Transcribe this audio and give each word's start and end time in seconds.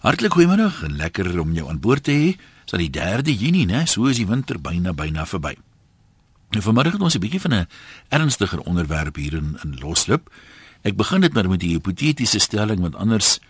Hartlik 0.00 0.32
goeiemôre 0.32 0.70
en 0.86 0.94
lekker 0.96 1.26
om 1.42 1.50
jou 1.52 1.66
aan 1.68 1.76
boord 1.76 2.06
te 2.08 2.12
hê. 2.16 2.28
Dis 2.64 2.72
al 2.72 2.80
die 2.86 2.92
3de 2.94 3.34
Junie, 3.36 3.66
né? 3.68 3.82
So 3.84 4.08
is 4.08 4.16
die 4.16 4.24
winter 4.24 4.56
byna 4.56 4.94
byna 4.96 5.26
verby. 5.28 5.58
Nou 6.56 6.62
vanmiddag 6.64 6.96
het 6.96 7.02
ons 7.02 7.16
'n 7.16 7.20
bietjie 7.20 7.40
van 7.40 7.54
'n 7.54 7.68
ernstiger 8.08 8.60
onderwerp 8.60 9.16
hier 9.16 9.34
in 9.34 9.58
in 9.62 9.76
loslip. 9.78 10.30
Ek 10.82 10.96
begin 10.96 11.20
dit 11.20 11.32
maar 11.32 11.48
met 11.48 11.60
die 11.60 11.72
hipotetiese 11.76 12.38
stelling 12.38 12.80
want 12.80 12.96
anders 12.96 13.40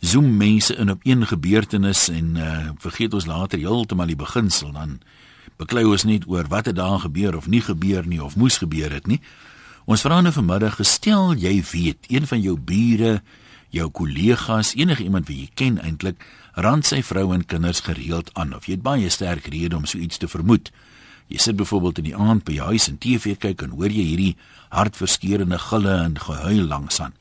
zoom 0.00 0.36
mense 0.36 0.74
in 0.74 0.90
op 0.90 1.00
een 1.02 1.26
gebeurtenis 1.26 2.08
en 2.08 2.36
uh 2.36 2.70
vergeet 2.78 3.14
ons 3.14 3.26
later 3.26 3.58
heeltemal 3.58 4.06
die 4.06 4.16
beginsel 4.16 4.72
dan 4.72 5.00
beklei 5.56 5.84
ons 5.84 6.04
net 6.04 6.26
oor 6.26 6.48
wat 6.48 6.66
het 6.66 6.76
daar 6.76 6.98
gebeur 6.98 7.36
of 7.36 7.46
nie 7.46 7.60
gebeur 7.60 8.06
nie 8.06 8.22
of 8.22 8.36
moes 8.36 8.58
gebeur 8.58 8.92
het 8.92 9.06
nie. 9.06 9.20
Ons 9.84 10.00
vra 10.00 10.20
nou 10.20 10.32
vanmiddag 10.32 10.74
gestel 10.74 11.34
jy 11.34 11.62
weet 11.72 11.98
een 12.08 12.26
van 12.26 12.40
jou 12.40 12.58
bure 12.58 13.22
jou 13.70 13.90
kollegas, 13.90 14.74
enige 14.74 15.02
iemand 15.02 15.28
wat 15.28 15.36
jy 15.36 15.50
ken 15.54 15.78
eintlik, 15.82 16.22
rand 16.54 16.86
sy 16.86 17.02
vrou 17.02 17.32
en 17.34 17.44
kinders 17.44 17.80
gereeld 17.80 18.30
aan 18.34 18.54
of 18.56 18.66
jy 18.66 18.78
het 18.78 18.82
baie 18.82 19.10
sterk 19.10 19.46
redes 19.52 19.76
om 19.76 19.84
so 19.86 19.98
iets 19.98 20.18
te 20.18 20.28
vermoed. 20.28 20.70
Jy 21.28 21.38
sit 21.42 21.56
byvoorbeeld 21.56 21.98
in 21.98 22.10
die 22.10 22.16
aand 22.16 22.44
by 22.46 22.56
jou 22.56 22.70
huis 22.70 22.88
en 22.88 22.98
TV 23.02 23.36
kyk 23.36 23.66
en 23.66 23.74
hoor 23.76 23.90
jy 23.90 24.04
hierdie 24.12 24.36
hartverskeurende 24.70 25.58
gille 25.58 25.96
en 26.04 26.18
gehuil 26.18 26.68
langs 26.70 27.00
aan. 27.02 27.14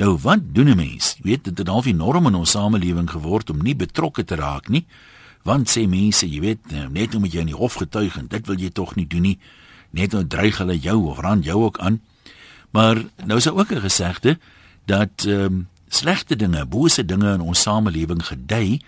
Nou 0.00 0.16
wat 0.18 0.54
doen 0.54 0.68
'n 0.68 0.76
mens? 0.76 1.16
Jy 1.16 1.22
weet 1.22 1.44
dit 1.44 1.58
het 1.58 1.68
half 1.68 1.86
enorm 1.86 2.26
in 2.26 2.34
ons 2.34 2.50
samelewing 2.50 3.10
geword 3.10 3.50
om 3.50 3.62
nie 3.62 3.76
betrokke 3.76 4.24
te 4.24 4.34
raak 4.34 4.68
nie. 4.68 4.86
Want 5.42 5.68
sê 5.68 5.88
mense, 5.88 6.28
jy 6.28 6.40
weet, 6.40 6.70
nou, 6.70 6.88
net 6.88 7.14
omdat 7.14 7.32
jy 7.32 7.40
in 7.40 7.46
die 7.46 7.56
hof 7.56 7.74
getuig 7.74 8.16
en 8.16 8.26
dit 8.26 8.46
wil 8.46 8.56
jy 8.56 8.70
tog 8.70 8.94
nie 8.94 9.06
doen 9.06 9.22
nie. 9.22 9.38
Net 9.90 10.12
nou 10.12 10.26
dreig 10.26 10.58
hulle 10.58 10.78
jou 10.78 11.06
of 11.10 11.18
rand 11.18 11.44
jou 11.44 11.62
ook 11.62 11.78
aan. 11.78 12.00
Maar 12.70 13.04
nou 13.24 13.36
is 13.36 13.44
daar 13.44 13.54
ook 13.54 13.72
'n 13.72 13.80
gesegde 13.80 14.38
dat 14.90 15.26
ehm 15.26 15.44
um, 15.44 15.68
slegte 15.90 16.36
dinge, 16.36 16.66
bose 16.66 17.04
dinge 17.04 17.32
in 17.32 17.40
ons 17.42 17.62
samelewing 17.66 18.22
gedei, 18.26 18.78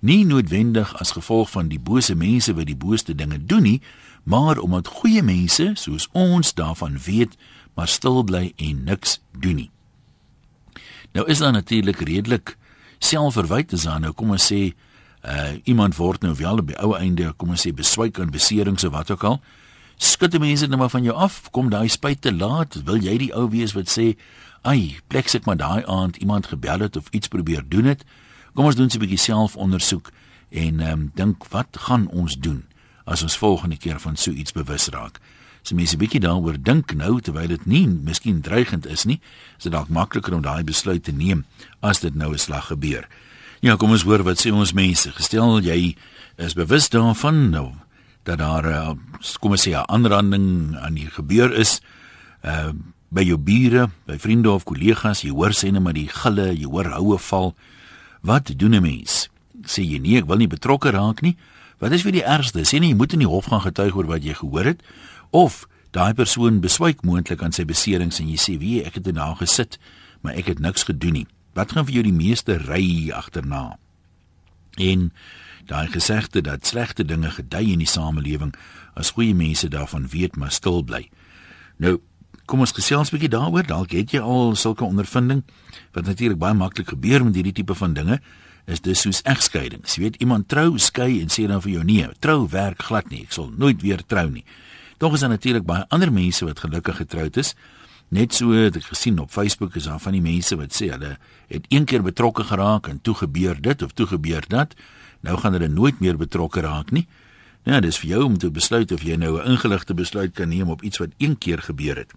nie 0.00 0.24
noodwendig 0.24 0.94
as 1.00 1.12
gevolg 1.12 1.50
van 1.50 1.68
die 1.68 1.80
bose 1.80 2.14
mense 2.16 2.54
wat 2.56 2.68
die 2.68 2.76
booste 2.76 3.14
dinge 3.14 3.36
doen 3.44 3.62
nie, 3.62 3.80
maar 4.24 4.58
omdat 4.58 4.88
goeie 4.88 5.22
mense 5.22 5.70
soos 5.76 6.08
ons 6.12 6.54
daarvan 6.56 6.96
weet, 7.04 7.36
maar 7.74 7.88
stil 7.88 8.22
bly 8.24 8.52
en 8.56 8.84
niks 8.88 9.20
doen 9.36 9.60
nie. 9.60 9.70
Nou 11.12 11.26
is 11.28 11.44
daar 11.44 11.52
natuurlik 11.52 12.00
redelik 12.00 12.56
selfverwyte 12.98 13.76
aan 13.88 14.08
nou 14.08 14.12
kom 14.12 14.32
ons 14.36 14.48
sê 14.52 14.72
uh 15.26 15.52
iemand 15.64 15.96
word 15.96 16.22
nou 16.22 16.34
wel 16.38 16.60
op 16.62 16.68
die 16.72 16.78
ou 16.80 16.94
einde 16.96 17.32
kom 17.36 17.52
ons 17.52 17.66
sê 17.66 17.72
beswyk 17.74 18.18
en 18.18 18.30
beserings 18.30 18.84
of 18.84 18.92
wat 18.92 19.10
ook 19.10 19.24
al 19.24 19.40
skud 19.96 20.30
die 20.30 20.40
mense 20.40 20.66
net 20.66 20.78
maar 20.78 20.92
van 20.92 21.02
jou 21.02 21.14
af 21.16 21.50
kom 21.50 21.70
daai 21.70 21.88
spyt 21.88 22.20
te 22.20 22.32
laat 22.32 22.76
wil 22.84 23.00
jy 23.00 23.16
die 23.18 23.32
ou 23.34 23.48
wees 23.50 23.72
wat 23.72 23.88
sê 23.88 24.16
ai, 24.66 24.98
plek 25.08 25.30
ek 25.34 25.46
maar 25.46 25.56
daai 25.56 25.84
aand 25.86 26.16
iemand 26.16 26.46
gebel 26.52 26.84
het 26.84 26.96
of 26.96 27.08
iets 27.10 27.28
probeer 27.28 27.62
doen 27.68 27.84
het. 27.84 28.04
Kom 28.54 28.64
ons 28.64 28.76
doen 28.76 28.90
'n 28.90 28.98
bietjie 28.98 29.18
selfondersoek 29.18 30.10
en 30.50 30.80
ehm 30.80 30.92
um, 30.92 31.10
dink 31.14 31.46
wat 31.50 31.76
gaan 31.78 32.08
ons 32.08 32.36
doen 32.36 32.64
as 33.04 33.22
ons 33.22 33.36
volgende 33.36 33.76
keer 33.76 34.00
van 34.00 34.16
so 34.16 34.30
iets 34.30 34.52
bewus 34.52 34.88
raak. 34.88 35.20
As 35.62 35.72
mense 35.72 35.96
bietjie 35.96 36.20
daaroor 36.20 36.62
dink 36.62 36.94
nou 36.94 37.20
terwyl 37.20 37.48
dit 37.48 37.66
nie 37.66 37.86
miskien 37.86 38.40
dreigend 38.40 38.86
is 38.86 39.04
nie, 39.04 39.20
is 39.58 39.62
dit 39.62 39.72
dalk 39.72 39.88
makliker 39.88 40.34
om 40.34 40.42
daai 40.42 40.64
besluit 40.64 41.02
te 41.02 41.12
neem 41.12 41.44
as 41.80 42.00
dit 42.00 42.14
nou 42.14 42.32
'n 42.32 42.38
slag 42.38 42.66
gebeur. 42.66 43.08
Ja, 43.60 43.76
kom 43.76 43.90
ons 43.90 44.02
hoor 44.02 44.22
wat 44.22 44.38
sê 44.38 44.52
ons 44.52 44.72
mense. 44.72 45.12
Gestel 45.12 45.60
jy 45.60 45.96
is 46.36 46.54
bewus 46.54 46.88
daarvan 46.88 47.50
nou 47.50 47.72
dat 48.26 48.40
daar 48.42 48.66
uh, 48.66 48.92
kom 49.40 49.54
ons 49.54 49.62
sê 49.62 49.72
'n 49.72 49.86
aanranding 49.86 50.76
aan 50.76 50.94
die 50.94 51.10
gebeur 51.10 51.52
is. 51.52 51.80
Uh, 52.42 52.74
by 53.08 53.22
jou 53.22 53.38
bure, 53.38 53.88
by 54.06 54.18
vriende 54.18 54.50
of 54.50 54.64
kollegas, 54.64 55.22
jy 55.22 55.30
hoor 55.30 55.54
sê 55.54 55.70
net 55.70 55.82
maar 55.82 55.94
die 55.94 56.10
gille, 56.10 56.50
jy 56.52 56.66
hoor 56.66 56.90
houe 56.98 57.18
val. 57.18 57.54
Wat 58.22 58.50
doen 58.58 58.74
'n 58.74 58.82
mens? 58.82 59.28
Sê 59.62 59.82
jy 59.82 59.98
nee, 59.98 60.18
ek 60.18 60.26
wil 60.26 60.36
nie 60.36 60.50
betrokke 60.50 60.90
raak 60.90 61.22
nie. 61.22 61.36
Wat 61.78 61.92
is 61.92 62.02
vir 62.02 62.12
die 62.12 62.24
ergste? 62.24 62.64
Sê 62.64 62.80
nie 62.80 62.90
jy 62.90 62.96
moet 62.96 63.12
in 63.12 63.18
die 63.18 63.28
hof 63.28 63.46
gaan 63.46 63.60
getuig 63.60 63.94
oor 63.96 64.06
wat 64.06 64.24
jy 64.24 64.34
gehoor 64.34 64.64
het 64.64 64.82
of 65.30 65.66
daai 65.90 66.14
persoon 66.14 66.60
beswyk 66.60 67.02
moontlik 67.02 67.42
aan 67.42 67.52
sy 67.52 67.64
beserings 67.64 68.20
en 68.20 68.28
jy 68.28 68.36
sê 68.36 68.58
wie 68.58 68.82
ek 68.84 68.94
het 68.94 69.06
inna 69.06 69.34
gesit, 69.34 69.78
maar 70.22 70.34
ek 70.34 70.46
het 70.46 70.58
niks 70.58 70.84
gedoen 70.84 71.12
nie. 71.12 71.26
Wat 71.54 71.72
gaan 71.72 71.86
vir 71.86 71.94
jou 71.94 72.02
die 72.02 72.12
meeste 72.12 72.58
ry 72.58 73.10
agterna? 73.12 73.78
En 74.76 75.12
daai 75.66 75.86
gesegde 75.88 76.40
dat 76.40 76.66
slegte 76.66 77.04
dinge 77.04 77.30
gedei 77.30 77.72
in 77.72 77.78
die 77.78 77.90
samelewing 77.90 78.54
as 78.94 79.10
goeie 79.10 79.34
mense 79.34 79.68
daarvan 79.68 80.08
weet 80.08 80.36
maar 80.36 80.50
stil 80.50 80.82
bly. 80.82 81.08
Nou 81.76 82.00
Kom 82.46 82.62
ons 82.62 82.70
gesels 82.70 83.10
'n 83.10 83.16
bietjie 83.16 83.28
daaroor. 83.28 83.66
Dalk 83.66 83.90
het 83.90 84.10
jy 84.10 84.20
al 84.20 84.54
sulke 84.54 84.84
ondervinding 84.84 85.42
wat 85.92 86.06
natuurlik 86.06 86.38
baie 86.38 86.54
maklik 86.54 86.88
gebeur 86.88 87.24
met 87.24 87.34
hierdie 87.34 87.52
tipe 87.52 87.74
van 87.74 87.92
dinge. 87.92 88.20
Is 88.66 88.80
dis 88.80 89.00
soos 89.00 89.22
egskeidings. 89.22 89.94
Jy 89.94 90.02
weet 90.02 90.16
iemand 90.16 90.48
trou, 90.48 90.78
skei 90.78 91.20
en 91.20 91.28
sê 91.28 91.46
dan 91.46 91.62
vir 91.62 91.70
jou 91.70 91.84
nee, 91.84 92.08
trou 92.18 92.48
werk 92.48 92.82
glad 92.82 93.10
nie. 93.10 93.22
Ek 93.22 93.32
sal 93.32 93.50
nooit 93.56 93.82
weer 93.82 94.04
trou 94.06 94.30
nie. 94.30 94.44
Tog 94.98 95.14
is 95.14 95.20
daar 95.20 95.30
natuurlik 95.30 95.64
baie 95.64 95.84
ander 95.88 96.12
mense 96.12 96.44
wat 96.44 96.60
gelukkig 96.60 96.96
getroud 96.96 97.36
is. 97.36 97.54
Net 98.08 98.34
so 98.34 98.52
het 98.52 98.76
ek 98.76 98.84
gesien 98.84 99.18
op 99.18 99.30
Facebook 99.30 99.74
is 99.74 99.84
daar 99.84 100.00
van 100.00 100.12
die 100.12 100.22
mense 100.22 100.56
wat 100.56 100.70
sê 100.72 100.90
hulle 100.90 101.18
het 101.48 101.66
een 101.68 101.84
keer 101.84 102.02
betrokke 102.02 102.44
geraak 102.44 102.86
en 102.86 103.00
toe 103.00 103.14
gebeur 103.14 103.60
dit 103.60 103.82
of 103.82 103.92
toe 103.92 104.06
gebeur 104.06 104.44
dat. 104.48 104.74
Nou 105.26 105.38
gaan 105.42 105.56
hulle 105.58 105.68
nooit 105.68 105.98
meer 106.00 106.16
betrokke 106.16 106.62
raak 106.62 106.92
nie. 106.94 107.06
Ja, 107.66 107.80
dis 107.82 107.98
vir 107.98 108.12
jou 108.12 108.22
om 108.28 108.36
te 108.38 108.50
besluit 108.54 108.92
of 108.94 109.02
jy 109.02 109.16
nou 109.18 109.42
'n 109.42 109.50
ingeligte 109.50 109.94
besluit 109.94 110.32
kan 110.34 110.48
neem 110.48 110.70
op 110.70 110.82
iets 110.82 110.98
wat 110.98 111.10
een 111.18 111.38
keer 111.38 111.58
gebeur 111.58 111.96
het. 111.96 112.12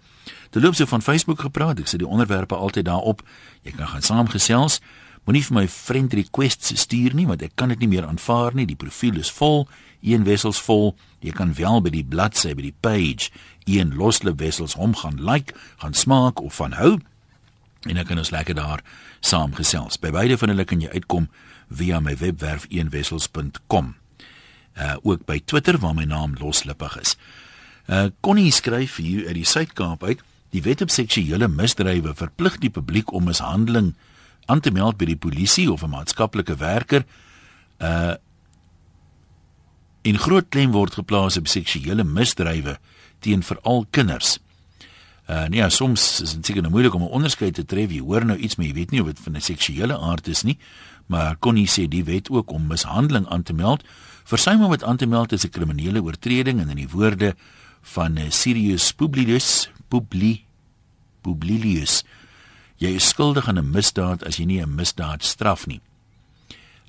Te 0.50 0.62
loop 0.62 0.76
so 0.76 0.86
van 0.86 1.02
Facebook 1.02 1.40
gepraat, 1.40 1.80
ek 1.80 1.88
sit 1.88 2.00
die 2.00 2.08
onderwerpe 2.08 2.56
altyd 2.56 2.86
daarop. 2.86 3.22
Jy 3.62 3.72
kan 3.72 3.88
gaan 3.88 4.02
saamgesels. 4.02 4.80
Moenie 5.26 5.44
vir 5.46 5.54
my 5.54 5.68
friend 5.68 6.14
requests 6.14 6.80
stuur 6.80 7.14
nie 7.14 7.28
want 7.28 7.42
ek 7.42 7.52
kan 7.56 7.70
dit 7.70 7.80
nie 7.80 7.88
meer 7.88 8.06
aanvaar 8.06 8.56
nie. 8.56 8.66
Die 8.66 8.76
profiel 8.76 9.18
is 9.18 9.32
vol, 9.32 9.68
een 10.02 10.24
wessels 10.24 10.62
vol. 10.62 10.96
Jy 11.20 11.32
kan 11.32 11.54
wel 11.54 11.82
by 11.82 11.90
die 11.90 12.06
bladsy 12.06 12.54
by 12.54 12.62
die 12.62 12.76
page 12.80 13.30
een 13.66 13.96
loslop 13.96 14.40
wessels 14.40 14.74
hom 14.74 14.96
gaan 14.96 15.24
like, 15.24 15.54
gaan 15.78 15.94
smaak 15.94 16.42
of 16.42 16.56
van 16.56 16.72
hou. 16.72 17.00
En 17.88 17.96
dan 17.96 18.06
kan 18.06 18.18
ons 18.18 18.30
lekker 18.30 18.56
daar 18.56 18.82
saamgesels. 19.20 20.00
By 20.00 20.12
beide 20.12 20.38
van 20.38 20.50
hulle 20.50 20.66
kan 20.66 20.82
jy 20.82 20.90
uitkom 20.90 21.30
via 21.70 22.00
my 22.00 22.16
webwerf 22.18 22.66
eenwessels.com 22.70 23.96
uh 24.80 24.96
ook 25.04 25.26
by 25.26 25.42
Twitter 25.46 25.78
waar 25.78 25.94
my 25.94 26.04
naam 26.04 26.36
loslippig 26.40 27.00
is. 27.00 27.18
Uh 27.88 28.08
Connie 28.20 28.52
skryf 28.52 28.96
hier 28.96 29.28
uit 29.28 29.36
die 29.42 29.46
Suid-Kaap 29.46 30.04
uit: 30.04 30.22
Die 30.50 30.62
wet 30.62 30.82
op 30.82 30.90
seksuele 30.90 31.48
misdrywe 31.48 32.14
verplig 32.16 32.58
die 32.58 32.70
publiek 32.70 33.12
om 33.14 33.24
mishandeling 33.24 33.94
aan 34.46 34.60
te 34.60 34.72
meld 34.72 34.98
by 34.98 35.06
die 35.06 35.18
polisie 35.18 35.72
of 35.72 35.84
'n 35.84 35.90
maatskaplike 35.90 36.56
werker. 36.56 37.06
Uh 37.78 38.16
in 40.02 40.18
groot 40.18 40.46
klem 40.50 40.72
word 40.72 40.94
geplaas 40.94 41.38
op 41.38 41.48
seksuele 41.48 42.04
misdrywe 42.04 42.78
teen 43.20 43.44
veral 43.44 43.86
kinders. 43.90 44.40
Uh 45.30 45.46
nee, 45.48 45.60
ja, 45.60 45.70
soms 45.70 46.22
is 46.22 46.34
dit 46.34 46.46
seker 46.46 46.62
nou 46.62 46.72
moeilik 46.72 46.94
om 46.94 47.04
'n 47.04 47.16
onderskeid 47.20 47.54
te 47.54 47.66
tref. 47.66 47.92
Jy 47.92 48.00
hoor 48.00 48.26
nou 48.26 48.38
iets, 48.38 48.56
maar 48.56 48.66
jy 48.66 48.74
weet 48.74 48.92
nie 48.92 49.02
of 49.02 49.08
dit 49.08 49.20
van 49.20 49.36
'n 49.36 49.42
seksuele 49.42 50.00
aard 50.00 50.28
is 50.28 50.44
nie. 50.44 50.58
Maar 51.10 51.40
Connie 51.42 51.68
sê 51.68 51.88
die 51.90 52.06
wet 52.06 52.30
ook 52.30 52.52
om 52.54 52.70
mishandeling 52.70 53.28
aan 53.28 53.44
te 53.44 53.54
meld 53.54 53.84
Versuim 54.30 54.62
om 54.62 54.70
dit 54.70 54.84
aan 54.84 54.98
te 54.98 55.08
meld 55.10 55.32
is 55.32 55.46
'n 55.46 55.50
kriminele 55.50 56.02
oortreding 56.02 56.60
en 56.62 56.70
in 56.70 56.76
die 56.76 56.90
woorde 56.90 57.36
van 57.82 58.18
eh, 58.18 58.30
Sirius 58.30 58.94
Publius 58.94 59.70
Publi 59.88 60.46
Publilius 61.22 62.04
jy 62.78 62.94
is 62.96 63.08
skuldig 63.08 63.48
aan 63.48 63.58
'n 63.58 63.72
misdaad 63.72 64.24
as 64.24 64.38
jy 64.38 64.46
nie 64.46 64.62
'n 64.62 64.76
misdaad 64.76 65.24
straf 65.24 65.68
nie. 65.68 65.82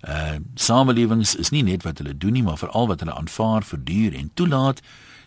Uh 0.09 0.39
samelewings 0.55 1.35
is 1.35 1.51
nie 1.51 1.63
net 1.63 1.83
wat 1.83 1.99
hulle 1.99 2.17
doen 2.19 2.33
nie, 2.33 2.43
maar 2.43 2.59
veral 2.59 2.87
wat 2.87 3.01
hulle 3.01 3.15
aanvaar, 3.15 3.63
verduur 3.63 4.15
en 4.15 4.31
toelaat 4.35 4.81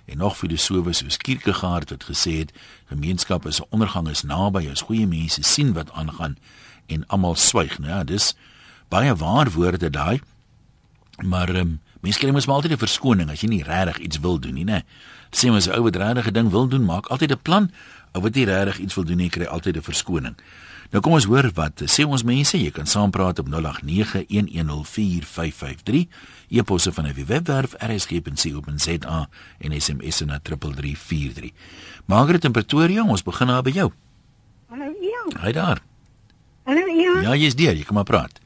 en 0.05 0.17
nog 0.17 0.37
filosowe 0.37 0.93
soos 0.93 1.17
Kierkegaard 1.17 1.89
het 1.89 2.03
gesê 2.03 2.37
het 2.37 2.53
gemeenskap 2.85 3.45
is 3.45 3.59
'n 3.59 3.65
ondergang 3.69 4.09
is 4.09 4.23
naby 4.23 4.69
as 4.71 4.81
goeie 4.81 5.07
mense 5.07 5.43
sien 5.43 5.73
wat 5.73 5.91
aangaan 5.91 6.37
en 6.85 7.07
almal 7.07 7.35
swyg. 7.35 7.79
Nou 7.79 7.91
ja, 7.91 8.03
dis 8.03 8.35
baie 8.93 9.15
waar 9.15 9.51
woorde 9.51 9.89
daai. 9.89 10.21
Maar 11.21 11.49
ehm 11.49 11.59
um, 11.59 11.81
Mense 12.03 12.19
kry 12.19 12.33
mos 12.35 12.43
maar 12.45 12.59
altyd 12.59 12.75
'n 12.75 12.83
verskoning 12.83 13.29
as 13.31 13.41
jy 13.41 13.47
nie 13.47 13.63
regtig 13.63 13.97
iets 13.97 14.19
wil 14.19 14.39
doen 14.39 14.53
nie, 14.53 14.65
né? 14.65 14.83
Sê 15.31 15.51
mens 15.51 15.67
'n 15.67 15.71
ou 15.71 15.83
wat 15.83 15.95
regtig 15.95 16.27
'n 16.27 16.33
ding 16.33 16.49
wil 16.49 16.67
doen, 16.67 16.85
maak 16.85 17.07
altyd 17.07 17.31
'n 17.31 17.41
plan. 17.41 17.71
Ou 18.11 18.21
wat 18.21 18.35
nie 18.35 18.45
regtig 18.45 18.79
iets 18.79 18.95
wil 18.95 19.03
doen 19.03 19.17
nie, 19.17 19.29
kry 19.29 19.45
altyd 19.45 19.77
'n 19.77 19.81
verskoning. 19.81 20.35
Nou 20.91 21.01
kom 21.01 21.13
ons 21.13 21.25
hoor 21.25 21.51
wat 21.53 21.81
sê 21.85 22.05
ons 22.05 22.23
mense, 22.23 22.57
jy 22.57 22.71
kan 22.71 22.85
saampraat 22.85 23.39
op 23.39 23.47
0891104553, 23.47 26.07
e-posse 26.49 26.91
van 26.91 27.03
die 27.03 27.25
webwerf 27.25 27.73
rsg.co.za 27.79 29.29
en 29.59 29.81
SMS 29.81 30.19
na 30.19 30.39
3343. 30.41 31.51
Margaret 32.05 32.43
in 32.43 32.51
Pretoria, 32.51 33.03
ons 33.03 33.23
begin 33.23 33.47
daar 33.47 33.61
by 33.61 33.71
jou. 33.71 33.91
Hallo 34.67 34.93
Ian. 35.01 35.41
Hi 35.41 35.51
daar. 35.51 35.81
Hallo 36.63 36.87
Ian. 36.87 37.21
Ja, 37.21 37.35
jy's 37.35 37.55
daar, 37.55 37.75
jy 37.75 37.83
kan 37.83 37.95
maar 37.95 38.03
praat. 38.03 38.42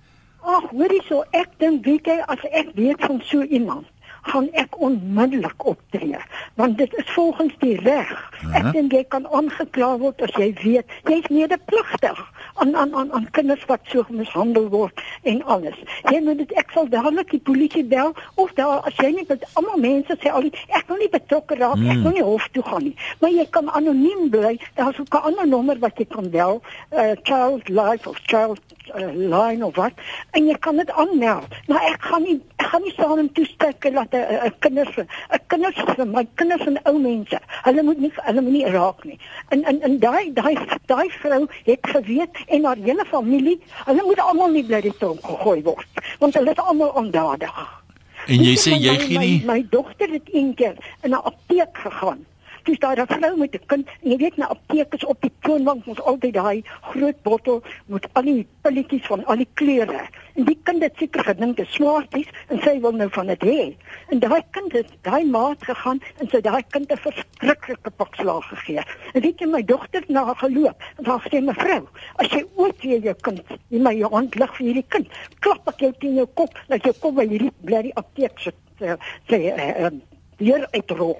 Ag, 0.48 0.70
hoorie 0.72 1.02
so, 1.04 1.26
ek 1.36 1.58
dink 1.60 1.84
weet 1.84 2.08
jy 2.08 2.22
as 2.32 2.44
ek 2.56 2.70
weet 2.78 3.02
van 3.04 3.18
so 3.28 3.44
iemand, 3.44 3.88
gaan 4.28 4.48
ek 4.60 4.78
onmiddellik 4.84 5.66
optree, 5.68 6.20
want 6.60 6.78
dit 6.78 6.94
is 7.00 7.10
volgens 7.16 7.54
die 7.60 7.76
reg. 7.84 8.14
Ek 8.56 8.70
dink 8.76 8.96
jy 8.96 9.04
kan 9.12 9.28
aangekla 9.36 9.90
word 10.02 10.24
as 10.24 10.32
jy 10.40 10.50
weet 10.62 10.96
jy's 11.08 11.28
medepligtig 11.32 12.20
aan 12.64 12.76
aan 12.76 12.96
aan 12.96 13.12
aan 13.16 13.28
kinders 13.36 13.64
wat 13.70 13.84
so 13.92 14.06
mishandel 14.10 14.70
word 14.74 15.04
en 15.28 15.44
alles. 15.56 15.78
Jy 16.12 16.22
moet 16.26 16.42
dit 16.44 16.56
ek 16.60 16.72
sal 16.76 16.90
dadelik 16.92 17.32
die 17.36 17.44
polisie 17.50 17.84
bel 17.88 18.14
of 18.36 18.54
daar 18.60 18.88
as 18.88 18.96
jy 19.04 19.14
nie 19.18 19.28
met 19.30 19.44
almal 19.54 19.84
mense 19.84 20.20
sê 20.24 20.32
al 20.32 20.48
die, 20.48 20.54
ek 20.80 20.88
wil 20.92 21.04
nie 21.04 21.12
betrokke 21.14 21.60
raak, 21.60 21.80
mm. 21.80 21.92
ek 21.96 22.04
wil 22.08 22.18
nie 22.18 22.26
hof 22.30 22.48
toe 22.56 22.66
gaan 22.68 22.88
nie. 22.88 22.96
Maar 23.22 23.36
jy 23.36 23.48
kan 23.52 23.72
anoniem 23.80 24.28
bly. 24.34 24.56
Daar's 24.80 25.00
ook 25.00 25.14
'n 25.14 25.28
ander 25.32 25.48
nommer 25.48 25.80
wat 25.84 26.00
jy 26.00 26.08
kan 26.08 26.32
bel, 26.32 26.62
uh, 26.92 27.14
Child 27.24 27.70
Life 27.70 28.10
of 28.10 28.20
Child 28.32 28.60
uh, 28.95 29.12
line 29.13 29.66
of 29.66 29.75
wat 29.75 29.94
en 30.31 30.48
jy 30.48 30.57
kan 30.60 30.78
dit 30.78 30.92
aanmeld. 30.92 31.48
Maar 31.68 31.84
ek 31.92 32.01
gaan 32.10 32.24
nie 32.24 32.38
ek 32.57 32.68
gaan 32.72 32.84
nie 32.84 32.92
staan 32.92 33.19
en 33.19 33.31
toesteek 33.31 33.81
dat 33.94 34.12
'n 34.12 34.16
uh, 34.16 34.44
uh, 34.45 34.51
kinders 34.60 34.98
'n 34.98 35.07
kinders 35.48 35.81
vir 35.95 36.07
my 36.07 36.28
kinders 36.36 36.66
en 36.66 36.80
ou 36.84 37.00
mense. 37.00 37.39
Hulle 37.63 37.84
moet 37.84 38.00
nie 38.00 38.12
hulle 38.16 38.42
moet 38.42 38.51
nie 38.51 38.66
raak 38.66 39.04
nie. 39.04 39.19
En 39.50 39.63
en 39.63 39.81
en 39.81 40.00
daai 40.00 40.34
daai 40.34 40.57
daai 40.86 41.10
vrou 41.10 41.48
het 41.63 41.80
geweet 41.81 42.38
en 42.48 42.66
haar 42.66 42.78
hele 42.84 43.06
familie, 43.06 43.60
hulle 43.86 44.04
moet 44.04 44.19
almal 44.19 44.50
nie 44.50 44.63
bly 44.63 44.81
dit 44.81 44.95
gegooi 44.98 45.62
word 45.63 45.88
want 46.19 46.33
hulle 46.33 46.51
is 46.51 46.63
almal 46.63 46.90
ondadig. 46.90 47.83
En 48.28 48.44
jy 48.44 48.56
sê 48.60 48.75
jy 48.75 48.95
gee 49.00 49.19
nie 49.19 49.36
my, 49.45 49.54
my 49.54 49.62
dogter 49.69 50.10
het 50.12 50.30
eendag 50.33 50.75
in 51.04 51.12
'n 51.12 51.22
apteek 51.31 51.78
gegaan 51.86 52.25
dis 52.68 52.80
daar 52.80 53.00
'n 53.00 53.08
vrou 53.08 53.38
met 53.38 53.56
'n 53.56 53.66
kind 53.66 53.90
jy 54.02 54.18
weet 54.18 54.38
na 54.38 54.48
aptekes 54.48 55.06
op 55.06 55.22
die 55.22 55.31
toonbank 55.42 55.88
ons 55.88 56.02
altyd 56.02 56.34
daai 56.34 56.64
groot 56.81 57.22
bottel 57.24 57.64
met 57.86 58.08
al 58.14 58.24
die 58.24 58.48
pilletjies 58.62 59.06
van 59.08 59.25
al 59.25 59.36
die 59.36 59.50
kleure. 59.54 60.02
En 60.36 60.44
die 60.46 60.60
kind 60.64 60.84
het 60.84 60.94
seker 60.98 61.24
gedink 61.24 61.58
dit 61.58 61.68
smaarties 61.68 62.30
en 62.48 62.60
sy 62.62 62.80
wil 62.80 62.92
nou 62.92 63.10
van 63.10 63.28
dit 63.28 63.44
hê. 63.44 63.75
En 64.10 64.19
daai 64.19 64.42
kind 64.52 64.72
het 64.72 64.90
daai 65.02 65.25
maat 65.25 65.64
gegaan 65.64 66.00
en 66.19 66.30
sy 66.30 66.42
daai 66.42 66.64
kind 66.69 66.92
'n 66.92 66.98
verskriklike 66.98 67.92
pakslag 67.92 68.48
gegee. 68.50 68.84
En 69.14 69.22
weet 69.22 69.40
jy 69.40 69.48
my 69.48 69.64
dogter 69.64 70.04
na 70.08 70.34
geloop 70.34 70.84
en 70.98 71.06
haar 71.06 71.28
sê 71.31 71.42
mevrou 71.42 71.88
as 72.16 72.28
jy 72.28 72.44
ooit 72.56 72.81
weer 72.81 73.00
jou 73.00 73.16
kind 73.22 73.42
in 73.69 73.84
my 73.84 73.96
hand 74.02 74.36
lig 74.36 74.54
vir 74.58 74.66
hierdie 74.68 74.86
kind 74.88 75.08
klap 75.40 75.68
ek 75.72 75.80
jou 75.80 75.92
teen 76.02 76.19
jou 76.22 76.28
kop 76.40 76.60
dat 76.68 76.86
jy 76.86 76.94
kom 77.02 77.16
by 77.16 77.28
hierdie 77.30 77.54
blerrie 77.66 77.96
apteek 78.02 78.40
sit 78.40 78.56
sê 78.80 78.98
sê 79.30 79.40
uh, 79.54 79.92
hier 80.38 80.68
uitrol 80.74 81.16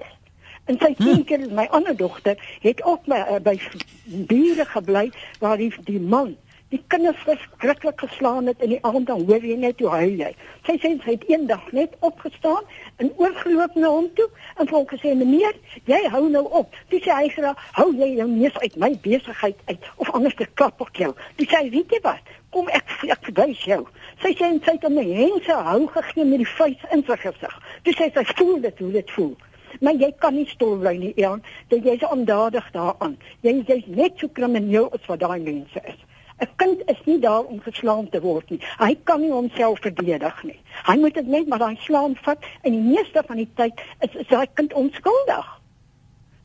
En 0.68 0.76
sy 0.80 0.92
seker 0.98 1.40
hm. 1.40 1.54
my 1.54 1.64
ander 1.76 1.96
dogter 1.96 2.36
het 2.60 2.82
ook 2.84 3.06
my, 3.08 3.22
uh, 3.24 3.40
by 3.40 3.56
bure 4.04 4.64
gebly 4.74 5.08
waar 5.40 5.56
die 5.56 5.72
die 5.88 6.00
man 6.00 6.36
die 6.68 6.80
kinders 6.92 7.16
verskriklik 7.24 8.00
geslaan 8.00 8.46
het 8.46 8.60
in 8.60 8.74
die 8.74 8.80
aand 8.84 9.06
dan 9.08 9.24
hoor 9.24 9.44
jy 9.44 9.56
net 9.56 9.80
hoe 9.80 9.88
huil 9.88 10.18
jy. 10.20 10.28
Sy 10.66 10.74
sê 10.82 10.90
sy 11.00 11.14
het 11.14 11.24
eendag 11.32 11.64
net 11.72 11.94
opgestaan 12.04 12.66
en 13.00 13.08
oorgeloop 13.16 13.78
na 13.80 13.88
hom 13.94 14.10
toe 14.18 14.26
en 14.58 14.68
vir 14.68 14.76
hom 14.76 14.84
gesê 14.90 15.14
meneer, 15.16 15.56
jy 15.88 16.02
hou 16.12 16.26
nou 16.28 16.44
op. 16.60 16.76
Dis 16.92 17.06
sê 17.06 17.16
hy 17.16 17.30
sê 17.32 17.54
hou 17.78 17.88
jy 17.96 18.10
jou 18.18 18.28
neus 18.34 18.60
uit 18.60 18.76
my 18.84 18.92
besigheid 19.06 19.64
uit 19.72 19.88
of 19.96 20.12
anders 20.12 20.36
te 20.36 20.48
klap 20.60 20.84
op 20.84 20.92
jou. 21.00 21.14
Dis 21.40 21.48
sê 21.48 21.64
weet 21.72 21.96
jy 21.96 22.02
wat? 22.04 22.36
Kom 22.52 22.68
ek 22.76 22.92
ek 23.08 23.24
verwys 23.30 23.64
jou. 23.64 23.82
Sy 24.20 24.34
sê 24.36 24.52
sy 24.60 24.76
het 24.76 24.84
hom 24.84 25.00
'n 25.00 25.12
hense 25.24 25.60
hou 25.72 25.86
gegee 25.96 26.24
met 26.24 26.44
die 26.44 26.52
vuis 26.58 26.80
in 26.92 27.04
sy 27.08 27.16
gesig. 27.24 27.60
Dis 27.84 27.96
sê 27.96 28.12
sy 28.12 28.24
voel 28.36 28.60
dit 28.60 28.78
hoe 28.78 28.92
dit 28.92 29.10
voel. 29.16 29.36
Maar 29.80 29.94
jy 29.94 30.12
kan 30.18 30.34
nie 30.34 30.46
stil 30.46 30.76
bly 30.78 30.96
nie, 30.96 31.12
Jan. 31.16 31.42
Dat 31.68 31.84
jy's 31.84 32.04
ondadig 32.08 32.70
daaraan. 32.72 33.18
Jy 33.40 33.62
jy's 33.66 33.86
net 33.86 34.18
so 34.18 34.28
krimineel 34.28 34.90
as 34.92 35.06
wat 35.06 35.20
daai 35.20 35.40
mense 35.40 35.80
is. 35.84 36.00
'n 36.38 36.48
Kind 36.56 36.82
is 36.86 37.00
nie 37.04 37.18
daar 37.18 37.44
om 37.44 37.60
geslaan 37.60 38.08
te 38.08 38.20
word 38.20 38.50
nie. 38.50 38.60
Hy 38.78 38.94
kan 39.04 39.20
nie 39.20 39.30
homself 39.30 39.80
verdedig 39.80 40.42
nie. 40.42 40.60
Hy 40.86 40.96
moet 40.96 41.14
dit 41.14 41.26
net 41.26 41.48
maar 41.48 41.58
daai 41.58 41.76
slaan 41.82 42.14
vat 42.22 42.44
en 42.62 42.72
die 42.72 42.84
meeste 42.94 43.22
van 43.26 43.36
die 43.36 43.48
tyd 43.54 43.80
is, 44.00 44.14
is 44.14 44.28
daai 44.30 44.46
kind 44.54 44.72
onskuldig. 44.72 45.48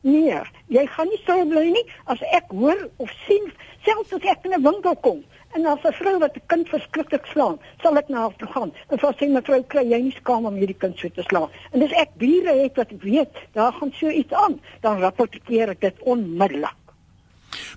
Nee, 0.00 0.40
jy 0.66 0.86
gaan 0.86 1.08
nie 1.08 1.20
stil 1.22 1.46
bly 1.48 1.70
nie 1.70 1.84
as 2.04 2.20
ek 2.36 2.50
hoor 2.50 2.88
of 2.96 3.12
sien 3.26 3.46
selfs 3.86 4.12
as 4.12 4.26
ek 4.34 4.44
in 4.44 4.58
'n 4.58 4.66
winkel 4.66 4.96
kom 5.06 5.22
En 5.54 5.66
as 5.66 5.82
'n 5.84 5.92
vrou 5.92 6.18
wat 6.18 6.36
'n 6.36 6.46
kind 6.46 6.68
verskriklik 6.68 7.26
slaan, 7.26 7.58
sal 7.82 7.96
ek 7.96 8.08
na 8.08 8.18
haar 8.20 8.36
toe 8.36 8.48
gaan. 8.48 8.72
En 8.90 8.98
vir 8.98 9.14
sy 9.18 9.26
mevrou 9.26 9.62
kry 9.62 9.84
jy 9.90 10.00
nie 10.02 10.16
skaam 10.20 10.46
om 10.46 10.54
hierdie 10.54 10.78
kind 10.78 10.98
so 10.98 11.08
te 11.08 11.22
slaan. 11.22 11.50
En 11.72 11.80
dis 11.80 11.92
ek 11.92 12.10
bure 12.16 12.54
het 12.62 12.76
wat 12.76 12.90
weet, 13.00 13.34
daar 13.52 13.72
gaan 13.72 13.92
so 13.92 14.08
iets 14.08 14.32
aan, 14.32 14.60
dan 14.80 14.98
rapporteer 14.98 15.68
ek 15.68 15.80
dit 15.80 16.02
onmiddellik. 16.02 16.80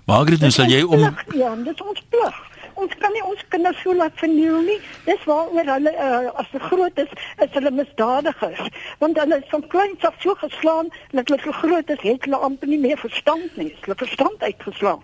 Margaret, 0.06 0.40
nou 0.40 0.50
sal 0.50 0.66
jy 0.66 0.82
om 0.82 1.00
Ja, 1.34 1.54
dit 1.56 1.74
is 1.74 1.82
ons 1.82 2.02
plig. 2.08 2.36
Ons 2.74 2.94
kan 2.98 3.12
nie 3.12 3.24
ons 3.24 3.42
kinders 3.48 3.80
so 3.82 3.94
laat 3.94 4.14
verniel 4.20 4.60
nie. 4.62 4.78
Dis 5.04 5.24
waaroor 5.24 5.66
hulle 5.74 5.92
uh, 5.92 6.30
as 6.40 6.46
hulle 6.52 6.64
groot 6.64 6.98
is, 6.98 7.10
is 7.44 7.52
hulle 7.52 7.70
misdadigers. 7.70 8.62
Want 8.98 9.18
hulle 9.18 9.40
is 9.42 9.50
van 9.50 9.66
kleins 9.74 10.06
af 10.06 10.14
so 10.22 10.34
geslaan 10.34 10.90
dat 11.10 11.28
hulle 11.28 11.40
so 11.42 11.52
groot 11.52 11.90
is, 11.90 12.00
het 12.02 12.24
hulle 12.24 12.36
amper 12.36 12.70
nie 12.70 12.78
meer 12.78 12.98
verstand 12.98 13.56
nie. 13.56 13.74
Hulle 13.80 13.98
verstand 13.98 14.42
uitgeslaan. 14.42 15.02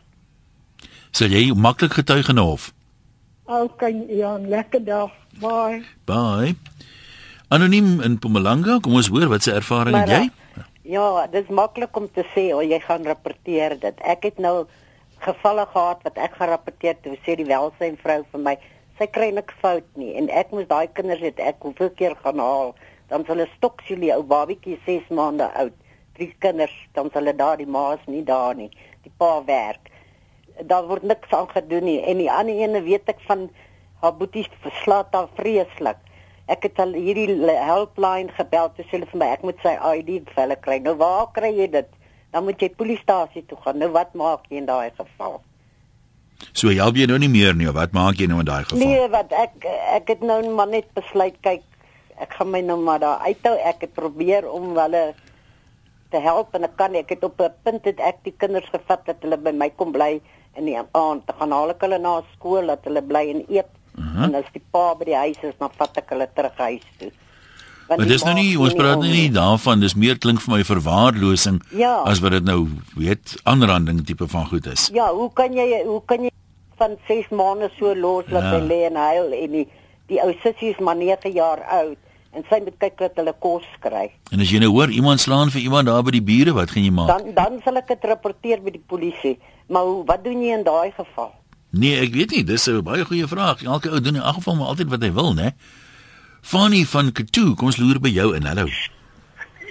Sal 1.14 1.30
jy 1.30 1.52
maklik 1.54 1.92
getuig 1.92 2.28
in 2.28 2.38
'n 2.38 2.46
hof? 2.46 2.72
OK, 3.44 3.82
ja, 4.08 4.38
lekker 4.38 4.84
dag. 4.84 5.10
Bye. 5.40 5.84
Bye. 6.04 6.56
Anoniem 7.48 8.00
in 8.00 8.12
Mpumalanga, 8.16 8.78
kom 8.80 8.94
ons 8.94 9.10
hoor 9.12 9.28
wat 9.28 9.42
se 9.42 9.52
ervaring 9.52 9.96
het 9.96 10.08
jy? 10.08 10.30
Ja, 10.82 11.26
dit 11.26 11.44
is 11.44 11.50
maklik 11.52 11.96
om 11.96 12.08
te 12.12 12.24
sê, 12.32 12.48
oh, 12.54 12.62
jy 12.64 12.80
gaan 12.80 13.04
rapporteer 13.04 13.76
dit. 13.80 14.00
Ek 14.00 14.24
het 14.24 14.38
nou 14.38 14.66
gevalle 15.24 15.66
gehad 15.72 16.02
wat 16.08 16.18
ek 16.18 16.34
gerapporteer 16.40 16.96
het, 16.96 17.20
sê 17.24 17.36
die 17.36 17.46
welsynvrou 17.48 18.24
vir 18.32 18.42
my, 18.48 18.56
sy 18.98 19.06
kry 19.12 19.30
niks 19.34 19.54
fout 19.62 19.86
nie 20.00 20.12
en 20.18 20.28
ek 20.32 20.52
moes 20.54 20.68
daai 20.70 20.88
kinders 20.96 21.22
het 21.24 21.40
ek 21.42 21.62
hoeveel 21.66 21.90
keer 21.98 22.18
gaan 22.24 22.42
haal, 22.42 22.74
dan 23.12 23.24
hulle 23.28 23.46
stoks 23.56 23.88
julle 23.90 24.12
ou 24.16 24.22
babietjie 24.34 24.80
6 24.86 25.10
maande 25.14 25.48
oud. 25.60 25.74
Drie 26.18 26.30
kinders, 26.40 26.74
dan 26.94 27.10
hulle 27.14 27.34
daar 27.36 27.58
die 27.58 27.70
ma's 27.70 28.02
nie 28.06 28.22
daar 28.24 28.54
nie. 28.54 28.70
Die 29.02 29.12
pa 29.18 29.40
werk 29.44 29.93
daar 30.62 30.86
word 30.86 31.02
niks 31.02 31.30
aan 31.34 31.48
gedoen 31.50 31.84
nie 31.84 32.00
en 32.02 32.20
die 32.22 32.30
ander 32.30 32.54
ene 32.54 32.82
weet 32.82 33.08
ek 33.10 33.22
van 33.26 33.48
haar 34.00 34.14
boetie 34.16 34.46
verslaat 34.62 35.12
daar 35.12 35.28
vreeslik. 35.38 35.98
Ek 36.46 36.66
het 36.68 36.78
al 36.78 36.92
hierdie 36.92 37.38
helpline 37.40 38.32
gebel 38.36 38.70
te 38.76 38.84
sê 38.90 39.00
vir 39.00 39.18
my 39.20 39.30
ek 39.32 39.42
moet 39.42 39.60
sy 39.64 39.74
ID 39.96 40.28
vir 40.28 40.42
hulle 40.42 40.58
kry. 40.60 40.78
Nou 40.84 40.94
waar 41.00 41.30
kry 41.32 41.50
jy 41.56 41.70
dit? 41.72 41.88
Dan 42.34 42.44
moet 42.44 42.60
jy 42.60 42.68
polisiestasie 42.76 43.44
toe 43.48 43.58
gaan. 43.64 43.80
Nou 43.80 43.90
wat 43.94 44.14
maak 44.14 44.44
jy 44.50 44.60
in 44.60 44.68
daai 44.68 44.92
geval? 44.98 45.40
So 46.52 46.68
help 46.68 46.98
jy 47.00 47.06
nou 47.08 47.18
nie 47.18 47.32
meer 47.32 47.56
nie. 47.56 47.70
Wat 47.72 47.94
maak 47.96 48.20
jy 48.20 48.28
nou 48.28 48.42
in 48.44 48.50
daai 48.50 48.64
geval? 48.66 48.82
Nee, 48.82 49.08
wat 49.08 49.32
ek 49.32 49.64
ek 49.96 50.12
het 50.12 50.26
nou 50.26 50.42
maar 50.52 50.68
net 50.68 50.90
besluit 50.98 51.38
kyk 51.46 51.64
ek 52.20 52.36
gaan 52.38 52.52
my 52.52 52.60
nou 52.62 52.76
maar 52.78 53.00
daar 53.00 53.24
uithou. 53.24 53.56
Ek 53.56 53.86
het 53.86 53.94
probeer 53.96 54.46
om 54.50 54.76
hulle 54.76 55.04
te 56.12 56.20
help 56.22 56.54
en 56.54 56.68
ek 56.68 56.76
kan 56.78 56.94
ek 56.94 57.16
het 57.16 57.24
op 57.24 57.40
'n 57.40 57.54
punt 57.64 57.84
het 57.88 58.00
ek 58.00 58.22
die 58.22 58.36
kinders 58.36 58.68
gevat 58.70 59.06
dat 59.06 59.16
hulle 59.22 59.36
by 59.36 59.50
my 59.50 59.70
kom 59.70 59.92
bly 59.92 60.20
in 60.56 60.70
die 60.70 60.78
aand 60.78 61.26
te 61.26 61.34
gaan 61.38 61.52
haal 61.56 61.74
ek 61.74 61.84
hulle 61.86 61.98
na 61.98 62.14
skool 62.34 62.72
dat 62.72 62.86
hulle 62.88 63.02
bly 63.02 63.24
en 63.34 63.44
eet 63.48 63.70
uh 63.98 64.04
-huh. 64.04 64.24
en 64.24 64.34
as 64.40 64.48
die 64.52 64.62
pa 64.70 64.94
by 64.94 65.04
die 65.10 65.20
huis 65.24 65.38
is 65.42 65.54
dan 65.58 65.70
vat 65.78 66.02
ek 66.02 66.10
hulle 66.14 66.28
terug 66.34 66.56
huis 66.56 66.88
toe. 66.98 67.10
Want 67.88 68.00
maar 68.00 68.08
dis 68.08 68.24
nou 68.24 68.34
nie 68.34 68.58
ons 68.58 68.74
praat 68.74 69.00
nie, 69.00 69.10
nie 69.12 69.30
daarvan 69.30 69.80
dis 69.80 69.94
meer 69.94 70.18
klink 70.18 70.40
vir 70.40 70.56
my 70.56 70.64
verwaarlosing 70.64 71.60
ja. 71.76 72.00
as 72.08 72.20
wat 72.24 72.32
dit 72.32 72.44
nou 72.44 72.68
weet 72.96 73.36
aanranding 73.42 74.06
tipe 74.06 74.28
van 74.28 74.46
goed 74.46 74.66
is. 74.66 74.88
Ja, 74.92 75.10
hoe 75.12 75.30
kan 75.32 75.52
jy 75.52 75.82
hoe 75.84 76.00
kan 76.06 76.24
jy 76.24 76.30
van 76.80 76.96
6 77.08 77.28
maande 77.28 77.70
so 77.78 77.94
los 77.94 78.24
laat 78.32 78.52
ja. 78.52 78.62
lê 78.64 78.80
en 78.88 78.96
huil 78.96 79.32
en 79.32 79.50
die 79.58 79.66
die 80.08 80.20
ou 80.20 80.32
sussie 80.42 80.72
is 80.72 80.80
maar 80.80 80.96
9 80.96 81.32
jaar 81.32 81.60
oud 81.80 82.00
en 82.34 82.44
sy 82.48 82.60
moet 82.64 82.76
kyk 82.82 82.96
dat 82.98 83.18
hulle 83.20 83.34
kos 83.44 83.66
kry. 83.84 84.08
En 84.34 84.42
as 84.42 84.50
jy 84.50 84.60
nou 84.62 84.72
hoor 84.74 84.90
iemand 84.90 85.22
slaan 85.22 85.52
vir 85.54 85.62
iemand 85.62 85.86
daar 85.90 86.02
by 86.02 86.16
die 86.16 86.24
bure, 86.24 86.54
wat 86.56 86.72
gaan 86.74 86.86
jy 86.86 86.94
maak? 86.94 87.12
Dan 87.12 87.34
dan 87.36 87.60
sal 87.66 87.78
ek 87.80 87.92
dit 87.92 88.08
rapporteer 88.10 88.64
by 88.64 88.74
die 88.74 88.82
polisie. 88.82 89.36
Maar 89.66 90.04
wat 90.04 90.24
doen 90.24 90.42
jy 90.42 90.52
in 90.52 90.62
daai 90.62 90.92
geval? 90.96 91.32
Nee, 91.70 91.98
ek 92.00 92.12
weet 92.14 92.30
nie, 92.30 92.44
dis 92.44 92.66
'n 92.70 92.82
baie 92.82 93.04
goeie 93.04 93.26
vraag. 93.26 93.62
Elke 93.62 93.90
ou 93.90 94.00
doen 94.00 94.14
in 94.14 94.22
elk 94.22 94.34
geval 94.34 94.56
maar 94.56 94.66
altyd 94.66 94.88
wat 94.88 95.02
hy 95.02 95.12
wil, 95.12 95.34
né? 95.34 95.50
Fanny 96.42 96.84
van 96.84 97.12
Katu, 97.12 97.54
kom 97.54 97.66
ons 97.66 97.76
loer 97.76 98.00
by 98.00 98.08
jou 98.08 98.34
in. 98.36 98.44
Hallo. 98.44 98.66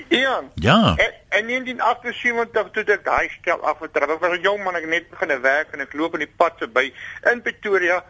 Ian. 0.09 0.51
Ja. 0.55 0.95
En 1.29 1.49
in 1.49 1.63
die 1.63 1.81
78 1.81 2.71
toe 2.71 2.83
ek 2.83 3.05
daai 3.05 3.29
stel 3.29 3.61
afgetrap. 3.61 4.09
Ek 4.09 4.19
was 4.19 4.37
'n 4.37 4.41
jong 4.41 4.63
man, 4.63 4.75
ek 4.75 4.87
net 4.87 5.09
begin 5.09 5.41
werk 5.41 5.73
en 5.73 5.79
ek 5.79 5.93
loop 5.93 6.13
in 6.13 6.19
die 6.19 6.33
pad 6.37 6.53
verby 6.57 6.93
in 7.31 7.41
Pretoria. 7.41 8.03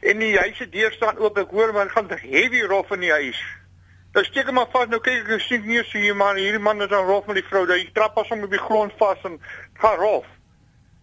En 0.00 0.18
die 0.18 0.38
huis 0.38 0.56
se 0.56 0.68
deur 0.68 0.92
staan 0.92 1.18
oop. 1.18 1.38
Ek 1.38 1.50
hoor 1.50 1.72
man 1.72 1.90
gaan 1.90 2.08
heavy 2.08 2.62
rof 2.62 2.90
in 2.90 3.00
die 3.00 3.12
huis. 3.12 3.42
Dan 4.12 4.24
steek 4.24 4.46
hom 4.46 4.54
maar 4.54 4.70
vas. 4.72 4.88
Nou 4.88 5.00
kyk 5.00 5.28
ek 5.28 5.40
sien 5.40 5.66
nie 5.66 5.82
so 5.82 5.98
hier 5.98 6.16
man, 6.16 6.36
hierdie 6.36 6.62
man 6.62 6.82
is 6.82 6.88
dan 6.88 7.06
rof 7.06 7.26
met 7.26 7.36
die 7.36 7.48
vrou. 7.48 7.66
Hy 7.66 7.90
trap 7.92 8.18
as 8.18 8.28
hom 8.28 8.42
op 8.42 8.50
die 8.50 8.58
grond 8.58 8.92
vas 8.98 9.18
en 9.24 9.40
gaan 9.74 9.98
rof. 9.98 10.26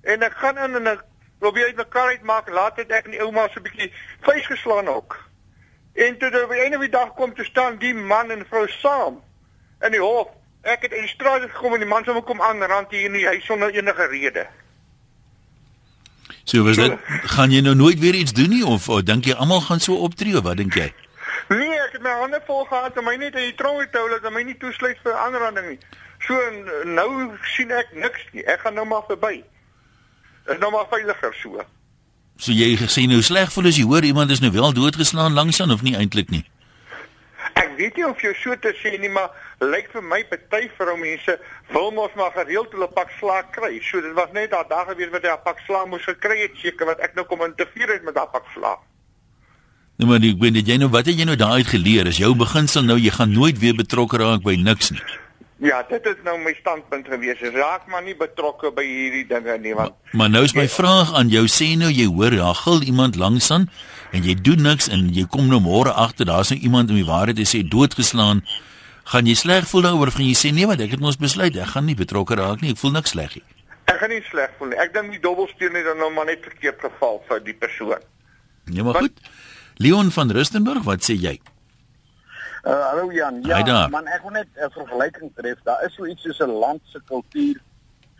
En 0.01 0.21
ek 0.21 0.33
gaan 0.33 0.57
in 0.57 0.75
en 0.75 0.87
ek 0.87 1.03
probeer 1.39 1.65
uit 1.65 1.75
mekaar 1.75 2.07
uitmaak. 2.07 2.49
Laat 2.49 2.75
dit 2.75 2.91
ek 2.91 3.05
en 3.09 3.15
die 3.15 3.21
ouma 3.21 3.47
so 3.47 3.59
'n 3.59 3.63
bietjie 3.63 3.91
vuis 4.21 4.45
geslaan 4.45 4.87
ook. 4.87 5.17
En 5.93 6.17
toe 6.17 6.43
op 6.43 6.51
'n 6.51 6.53
ene 6.53 6.71
van 6.71 6.87
die 6.87 6.97
dag 6.99 7.13
kom 7.13 7.33
te 7.35 7.43
staan 7.43 7.77
die 7.77 7.93
man 7.93 8.31
en 8.31 8.45
vrou 8.49 8.67
saam 8.67 9.21
in 9.81 9.91
die 9.91 10.01
hof. 10.01 10.27
Ek 10.61 10.81
het 10.81 10.91
in 10.91 11.01
die 11.01 11.09
straat 11.09 11.41
gekom 11.41 11.73
en 11.73 11.79
die 11.79 11.87
man 11.87 12.03
sou 12.03 12.21
kom 12.21 12.41
aanrand 12.41 12.91
hier 12.91 13.05
in 13.05 13.13
die 13.13 13.25
huis 13.25 13.45
sonder 13.45 13.69
enige 13.69 14.05
rede. 14.05 14.47
So 16.43 16.63
was 16.63 16.75
dit 16.75 16.97
gaan 17.05 17.51
jy 17.51 17.61
nou 17.61 17.75
nooit 17.75 17.99
weer 17.99 18.13
iets 18.13 18.33
doen 18.33 18.49
nie 18.49 18.65
of, 18.65 18.89
of 18.89 19.03
dink 19.03 19.25
jy 19.25 19.33
almal 19.33 19.61
gaan 19.61 19.79
so 19.79 19.95
optree 19.95 20.37
of 20.37 20.43
wat 20.43 20.57
dink 20.57 20.73
jy? 20.73 20.93
Nee, 21.49 21.79
ek 21.79 21.91
het 21.91 22.01
my 22.01 22.09
hande 22.09 22.41
vol 22.45 22.65
gehad 22.65 22.97
en 22.97 23.03
my 23.03 23.15
net 23.15 23.35
in 23.35 23.41
die 23.41 23.55
tronk 23.55 23.93
hou 23.93 24.09
dat 24.09 24.31
my 24.31 24.43
nie 24.43 24.57
toesluit 24.57 24.97
vir 25.03 25.13
aanranding 25.13 25.67
nie. 25.67 25.79
So 26.19 26.37
nou 26.83 27.37
sien 27.43 27.71
ek 27.71 27.93
niks 27.93 28.25
nie. 28.31 28.45
Ek 28.45 28.59
gaan 28.59 28.73
nou 28.73 28.85
maar 28.85 29.03
verby 29.07 29.43
is 30.47 30.57
nou 30.59 30.71
maar 30.71 30.87
veiliger 30.89 31.35
so. 31.41 31.61
So 32.41 32.51
jy 32.51 32.73
gesê 32.79 33.05
nou 33.09 33.21
sleg 33.21 33.51
voel 33.53 33.69
as 33.69 33.77
jy 33.77 33.85
hoor 33.85 34.05
iemand 34.07 34.31
is 34.33 34.41
nou 34.41 34.51
wel 34.51 34.73
doodgeslaan 34.73 35.33
langs 35.37 35.61
aan 35.61 35.71
of 35.71 35.83
nie 35.85 35.95
eintlik 35.95 36.31
nie. 36.33 36.43
Ek 37.53 37.73
weet 37.77 37.97
nie 37.97 38.05
of 38.07 38.21
jy 38.23 38.31
so 38.39 38.55
te 38.61 38.71
sê 38.79 38.95
nie, 38.97 39.09
maar 39.09 39.29
lyk 39.61 39.91
vir 39.93 40.03
my 40.05 40.21
party 40.29 40.69
vroumense 40.77 41.35
wil 41.73 41.91
mos 41.93 42.13
maar 42.17 42.31
gereeld 42.35 42.73
hulle 42.73 42.87
pak 42.95 43.11
slaag 43.19 43.51
kry. 43.55 43.75
So 43.85 44.01
dit 44.01 44.13
was 44.17 44.31
net 44.33 44.53
daai 44.53 44.65
dag 44.69 44.87
gewees 44.89 45.11
wat 45.13 45.25
hy 45.27 45.33
'n 45.33 45.43
pak 45.45 45.59
slaag 45.67 45.87
moes 45.87 46.05
gekry 46.05 46.41
het 46.41 46.55
seker 46.57 46.85
wat 46.85 46.99
ek 46.99 47.15
nou 47.15 47.25
kom 47.25 47.45
interfereer 47.45 47.99
het 47.99 48.03
met 48.03 48.15
daai 48.15 48.29
pak 48.31 48.45
slaag. 48.53 48.81
Nou 49.97 50.09
maar 50.09 50.23
ek 50.23 50.39
weet 50.41 50.67
jy 50.67 50.77
nou 50.77 50.89
wat 50.89 51.05
het 51.05 51.17
jy 51.17 51.25
nou 51.25 51.35
daai 51.35 51.61
uit 51.61 51.67
geleer? 51.67 52.07
Is 52.07 52.17
jou 52.17 52.33
beginsel 52.35 52.83
nou 52.83 52.97
jy 52.97 53.11
gaan 53.11 53.33
nooit 53.33 53.59
weer 53.59 53.75
betrokke 53.75 54.17
raak 54.17 54.41
by 54.41 54.55
niks 54.55 54.89
nie. 54.91 55.01
Ja, 55.61 55.83
dit 55.85 56.05
is 56.09 56.15
nou 56.25 56.39
my 56.41 56.55
standpunt 56.57 57.05
gewees. 57.05 57.37
Raak 57.53 57.83
maar 57.91 58.01
nie 58.01 58.15
betrokke 58.17 58.71
by 58.73 58.81
hierdie 58.81 59.27
dinge 59.29 59.57
nie 59.61 59.75
want 59.77 59.93
Maar, 59.93 60.15
maar 60.17 60.29
nou 60.33 60.41
is 60.47 60.55
my 60.57 60.65
vraag 60.73 61.11
aan 61.13 61.29
jou 61.29 61.43
sê 61.45 61.67
nou 61.77 61.91
jy 61.93 62.07
hoor 62.09 62.33
gil 62.63 62.81
iemand 62.89 63.15
langs 63.21 63.51
aan 63.53 63.67
en 64.11 64.25
jy 64.25 64.33
doen 64.41 64.61
niks 64.65 64.89
en 64.89 65.11
jy 65.13 65.27
kom 65.29 65.47
nou 65.51 65.59
môre 65.61 65.93
agter 65.93 66.25
daar's 66.25 66.49
nou 66.49 66.57
iemand 66.59 66.89
om 66.89 66.97
die 66.97 67.05
waarheid 67.05 67.37
te 67.37 67.45
sê 67.45 67.61
doodgeslaan. 67.61 68.41
Gaan 69.11 69.29
jy 69.29 69.35
sleg 69.37 69.67
voel 69.69 69.85
daaroor 69.85 70.09
of 70.09 70.17
gaan 70.17 70.25
jy 70.31 70.33
sê 70.39 70.49
nee 70.53 70.65
wat 70.65 70.81
ek 70.81 70.97
het 70.97 70.99
mos 71.05 71.17
besluit 71.21 71.55
ek 71.55 71.75
gaan 71.75 71.85
nie 71.85 71.95
betrokke 71.95 72.35
raak 72.41 72.61
nie. 72.65 72.73
Ek 72.73 72.81
voel 72.81 72.97
niks 72.97 73.13
sleg 73.13 73.35
nie. 73.37 73.45
ek 73.85 73.99
gaan 74.01 74.09
nie 74.09 74.23
sleg 74.31 74.49
voel 74.57 74.73
nie. 74.73 74.79
Ek 74.81 74.93
dink 74.97 75.11
die 75.13 75.21
dobbelsteen 75.21 75.75
het 75.77 75.85
dan 75.85 75.97
nou 76.01 76.09
maar 76.15 76.25
net 76.25 76.41
verkeerd 76.41 76.79
geval 76.81 77.21
vir 77.29 77.39
die 77.45 77.53
persoon. 77.53 78.01
Nee 78.65 78.81
maar 78.83 78.93
Wat? 78.97 79.01
goed. 79.13 79.19
Leon 79.77 80.09
van 80.11 80.31
Rustenburg, 80.31 80.83
wat 80.89 81.05
sê 81.05 81.13
jy? 81.21 81.37
Uh, 82.63 82.89
hallo 82.89 83.11
Jan. 83.11 83.41
Ja, 83.41 83.87
man, 83.89 84.05
ek 84.05 84.21
wil 84.21 84.31
net 84.31 84.47
'n 84.55 84.69
vergelyking 84.69 85.31
tref. 85.35 85.57
Daar 85.63 85.83
is 85.85 85.93
so 85.93 86.05
iets 86.05 86.21
soos 86.21 86.39
'n 86.39 86.49
land 86.49 86.81
se 86.83 87.01
kultuur 87.05 87.61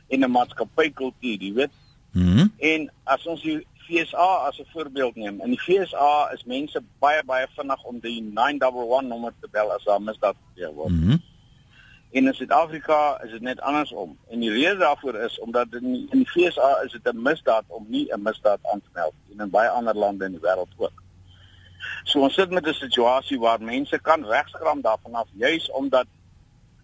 en 0.09 0.23
'n 0.23 0.31
maatskappykultuur, 0.31 1.39
jy 1.41 1.53
weet. 1.53 1.75
Mhm. 2.11 2.47
En 2.57 2.91
as 3.03 3.25
ons 3.25 3.41
die 3.41 3.67
FSA 3.85 4.47
as 4.47 4.59
'n 4.59 4.65
voorbeeld 4.73 5.15
neem, 5.15 5.41
in 5.41 5.49
die 5.49 5.59
FSA 5.59 6.31
is 6.33 6.43
mense 6.43 6.81
baie 6.99 7.23
baie 7.23 7.47
vinnig 7.55 7.83
om 7.83 7.99
die 7.99 8.21
911 8.21 9.01
nommer 9.01 9.33
te 9.41 9.47
bel 9.51 9.71
as 9.71 9.83
daar 9.83 10.01
misdaad 10.01 10.35
gebeur 10.47 10.73
word. 10.73 10.89
Mhm. 10.89 11.17
En 12.11 12.25
in 12.27 12.33
Suid-Afrika 12.33 13.21
is 13.23 13.31
dit 13.31 13.41
net 13.41 13.61
andersom. 13.61 14.17
En 14.29 14.39
die 14.39 14.51
rede 14.51 14.77
daarvoor 14.77 15.15
is 15.15 15.39
omdat 15.39 15.67
in 15.71 15.93
die, 15.93 16.07
in 16.09 16.17
die 16.17 16.29
FSA 16.29 16.81
is 16.83 16.91
dit 16.91 17.13
'n 17.13 17.21
misdaad 17.21 17.63
om 17.67 17.85
nie 17.87 18.13
'n 18.13 18.21
misdaad 18.21 18.59
aan 18.61 18.81
te 18.81 18.89
meld 18.93 19.13
nie. 19.27 19.37
en 19.37 19.43
in 19.43 19.49
baie 19.49 19.69
ander 19.69 19.95
lande 19.95 20.25
in 20.25 20.31
die 20.31 20.41
wêreld 20.41 20.73
ook. 20.77 21.03
So 22.03 22.19
ons 22.19 22.33
sit 22.33 22.49
met 22.51 22.65
'n 22.67 22.73
situasie 22.73 23.39
waar 23.39 23.61
mense 23.61 23.99
kan 24.01 24.25
regskram 24.25 24.81
daarvan 24.81 25.13
af 25.13 25.27
juis 25.37 25.71
omdat 25.71 26.07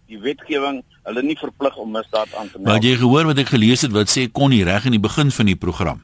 die 0.06 0.18
wetgewing 0.18 0.82
hulle 1.04 1.22
nie 1.22 1.36
verplig 1.36 1.76
om 1.76 1.90
misdaad 1.90 2.34
aan 2.34 2.50
te 2.50 2.58
Maar 2.58 2.72
meld. 2.72 2.84
het 2.84 2.92
jy 2.92 2.96
gehoor 2.96 3.24
wat 3.24 3.38
ek 3.38 3.48
gelees 3.48 3.80
het 3.80 3.92
wat 3.92 4.08
sê 4.08 4.30
Connie 4.32 4.64
reg 4.64 4.84
in 4.84 4.90
die 4.90 5.00
begin 5.00 5.30
van 5.30 5.46
die 5.46 5.56
program? 5.56 6.02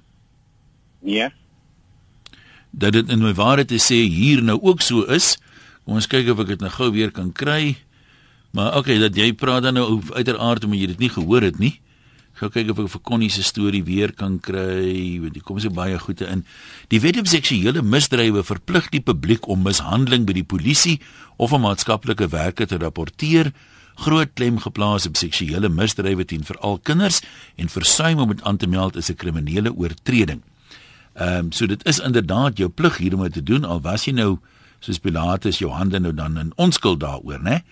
Nee. 1.01 1.31
dat 2.75 2.93
dit 2.93 3.09
in 3.09 3.23
my 3.23 3.35
waarheid 3.35 3.69
te 3.71 3.79
sê 3.79 4.03
hier 4.11 4.43
nou 4.43 4.59
ook 4.63 4.81
so 4.81 5.05
is. 5.15 5.37
Kom 5.85 5.95
ons 5.95 6.09
kyk 6.11 6.31
of 6.33 6.41
ek 6.41 6.55
dit 6.55 6.61
nou 6.61 6.71
gou 6.75 6.91
weer 6.91 7.13
kan 7.15 7.31
kry. 7.33 7.77
Maar 8.55 8.77
okay, 8.79 8.99
dat 8.99 9.17
jy 9.19 9.33
praat 9.33 9.63
dan 9.63 9.75
nou 9.75 10.03
uiteraard 10.15 10.65
omdat 10.65 10.81
jy 10.81 10.87
dit 10.95 10.99
nie 10.99 11.11
gehoor 11.11 11.43
het 11.43 11.59
nie. 11.59 11.81
Gou 12.35 12.49
kyk 12.51 12.73
of 12.73 12.81
ek 12.83 12.89
vir 12.91 13.03
Connie 13.07 13.31
se 13.31 13.45
storie 13.47 13.85
weer 13.87 14.11
kan 14.13 14.41
kry. 14.43 15.21
Want 15.23 15.37
hier 15.39 15.45
kom 15.47 15.61
so 15.63 15.71
baie 15.71 15.99
goeie 16.03 16.27
in. 16.27 16.43
Die 16.91 16.99
wet 16.99 17.21
op 17.21 17.29
seksuele 17.31 17.83
misdrywe 17.87 18.43
verplig 18.43 18.89
die 18.91 19.03
publiek 19.03 19.47
om 19.47 19.63
mishandeling 19.63 20.27
by 20.27 20.35
die 20.35 20.47
polisie 20.47 20.99
of 21.39 21.53
'n 21.53 21.63
maatskaplike 21.63 22.29
werker 22.29 22.67
te 22.67 22.79
rapporteer. 22.79 23.53
Groot 24.03 24.35
klem 24.35 24.59
geplaas 24.59 25.07
op 25.07 25.17
seksuele 25.17 25.69
misdrywe 25.69 26.25
teen 26.25 26.43
veral 26.43 26.79
kinders 26.79 27.23
en 27.57 27.69
versuim 27.69 28.19
om 28.19 28.29
dit 28.29 28.43
aan 28.43 28.57
te 28.57 28.67
meld 28.67 28.97
is 28.97 29.11
'n 29.11 29.15
kriminele 29.15 29.71
oortreding. 29.71 30.43
Ehm 31.15 31.39
um, 31.39 31.53
so 31.53 31.67
dit 31.67 31.87
is 31.87 32.01
inderdaad 32.01 32.59
jou 32.59 32.69
plig 32.69 32.97
hier 32.97 33.15
om 33.15 33.23
dit 33.23 33.33
te 33.33 33.43
doen 33.43 33.65
al 33.65 33.81
was 33.81 34.05
jy 34.05 34.13
nou 34.13 34.39
soos 34.81 34.99
Pilatus 34.99 35.59
jou 35.59 35.71
hande 35.71 36.01
nou 36.01 36.15
dan 36.15 36.39
in 36.39 36.53
onskuld 36.57 37.01
daaroor, 37.01 37.43
né? 37.43 37.63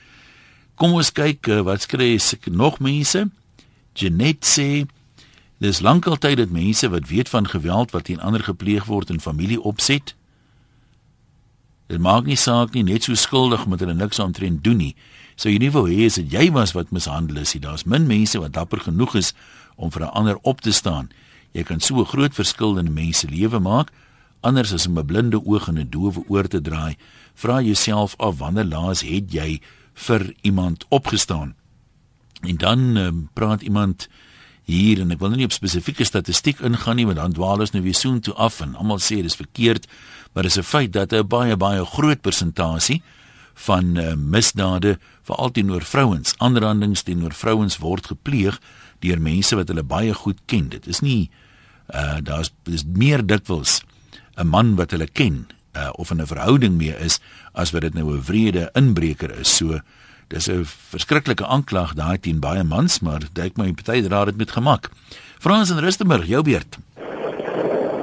Kom 0.74 0.92
ons 0.92 1.12
kyk 1.12 1.46
uh, 1.46 1.60
wat 1.60 1.82
skryf 1.82 2.36
nog 2.46 2.78
mense. 2.78 3.28
Janet 3.94 4.44
sê 4.44 4.86
dis 5.62 5.80
lankal 5.80 6.18
tyd 6.18 6.36
dat 6.40 6.50
mense 6.50 6.88
wat 6.88 7.08
weet 7.08 7.28
van 7.28 7.46
geweld 7.46 7.90
wat 7.90 8.04
teen 8.04 8.20
ander 8.20 8.42
gepleeg 8.42 8.84
word 8.84 9.10
in 9.10 9.20
familie 9.20 9.60
opset. 9.60 10.14
Dit 11.86 12.00
maak 12.00 12.24
nie 12.24 12.36
saak 12.36 12.72
nie 12.72 12.82
net 12.82 13.04
so 13.04 13.14
skuldig 13.14 13.64
omdat 13.64 13.84
hulle 13.84 13.94
niks 13.94 14.20
aantrent 14.20 14.64
doen 14.64 14.80
nie. 14.80 14.94
Sou 15.36 15.52
jy 15.52 15.58
nie 15.60 15.72
wou 15.72 15.84
hê 15.88 16.06
as 16.06 16.16
dit 16.20 16.32
jy 16.32 16.48
was 16.52 16.72
wat 16.72 16.92
mishandel 16.92 17.42
is, 17.42 17.52
daar's 17.60 17.84
min 17.84 18.06
mense 18.08 18.38
wat 18.40 18.54
dapper 18.56 18.80
genoeg 18.80 19.16
is 19.20 19.32
om 19.76 19.90
vir 19.90 20.02
'n 20.02 20.14
ander 20.16 20.38
op 20.42 20.60
te 20.60 20.72
staan. 20.72 21.10
Jy 21.52 21.62
kan 21.62 21.80
so 21.80 22.00
'n 22.00 22.06
groot 22.06 22.34
verskil 22.34 22.78
in 22.78 22.86
'n 22.86 22.94
mens 22.94 23.18
se 23.18 23.28
lewe 23.28 23.58
maak, 23.58 23.92
anders 24.40 24.72
as 24.72 24.86
om 24.86 24.98
'n 24.98 25.06
blinde 25.06 25.44
oog 25.44 25.68
en 25.68 25.78
'n 25.78 25.90
doewe 25.90 26.24
oor 26.28 26.48
te 26.48 26.60
draai. 26.60 26.96
Vra 27.34 27.60
jouself 27.60 28.14
af 28.18 28.38
wanneer 28.38 28.64
laas 28.64 29.02
het 29.02 29.32
jy 29.32 29.60
vir 29.94 30.34
iemand 30.42 30.84
opgestaan? 30.88 31.54
En 32.42 32.56
dan 32.56 32.96
um, 32.96 33.28
praat 33.32 33.62
iemand 33.62 34.08
hier 34.64 35.00
en 35.02 35.10
ek 35.10 35.18
wil 35.18 35.32
nou 35.32 35.40
nie 35.42 35.48
op 35.48 35.54
spesifieke 35.54 36.04
statistiek 36.06 36.60
ingaan 36.62 36.96
nie 36.96 37.06
want 37.06 37.18
dan 37.18 37.34
dwaal 37.34 37.64
ons 37.64 37.74
nou 37.74 37.82
weer 37.82 37.98
soontoe 37.98 38.34
af 38.34 38.60
en 38.62 38.76
almal 38.78 39.02
sê 39.02 39.18
dis 39.22 39.38
verkeerd, 39.38 39.88
maar 40.32 40.46
dis 40.46 40.58
'n 40.58 40.62
feit 40.62 40.92
dat 40.92 41.12
'n 41.12 41.26
baie 41.26 41.56
baie 41.56 41.84
groot 41.84 42.20
persentasie 42.20 43.02
van 43.54 43.96
uh, 43.96 44.14
misdade 44.14 44.98
veral 45.22 45.50
teenoor 45.50 45.82
vrouens, 45.82 46.34
aanrandings 46.38 47.02
teenoor 47.02 47.32
vrouens 47.32 47.78
word 47.78 48.06
gepleeg 48.06 48.60
deur 49.00 49.20
mense 49.20 49.56
wat 49.56 49.68
hulle 49.68 49.82
baie 49.82 50.14
goed 50.14 50.38
ken. 50.46 50.68
Dit 50.68 50.86
is 50.86 51.00
nie 51.00 51.30
uh 51.94 52.18
daar's 52.22 52.52
dis 52.64 52.84
meer 52.84 53.26
dikwels 53.26 53.82
'n 54.36 54.46
man 54.46 54.76
wat 54.76 54.90
hulle 54.90 55.06
ken 55.06 55.46
uh 55.76 55.90
of 55.98 56.10
in 56.10 56.20
'n 56.20 56.26
verhouding 56.26 56.76
mee 56.76 56.96
is 56.98 57.20
as 57.52 57.70
wat 57.70 57.82
dit 57.82 57.94
nou 57.94 58.14
'n 58.14 58.22
wrede 58.22 58.70
inbreker 58.74 59.38
is. 59.38 59.56
So 59.56 59.80
dis 60.32 60.48
'n 60.48 60.64
verskriklike 60.64 61.46
aanklag 61.46 61.94
daai 61.94 62.18
teen 62.18 62.40
baie 62.40 62.64
mans, 62.64 63.00
maar 63.00 63.20
dink 63.32 63.56
my 63.56 63.72
party 63.72 64.02
dra 64.02 64.24
dit 64.24 64.36
met 64.36 64.50
gemak. 64.50 64.90
Frans 65.38 65.70
en 65.70 65.80
Rustenburg, 65.80 66.26
jou 66.26 66.42
beurt. 66.42 66.78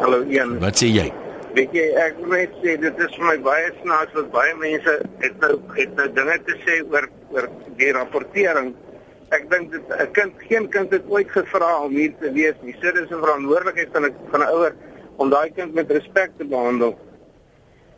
Hallo 0.02 0.24
Ian. 0.24 0.60
Wat 0.60 0.78
sê 0.78 0.88
jy? 0.88 1.14
Weet 1.54 1.72
jy 1.74 1.86
ek 1.98 2.20
wil 2.20 2.30
net 2.30 2.52
sê 2.62 2.78
dit 2.80 3.00
is 3.06 3.16
vir 3.18 3.26
my 3.26 3.38
baie 3.42 3.72
snaaks 3.82 4.14
dat 4.14 4.32
baie 4.32 4.54
mense 4.56 4.94
het 5.24 5.40
nou 5.42 5.56
het 5.74 5.96
nou 5.96 6.08
dinge 6.14 6.38
te 6.46 6.56
sê 6.66 6.76
oor 6.92 7.10
oor 7.34 7.50
die 7.78 7.92
rapportering. 7.92 8.76
Ek 9.32 9.50
dink 9.50 9.72
dit 9.72 9.84
'n 9.90 10.12
kind 10.14 10.34
geen 10.50 10.70
kind 10.70 10.92
het 10.92 11.06
ooit 11.10 11.30
gevra 11.32 11.72
om 11.86 11.92
hier 11.92 12.14
te 12.22 12.32
wees 12.32 12.56
nie. 12.62 12.76
So 12.82 12.92
dis 12.92 13.10
'n 13.10 13.24
verantwoordelikheid 13.26 13.90
van 13.94 14.06
'n 14.06 14.16
van 14.32 14.42
'n 14.42 14.52
ouer 14.54 14.74
om 15.18 15.30
daai 15.30 15.50
kind 15.56 15.74
met 15.74 15.92
respek 15.92 16.32
te 16.38 16.46
behandel. 16.46 16.98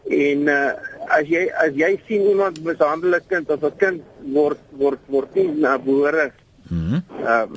En 0.10 0.48
uh, 0.48 0.72
as 1.08 1.28
jy 1.28 1.50
as 1.66 1.74
jy 1.76 2.00
sien 2.08 2.30
iemand 2.30 2.64
mishandel 2.64 3.16
'n 3.16 3.28
kind 3.28 3.50
of 3.50 3.64
'n 3.64 3.78
kind 3.78 4.02
word 4.34 4.60
word 4.78 5.00
word 5.08 5.36
nie 5.36 5.48
na 5.48 5.78
behoore 5.78 6.32
Mhm. 6.72 7.04
ehm 7.26 7.50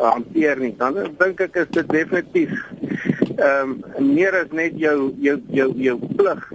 hanteer 0.00 0.56
nie, 0.58 0.74
dan 0.78 0.94
dink 1.18 1.40
ek 1.40 1.56
is 1.60 1.66
dit 1.76 1.88
definitief 1.88 2.52
ehm 3.36 3.74
meer 4.00 4.32
as 4.38 4.52
net 4.52 4.78
jou 4.80 5.12
jou 5.20 5.36
jou 5.52 5.68
jou 5.76 5.98
plig 6.16 6.46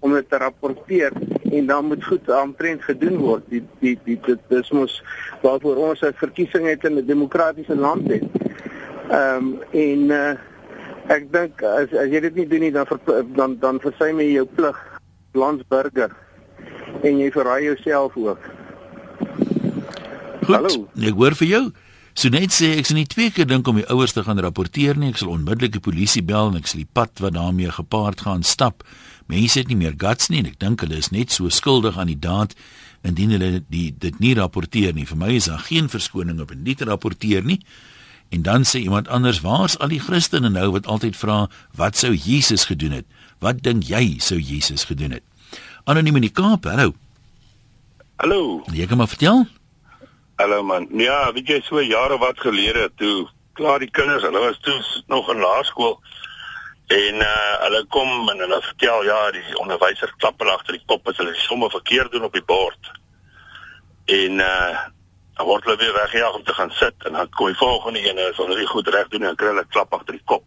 om 0.00 0.14
dit 0.16 0.28
te 0.28 0.38
rapporteer 0.40 1.12
en 1.52 1.66
dan 1.66 1.90
moet 1.90 2.04
goed 2.04 2.30
aantrent 2.30 2.82
gedoen 2.82 3.18
word. 3.20 3.44
Die 3.52 3.60
die 3.84 3.98
die 4.06 4.16
dit 4.24 4.40
dis 4.48 4.70
mos 4.72 5.02
waarvoor 5.42 5.82
ons 5.90 6.00
'n 6.00 6.16
verkiesing 6.22 6.66
het 6.66 6.84
in 6.88 6.96
'n 6.96 7.06
demokratiese 7.06 7.76
land 7.76 8.08
het. 8.08 8.24
Ehm 9.10 9.36
um, 9.36 9.60
en 9.70 10.00
uh, 10.10 10.32
ek 11.12 11.28
dink 11.32 11.62
as 11.66 11.92
as 11.92 12.10
jy 12.12 12.20
dit 12.26 12.40
nie 12.40 12.48
doen 12.48 12.66
nie 12.66 12.72
dan 12.74 12.88
ver, 12.88 13.22
dan 13.36 13.56
dan 13.62 13.80
versuim 13.82 14.20
jy 14.22 14.32
jou 14.38 14.46
plig 14.58 14.82
landsburger 15.38 16.12
en 17.02 17.18
jy 17.20 17.30
verraai 17.34 17.64
jouself 17.66 18.16
ook. 18.16 18.50
Goed. 20.42 20.54
Hallo. 20.56 20.86
Ek 20.98 21.18
hoor 21.18 21.36
vir 21.38 21.48
jou. 21.48 21.64
So 22.12 22.28
net 22.28 22.52
sê 22.52 22.74
ek 22.76 22.88
sien 22.88 22.98
nie 23.00 23.08
twee 23.08 23.32
keer 23.32 23.48
dink 23.48 23.68
om 23.70 23.78
die 23.80 23.88
ouers 23.92 24.12
te 24.12 24.24
gaan 24.26 24.40
rapporteer 24.44 24.98
nie. 25.00 25.12
Ek 25.14 25.22
sal 25.22 25.32
onmiddellik 25.32 25.72
die 25.78 25.84
polisie 25.84 26.24
bel 26.28 26.50
en 26.50 26.58
ek 26.60 26.68
sal 26.68 26.82
die 26.82 26.90
pad 26.98 27.22
wat 27.24 27.36
daarmee 27.38 27.72
gepaard 27.72 28.26
gaan 28.26 28.44
stap. 28.44 28.84
Mense 29.32 29.62
het 29.62 29.70
nie 29.72 29.78
meer 29.80 29.96
guts 29.96 30.28
nie 30.28 30.42
en 30.42 30.50
ek 30.50 30.58
dink 30.60 30.84
hulle 30.84 30.98
is 31.00 31.12
net 31.14 31.32
so 31.32 31.48
skuldig 31.48 31.96
aan 31.96 32.12
die 32.12 32.20
daad 32.20 32.52
indien 33.06 33.32
hulle 33.34 33.62
die 33.72 33.88
dit 33.96 34.20
nie 34.20 34.34
rapporteer 34.38 34.92
nie. 34.94 35.08
Vir 35.08 35.18
my 35.18 35.32
is 35.38 35.48
daar 35.50 35.64
geen 35.64 35.88
verskoning 35.92 36.42
op 36.42 36.52
en 36.52 36.62
nie 36.66 36.76
te 36.76 36.88
rapporteer 36.88 37.46
nie. 37.48 37.62
En 38.32 38.42
dan 38.42 38.64
sê 38.64 38.80
iemand 38.80 39.08
anders, 39.08 39.40
waar's 39.44 39.76
al 39.78 39.92
die 39.92 40.00
Christene 40.00 40.48
nou 40.48 40.70
wat 40.72 40.86
altyd 40.88 41.16
vra, 41.20 41.50
wat 41.76 41.98
sou 42.00 42.14
Jesus 42.16 42.64
gedoen 42.64 42.94
het? 42.96 43.06
Wat 43.44 43.60
dink 43.60 43.84
jy 43.84 44.16
sou 44.24 44.38
Jesus 44.40 44.86
gedoen 44.88 45.18
het? 45.18 45.24
Anoniem 45.84 46.16
in 46.16 46.24
die 46.28 46.32
Kaap, 46.32 46.64
hallo. 46.64 46.94
Hallo. 48.16 48.62
Jy 48.72 48.86
kan 48.86 48.96
maar 48.96 49.10
vertel. 49.12 49.44
Hallo 50.40 50.62
man. 50.62 50.88
Ja, 50.96 51.32
weet 51.36 51.48
jy 51.48 51.60
so 51.66 51.82
jare 51.84 52.16
wat 52.22 52.40
gelede 52.40 52.88
toe 52.96 53.28
klaar 53.52 53.82
die 53.84 53.90
kinders, 53.90 54.24
hulle 54.24 54.40
was 54.40 54.56
toe 54.64 54.78
nog 55.12 55.28
in 55.28 55.42
laerskool 55.42 55.98
en 56.92 57.20
uh 57.24 57.52
hulle 57.66 57.84
kom 57.88 58.30
en 58.32 58.40
hulle 58.44 58.60
vertel 58.64 59.04
ja, 59.04 59.18
die 59.36 59.44
onderwyser 59.60 60.12
klap 60.16 60.40
hulle 60.40 60.56
agter 60.56 60.78
die 60.78 60.86
kop 60.88 61.08
as 61.08 61.20
hulle 61.20 61.34
somme 61.44 61.68
verkeerd 61.72 62.12
doen 62.12 62.24
op 62.28 62.32
die 62.32 62.44
bord. 62.48 62.92
En 64.08 64.40
uh 64.40 64.88
dan 65.36 65.46
word 65.46 65.64
hulle 65.64 65.76
weer 65.76 65.92
weggejaag 65.92 66.34
om 66.34 66.44
te 66.44 66.54
gaan 66.54 66.70
sit 66.70 66.94
en 67.06 67.12
dan 67.12 67.28
kom 67.30 67.46
die 67.46 67.56
volgende 67.56 68.00
een 68.08 68.18
as 68.18 68.36
hulle 68.36 68.56
dit 68.56 68.68
goed 68.68 68.88
reg 68.88 69.08
doen 69.08 69.20
en 69.20 69.26
dan 69.26 69.36
kry 69.36 69.46
hulle 69.46 69.64
klap 69.68 69.94
agter 69.94 70.12
die 70.12 70.24
kop. 70.24 70.44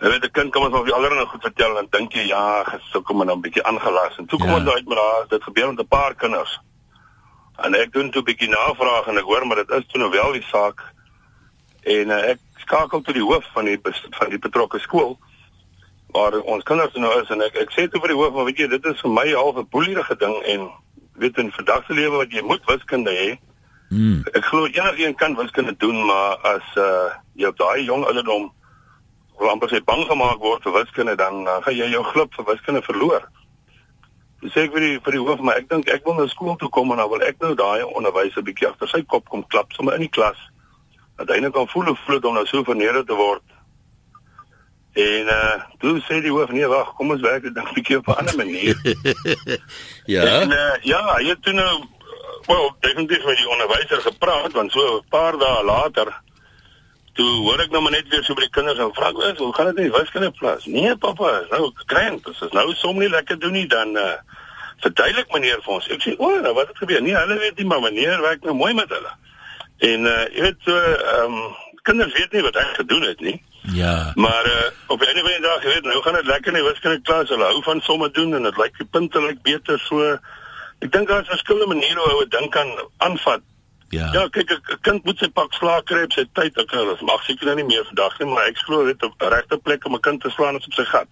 Jy 0.00 0.08
weet 0.08 0.24
'n 0.24 0.30
kind 0.30 0.52
kom 0.52 0.62
ons 0.64 0.72
maar 0.72 0.84
vir 0.84 0.94
allerlei 0.94 1.26
goed 1.26 1.42
vertel 1.42 1.78
en 1.78 1.86
dink 1.90 2.12
jy 2.12 2.26
ja, 2.28 2.64
gesukkel 2.64 3.14
maar 3.14 3.26
nou 3.26 3.36
'n 3.36 3.40
bietjie 3.40 3.62
aangelas 3.64 4.18
en 4.18 4.26
toe 4.26 4.38
kom 4.38 4.48
Ja. 4.48 4.56
ons 4.56 4.68
uit 4.68 4.88
met 4.88 4.98
haar 4.98 5.28
dit 5.28 5.42
gebeur 5.42 5.68
met 5.68 5.80
'n 5.80 5.88
paar 5.88 6.14
kinders. 6.14 6.58
En 7.58 7.74
ek 7.74 7.92
doen 7.92 8.10
toe 8.10 8.22
'n 8.22 8.24
bietjie 8.24 8.48
navraag 8.48 9.06
en 9.06 9.16
ek 9.18 9.24
hoor 9.24 9.46
maar 9.46 9.56
dit 9.56 9.70
is 9.70 9.86
toe 9.86 10.00
nou 10.00 10.10
wel 10.10 10.32
die 10.32 10.46
saak. 10.50 10.82
En 11.82 12.08
uh, 12.10 12.30
ek 12.30 12.38
skakel 12.56 13.00
toe 13.00 13.14
die 13.14 13.22
hoof 13.22 13.44
van 13.52 13.64
die 13.64 13.78
van 14.10 14.28
die 14.30 14.38
betrokke 14.38 14.78
skool 14.78 15.18
waar 16.12 16.40
ons 16.40 16.64
kinders 16.64 16.94
nou 16.94 17.22
is 17.22 17.30
en 17.30 17.40
ek 17.42 17.56
ek 17.56 17.70
sê 17.70 17.88
toe 17.88 18.00
vir 18.00 18.08
die 18.08 18.16
hoof 18.16 18.32
maar 18.34 18.44
weet 18.44 18.58
jy 18.58 18.66
dit 18.68 18.84
is 18.84 19.00
vir 19.00 19.10
my 19.10 19.32
half 19.32 19.56
'n 19.56 19.68
boelierige 19.70 20.16
ding 20.16 20.42
en 20.42 20.70
weet 21.14 21.38
in 21.38 21.52
vandag 21.52 21.86
se 21.86 21.92
lewe 21.94 22.16
wat 22.16 22.32
jy 22.32 22.42
moet 22.42 22.64
wiskunde 22.66 23.10
hê. 23.10 23.38
Mm. 23.88 24.22
Ek 24.32 24.44
glo 24.44 24.66
enigiemand 24.66 25.16
kan 25.16 25.36
wiskunde 25.36 25.76
doen, 25.78 26.04
maar 26.06 26.38
as 26.42 26.76
uh 26.80 27.08
jy 27.36 27.46
op 27.46 27.58
daai 27.58 27.84
jong 27.84 28.04
ouderdom 28.04 28.50
amper 29.44 29.68
sê 29.68 29.80
bang 29.84 30.04
gemaak 30.08 30.38
word 30.40 30.64
vir 30.64 30.72
wiskunde 30.72 31.16
dan 31.16 31.44
uh, 31.46 31.58
gaan 31.62 31.76
jy 31.76 31.90
jou 31.92 32.02
glip 32.10 32.34
vir 32.34 32.46
wiskunde 32.50 32.82
verloor. 32.82 33.26
Dis 34.42 34.52
sê 34.52 34.66
ek 34.66 34.74
vir 34.74 34.84
die 34.84 34.98
vir 35.04 35.16
die 35.16 35.22
hoof, 35.22 35.42
maar 35.44 35.60
ek 35.60 35.68
dink 35.70 35.90
ek 35.92 36.04
wil 36.08 36.16
na 36.18 36.26
skool 36.32 36.56
toe 36.60 36.70
kom 36.72 36.90
en 36.92 37.02
dan 37.02 37.10
wil 37.12 37.24
ek 37.24 37.38
nou 37.44 37.54
daai 37.58 37.84
onderwyser 37.86 38.44
bietjie 38.46 38.68
agter 38.70 38.90
sy 38.90 39.02
kop 39.04 39.28
kom 39.28 39.44
klap 39.52 39.72
sommer 39.76 39.96
in 39.98 40.06
die 40.06 40.12
klas. 40.12 40.40
Dat 41.20 41.30
hy 41.32 41.40
net 41.44 41.54
kan 41.54 41.68
voel 41.72 41.92
hoe 41.92 42.00
voel 42.04 42.18
dit 42.18 42.28
om 42.28 42.36
nou 42.36 42.46
so 42.48 42.64
verneder 42.64 43.04
te 43.06 43.16
word. 43.16 43.44
En 44.96 45.32
uh 45.32 45.56
toe 45.80 45.98
sê 46.08 46.22
die 46.24 46.32
hoof 46.32 46.52
nee 46.56 46.68
wag, 46.72 46.94
kom 46.96 47.12
ons 47.12 47.24
werk 47.24 47.44
dit 47.44 47.54
dan 47.54 47.68
bietjie 47.76 48.00
op 48.00 48.08
'n 48.08 48.18
ander 48.24 48.36
manier. 48.42 48.76
Ja. 50.06 50.22
En, 50.22 50.50
uh, 50.54 50.74
ja, 50.86 51.00
hy 51.16 51.24
het 51.26 51.42
toe 51.42 51.52
nou 51.52 51.82
wel 52.46 52.76
definitief 52.80 53.24
met 53.24 53.36
die 53.36 53.48
onderwyser 53.48 54.00
gepraat 54.00 54.52
want 54.52 54.72
so 54.72 54.96
'n 54.96 55.08
paar 55.08 55.38
dae 55.38 55.64
later 55.64 56.14
toe 57.16 57.28
hoor 57.44 57.60
ek 57.64 57.70
nou 57.72 57.82
maar 57.82 57.96
net 57.96 58.08
weer 58.12 58.24
so 58.24 58.36
by 58.36 58.44
die 58.44 58.56
kinders 58.56 58.78
en 58.78 58.94
vra 58.94 59.08
ek, 59.08 59.38
"Hoe 59.38 59.54
gaan 59.54 59.66
dit 59.66 59.74
met 59.74 59.84
die 59.84 59.98
wiskunde 59.98 60.32
klas?" 60.38 60.64
"Nee, 60.64 60.96
pappa, 60.96 61.42
nou 61.50 61.72
krent, 61.86 62.24
dit 62.24 62.42
is 62.42 62.52
nou 62.52 62.74
som 62.74 62.98
nie 62.98 63.08
lekker 63.08 63.38
doen 63.38 63.52
nie 63.52 63.66
dan 63.66 63.96
uh 63.96 64.16
verduidelik 64.80 65.32
meneer 65.32 65.62
vir 65.62 65.72
ons." 65.72 65.88
Ek 65.88 66.02
sê, 66.02 66.16
"O, 66.18 66.40
nou 66.40 66.54
wat 66.54 66.68
het 66.68 66.78
gebeur?" 66.78 67.02
"Nee, 67.02 67.16
hulle 67.16 67.38
weet 67.38 67.56
nie, 67.56 67.66
maar 67.66 67.80
meneer 67.80 68.20
werk 68.20 68.42
nou 68.42 68.54
mooi 68.54 68.74
met 68.74 68.88
hulle." 68.88 69.12
En 69.78 70.04
uh 70.04 70.24
jy 70.34 70.40
weet 70.40 70.56
so 70.64 70.76
ehm 70.76 71.32
um, 71.32 71.54
kinders 71.82 72.12
weet 72.12 72.32
nie 72.32 72.42
wat 72.42 72.56
ek 72.56 72.74
gedoen 72.74 73.02
het 73.02 73.20
nie. 73.20 73.42
Ja. 73.72 74.12
Maar 74.14 74.46
uh, 74.46 74.70
op 74.86 75.00
'n 75.00 75.02
of 75.02 75.24
ander 75.24 75.40
dag, 75.40 75.62
jy 75.62 75.68
weet, 75.68 75.82
nou 75.82 76.02
gaan 76.02 76.14
dit 76.14 76.26
lekker 76.26 76.52
in 76.52 76.62
die 76.62 76.68
wiskunde 76.70 77.00
klas. 77.02 77.28
Hulle 77.28 77.44
hou 77.44 77.62
van 77.62 77.80
somme 77.80 78.10
doen 78.10 78.34
en 78.34 78.42
dit 78.42 78.56
lyk 78.56 78.78
die 78.78 78.86
punte 78.86 79.20
lyk 79.20 79.42
beter 79.42 79.78
so. 79.78 80.18
Ek 80.78 80.92
dink 80.92 81.08
daar's 81.08 81.28
verskillende 81.28 81.74
maniere 81.74 82.00
hoe 82.00 82.24
'n 82.24 82.28
ding 82.28 82.50
kan 82.50 82.68
aanvat. 82.96 83.40
Ja. 83.88 84.12
Ja, 84.12 84.28
kyk, 84.28 84.50
'n 84.50 84.60
'n 84.72 84.80
kind 84.80 85.04
moet 85.04 85.18
sy 85.18 85.28
pak 85.28 85.52
slaag 85.52 85.82
kry 85.84 86.02
op 86.02 86.12
sy 86.12 86.24
tyd. 86.32 86.58
Ek 86.58 87.00
mag 87.00 87.22
seker 87.24 87.46
nou 87.46 87.56
nie 87.56 87.64
meer 87.64 87.84
vandag 87.84 88.18
nie, 88.18 88.28
maar 88.28 88.46
ek 88.46 88.58
glo 88.58 88.84
dit 88.84 89.02
op 89.02 89.14
regte 89.20 89.58
plek 89.58 89.84
om 89.84 89.94
'n 89.94 90.00
kind 90.00 90.20
te 90.20 90.30
slaan 90.30 90.56
is 90.56 90.66
op 90.66 90.72
sy 90.72 90.84
gat. 90.84 91.08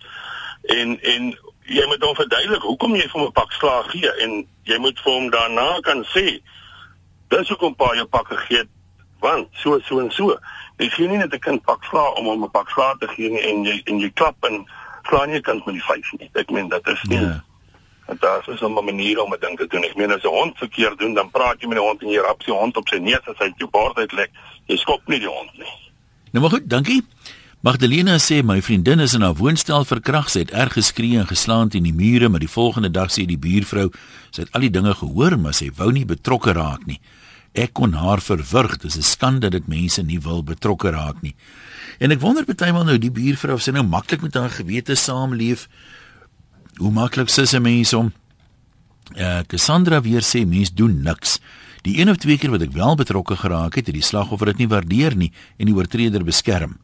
En 0.62 1.00
en 1.02 1.38
jy 1.64 1.86
moet 1.86 2.02
hom 2.02 2.14
verduidelik 2.14 2.62
hoekom 2.62 2.94
jy 2.94 3.08
vir 3.08 3.20
hom 3.20 3.28
'n 3.28 3.32
pak 3.32 3.52
slaag 3.52 3.90
gee 3.90 4.10
en 4.24 4.46
jy 4.62 4.78
moet 4.78 5.00
vir 5.00 5.12
hom 5.12 5.30
daarna 5.30 5.80
kan 5.80 6.04
sê 6.04 6.40
dis 7.28 7.48
hoekom 7.48 7.74
pa 7.74 7.94
jou 7.94 8.06
pak 8.06 8.26
gegee 8.28 8.58
het 8.58 8.68
want 9.20 9.48
so 9.52 9.78
so 9.80 10.00
en 10.00 10.10
so. 10.10 10.36
Jy 10.76 10.88
gee 10.88 11.08
nie 11.08 11.16
net 11.16 11.32
'n 11.32 11.38
kind 11.38 11.62
pak 11.62 11.84
slaag 11.84 12.14
om 12.14 12.26
hom 12.26 12.44
'n 12.44 12.50
pak 12.50 12.68
slaag 12.70 12.98
te 12.98 13.08
gee 13.08 13.30
nie 13.30 13.40
en 13.40 13.64
jy 13.64 13.82
en 13.84 13.98
jy 14.00 14.10
klap 14.10 14.36
en 14.44 14.66
slaan 15.08 15.28
nie 15.28 15.38
'n 15.38 15.42
kind 15.42 15.66
met 15.66 15.74
die 15.74 15.84
vuis 15.84 16.12
nie. 16.18 16.30
Ek 16.34 16.50
meen 16.50 16.68
dat 16.68 16.86
is 16.86 17.02
nie 17.02 17.20
Ja. 17.20 17.44
Want 18.06 18.20
daar 18.20 18.48
is 18.48 18.60
'n 18.60 18.72
manier 18.72 19.22
om 19.22 19.32
'n 19.32 19.40
ding 19.40 19.58
te 19.58 19.66
doen. 19.66 19.84
Ek 19.84 19.96
meen 19.96 20.12
as 20.12 20.22
'n 20.22 20.28
hond 20.28 20.58
verkeerd 20.58 20.98
doen, 20.98 21.14
dan 21.14 21.30
praat 21.30 21.60
jy 21.60 21.68
met 21.68 21.78
die 21.78 21.86
hond 21.86 22.02
en 22.02 22.08
jy 22.08 22.20
rap 22.20 22.42
sy 22.42 22.50
hond 22.50 22.76
op 22.76 22.88
sy 22.88 22.96
neus 22.96 23.26
as 23.26 23.38
hy 23.38 23.52
jou 23.56 23.70
bord 23.70 23.96
uitlek. 23.96 24.30
Jy 24.66 24.76
skop 24.76 25.00
nie 25.06 25.18
die 25.18 25.28
hond 25.28 25.58
nie. 25.58 25.72
Nou 26.32 26.40
maar 26.40 26.50
goed, 26.50 26.68
dankie. 26.68 27.02
Magdalena 27.64 28.18
sê 28.18 28.42
my 28.44 28.58
vriendin 28.60 29.00
is 29.00 29.14
in 29.14 29.22
haar 29.22 29.38
woonstel 29.38 29.84
verkragt. 29.84 30.30
Sy 30.30 30.38
het 30.38 30.50
erg 30.50 30.74
geskree 30.76 31.16
en 31.16 31.26
geslaan 31.26 31.68
teen 31.72 31.86
die 31.86 31.94
mure, 31.94 32.28
maar 32.28 32.42
die 32.44 32.50
volgende 32.50 32.90
dag 32.90 33.08
sê 33.08 33.24
die 33.24 33.38
buurvrou 33.40 33.86
sy 34.30 34.42
het 34.42 34.52
al 34.52 34.66
die 34.66 34.70
dinge 34.74 34.92
gehoor, 34.94 35.38
maar 35.38 35.54
sy 35.54 35.70
wou 35.78 35.88
nie 35.94 36.04
betrokke 36.04 36.52
raak 36.52 36.84
nie. 36.84 37.00
Ek 37.54 37.72
kon 37.72 37.94
haar 37.94 38.20
verwrig. 38.20 38.76
Dis 38.82 38.98
'n 38.98 39.02
skande 39.02 39.48
dat 39.48 39.66
mense 39.66 40.02
nie 40.02 40.20
wil 40.20 40.42
betrokke 40.42 40.90
raak 40.90 41.22
nie. 41.22 41.34
En 41.98 42.10
ek 42.10 42.20
wonder 42.20 42.44
partymal 42.44 42.84
nou 42.84 42.98
die 42.98 43.10
buurvrou 43.10 43.54
of 43.54 43.62
sy 43.62 43.70
nou 43.70 43.84
maklik 43.84 44.20
met 44.20 44.34
haar 44.34 44.50
gewete 44.50 44.94
saamleef. 44.94 45.68
Hoe 46.76 46.90
maklik 46.90 47.30
is 47.30 47.52
'n 47.52 47.62
mens 47.62 47.92
om 47.92 48.12
Uh 49.12 49.44
Cassandra 49.46 50.00
weer 50.00 50.22
sê 50.22 50.46
mens 50.46 50.72
doen 50.72 51.02
niks. 51.02 51.38
Die 51.82 51.98
een 52.00 52.10
of 52.10 52.16
twee 52.16 52.38
keer 52.38 52.50
wat 52.50 52.62
ek 52.64 52.72
wel 52.72 52.94
betrokke 52.96 53.36
geraak 53.36 53.74
het, 53.74 53.86
het 53.86 53.94
die 53.94 54.02
slagoffer 54.02 54.46
dit 54.46 54.64
nie 54.64 54.68
waardeer 54.68 55.16
nie 55.16 55.32
en 55.58 55.68
die 55.68 55.74
oortreder 55.74 56.24
beskerm. 56.24 56.78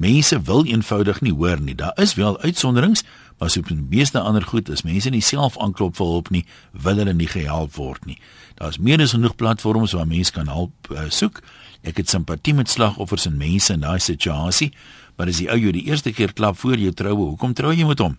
Mense 0.00 0.40
wil 0.48 0.64
eenvoudig 0.64 1.20
nie 1.20 1.32
hoor 1.32 1.60
nie. 1.60 1.74
Daar 1.74 1.92
is 2.00 2.14
wel 2.14 2.40
uitsonderings, 2.40 3.02
maar 3.38 3.50
so 3.50 3.60
op 3.60 3.68
die 3.68 3.76
meeste 3.76 4.20
ander 4.20 4.42
goed 4.42 4.68
is 4.68 4.82
mense 4.82 5.10
nie 5.10 5.20
self 5.20 5.58
aanklop 5.58 5.96
vir 5.96 6.06
hulp 6.06 6.30
nie, 6.30 6.46
wil 6.72 6.96
hulle 6.96 7.12
nie 7.12 7.28
gehelp 7.28 7.76
word 7.76 8.06
nie. 8.08 8.16
Daar's 8.56 8.78
meer 8.78 9.00
as 9.04 9.12
genoeg 9.12 9.36
platforms 9.36 9.92
waar 9.92 10.08
mense 10.08 10.32
kan 10.32 10.48
hulp 10.48 10.88
uh, 10.90 11.04
soek. 11.12 11.42
Ek 11.84 12.00
het 12.00 12.08
simpatie 12.08 12.54
met 12.54 12.72
slagoffers 12.72 13.28
en 13.28 13.36
mense 13.36 13.72
in 13.72 13.84
daai 13.84 14.00
situasie, 14.00 14.72
maar 15.16 15.28
as 15.28 15.36
die 15.36 15.50
ou 15.52 15.60
jou 15.60 15.72
die 15.76 15.84
eerste 15.92 16.12
keer 16.16 16.32
klap 16.32 16.56
voor 16.56 16.80
jou 16.80 16.92
troue, 16.96 17.28
hoekom 17.34 17.52
trou 17.54 17.76
jy 17.76 17.84
met 17.84 18.00
hom? 18.00 18.16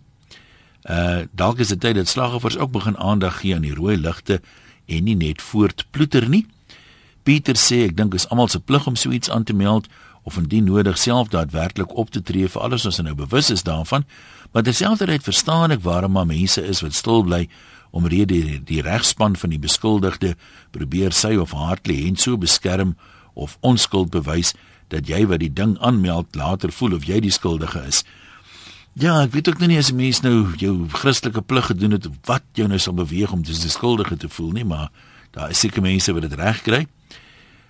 Uh 0.90 1.24
dalk 1.32 1.60
is 1.60 1.68
dit 1.68 1.80
tyd 1.80 1.96
dat 1.96 2.08
slagoffers 2.08 2.58
ook 2.58 2.72
begin 2.72 2.98
aandag 2.98 3.40
gee 3.40 3.56
aan 3.56 3.68
die 3.68 3.76
rooi 3.76 3.98
ligte 3.98 4.42
en 4.86 5.04
nie 5.04 5.16
net 5.16 5.42
voortploeter 5.42 6.30
nie. 6.30 6.46
Pieter 7.24 7.56
sê 7.56 7.84
ek 7.86 7.98
dink 7.98 8.16
is 8.18 8.28
almal 8.30 8.50
se 8.50 8.60
plig 8.60 8.88
om 8.88 8.96
so 8.96 9.12
iets 9.14 9.30
aan 9.30 9.44
te 9.44 9.54
meld 9.54 9.88
of 10.24 10.38
indien 10.38 10.66
nodig 10.66 10.98
self 10.98 11.30
daadwerklik 11.30 11.94
op 11.98 12.10
te 12.10 12.22
tree 12.22 12.50
vir 12.50 12.62
alles 12.62 12.86
ons 12.86 13.02
nou 13.02 13.14
bewus 13.16 13.50
is 13.50 13.64
daarvan. 13.64 14.06
Maar 14.52 14.64
terselfdertyd 14.64 15.24
verstaan 15.24 15.72
ek 15.72 15.86
waarom 15.86 16.18
maar 16.18 16.26
mense 16.26 16.62
is 16.62 16.82
wat 16.82 16.98
stil 16.98 17.24
bly 17.24 17.48
omrede 17.92 18.34
die, 18.34 18.60
die 18.64 18.82
regspan 18.82 19.36
van 19.36 19.54
die 19.54 19.60
beskuldigde 19.60 20.36
probeer 20.72 21.14
sy 21.14 21.36
of 21.38 21.54
haar 21.58 21.82
kliënt 21.84 22.22
so 22.22 22.38
beskerm 22.38 22.96
of 23.34 23.58
onskuld 23.62 24.12
bewys 24.12 24.54
dat 24.92 25.08
jy 25.08 25.24
wat 25.28 25.40
die 25.44 25.54
ding 25.54 25.78
aanmeld 25.80 26.36
later 26.36 26.72
voel 26.72 26.98
of 26.98 27.08
jy 27.08 27.22
die 27.24 27.32
skuldige 27.32 27.84
is. 27.88 28.04
Ja, 29.00 29.22
ek 29.24 29.32
weet 29.32 29.48
ook 29.48 29.60
nou 29.62 29.70
nie 29.72 29.78
as 29.80 29.92
'n 29.92 29.96
mens 29.96 30.20
nou 30.22 30.52
jou 30.60 30.88
Christelike 30.90 31.42
plig 31.42 31.66
gedoen 31.66 31.92
het 31.92 32.08
wat 32.28 32.44
jou 32.54 32.68
nou 32.68 32.80
sal 32.80 32.94
beweeg 32.94 33.32
om 33.32 33.42
dis 33.42 33.62
die 33.62 33.70
skuldige 33.70 34.18
te 34.18 34.30
voel 34.30 34.52
nie, 34.52 34.66
maar 34.66 34.92
daar 35.32 35.50
is 35.50 35.60
seker 35.60 35.82
mense 35.82 36.14
wat 36.14 36.22
dit 36.22 36.34
reg 36.34 36.62
kry. 36.62 36.88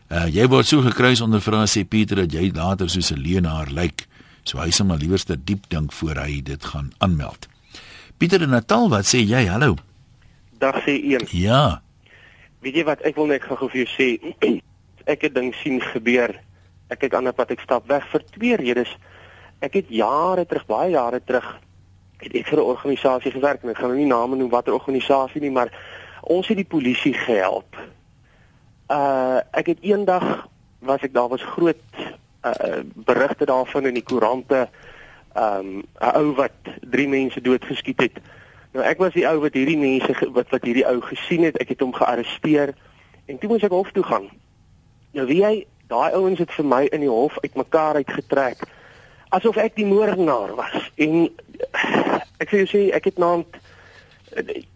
Uh 0.10 0.25
jy 0.27 0.47
word 0.47 0.65
so 0.65 0.81
gekruis 0.81 1.21
onder 1.21 1.41
vra 1.41 1.65
sê 1.65 1.84
Pieter 1.88 2.15
dat 2.15 2.34
jy 2.34 2.51
later 2.53 2.89
soos 2.89 3.12
'n 3.12 3.21
leenaar 3.21 3.69
lyk. 3.69 4.07
So 4.43 4.57
hy 4.57 4.71
sal 4.71 4.86
maar 4.86 4.97
liewer 4.97 5.23
te 5.23 5.38
diep 5.38 5.69
dink 5.69 5.91
voor 5.91 6.15
hy 6.15 6.41
dit 6.41 6.65
gaan 6.65 6.91
aanmeld. 6.97 7.47
Pieter 8.17 8.41
in 8.41 8.49
Natal, 8.49 8.89
wat 8.89 9.05
sê 9.05 9.21
jy? 9.21 9.45
Hallo. 9.45 9.75
Dag 10.57 10.81
sê 10.86 10.97
een. 11.03 11.27
Ja. 11.29 11.81
Weet 12.62 12.75
jy 12.75 12.84
wat 12.84 13.01
ek 13.01 13.15
wil 13.15 13.25
net 13.25 13.43
gou 13.43 13.69
vir 13.69 13.86
jou 13.86 13.89
sê? 13.97 14.36
ek 15.13 15.21
het 15.21 15.34
ding 15.34 15.53
sien 15.63 15.81
gebeur. 15.81 16.36
Ek 16.89 17.01
het 17.01 17.13
ander 17.13 17.34
pad 17.34 17.51
ek 17.51 17.62
stap 17.62 17.88
weg 17.88 18.07
vir 18.12 18.23
twee 18.31 18.55
redes. 18.55 18.89
Ek 19.62 19.78
het 19.78 19.91
jare 19.93 20.45
terug, 20.50 20.65
baie 20.65 20.89
jare 20.95 21.21
terug, 21.21 21.47
het 22.21 22.34
ek 22.34 22.47
vir 22.50 22.60
'n 22.60 22.71
organisasie 22.74 23.32
gewerk 23.32 23.63
en 23.63 23.69
ek 23.69 23.78
gaan 23.78 23.93
nou 23.93 23.97
nie 23.97 24.10
name 24.10 24.36
noem 24.36 24.50
watter 24.50 24.74
organisasie 24.74 25.41
nie, 25.41 25.52
maar 25.52 25.69
ons 26.21 26.47
het 26.47 26.58
die 26.58 26.65
polisie 26.65 27.13
gehelp. 27.13 27.78
Uh 28.89 29.39
ek 29.52 29.67
het 29.67 29.78
eendag 29.82 30.47
was 30.80 31.02
ek 31.02 31.13
daar 31.13 31.30
was 31.30 31.43
groot 31.43 31.78
uh 32.43 32.82
berigte 32.95 33.45
daarvan 33.45 33.86
in 33.86 33.93
die 33.93 34.04
koerante 34.04 34.69
um 35.36 35.86
'n 36.02 36.15
ou 36.15 36.34
wat 36.36 36.58
drie 36.82 37.08
mense 37.08 37.41
doodgeskiet 37.41 38.02
het. 38.02 38.17
Nou 38.74 38.86
ek 38.86 38.97
was 38.97 39.13
die 39.13 39.28
ou 39.28 39.39
wat 39.39 39.54
hierdie 39.54 39.78
mense 39.78 40.32
wat 40.32 40.50
wat 40.50 40.63
hierdie 40.63 40.88
ou 40.88 41.02
gesien 41.02 41.43
het. 41.43 41.58
Ek 41.58 41.69
het 41.69 41.80
hom 41.80 41.93
gearresteer 41.93 42.74
en 43.26 43.38
toe 43.38 43.50
moes 43.50 43.63
ek 43.63 43.71
hof 43.71 43.91
toe 43.91 44.04
gaan. 44.04 44.30
Nou 45.12 45.28
wie 45.28 45.41
jy 45.41 45.65
daai 45.88 46.12
ouens 46.13 46.39
het 46.39 46.52
vir 46.52 46.65
my 46.65 46.86
in 46.91 47.00
die 47.00 47.10
hof 47.10 47.39
uitmekaar 47.39 47.95
uitgetrek 47.95 48.58
asof 49.32 49.58
ek 49.58 49.76
die 49.80 49.88
moordenaar 49.88 50.56
was. 50.56 50.91
En 50.96 51.30
ek 52.41 52.52
jy 52.56 52.65
sê 52.67 52.82
ek 52.96 53.12
het 53.12 53.20
naam 53.22 53.46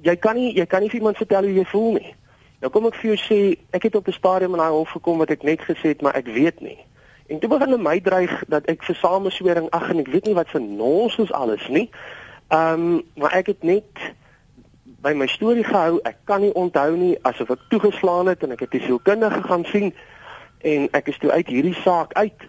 jy 0.04 0.16
kan 0.20 0.36
nie 0.36 0.52
jy 0.56 0.66
kan 0.68 0.84
nie 0.84 0.92
vir 0.92 1.02
iemand 1.02 1.20
vertel 1.20 1.48
hoe 1.48 1.58
jy 1.60 1.66
voel 1.72 1.92
nie. 2.00 2.12
Nou 2.64 2.72
kom 2.72 2.88
ek 2.90 2.98
vir 3.00 3.14
jou 3.14 3.20
sê 3.20 3.40
ek 3.76 3.88
het 3.90 3.96
op 3.96 4.08
'n 4.08 4.16
stadium 4.16 4.56
in 4.56 4.64
daai 4.64 4.76
hof 4.76 4.96
gekom 4.96 5.18
wat 5.24 5.32
ek 5.32 5.44
net 5.44 5.62
gesê 5.62 5.96
het 5.96 6.02
maar 6.02 6.16
ek 6.16 6.28
weet 6.28 6.62
nie. 6.62 6.78
En 7.28 7.40
toe 7.40 7.50
begin 7.50 7.70
hulle 7.70 7.82
my 7.82 8.00
dreig 8.00 8.44
dat 8.48 8.66
ek 8.70 8.84
vir 8.84 8.96
sameswering 8.96 9.70
ag 9.70 9.90
en 9.90 10.00
ek 10.00 10.12
weet 10.14 10.26
nie 10.26 10.38
wat 10.38 10.50
vir 10.50 10.62
nonsens 10.62 11.32
alles 11.32 11.68
nie. 11.68 11.90
Ehm 12.48 12.74
um, 12.74 13.04
maar 13.16 13.34
ek 13.34 13.48
het 13.48 13.64
net 13.64 14.14
by 15.02 15.14
my 15.14 15.28
storie 15.28 15.64
gehou. 15.64 16.00
Ek 16.04 16.18
kan 16.24 16.42
nie 16.42 16.54
onthou 16.54 16.96
nie 16.98 17.18
asof 17.22 17.50
ek 17.50 17.66
toegeslaan 17.70 18.28
het 18.28 18.44
en 18.44 18.52
ek 18.52 18.60
het 18.60 18.72
die 18.72 18.82
sielkundige 18.82 19.42
gaan 19.44 19.66
sien 19.66 19.94
en 20.62 20.88
ek 20.92 21.08
is 21.08 21.18
toe 21.18 21.32
uit 21.32 21.48
hierdie 21.48 21.78
saak 21.82 22.14
uit. 22.14 22.48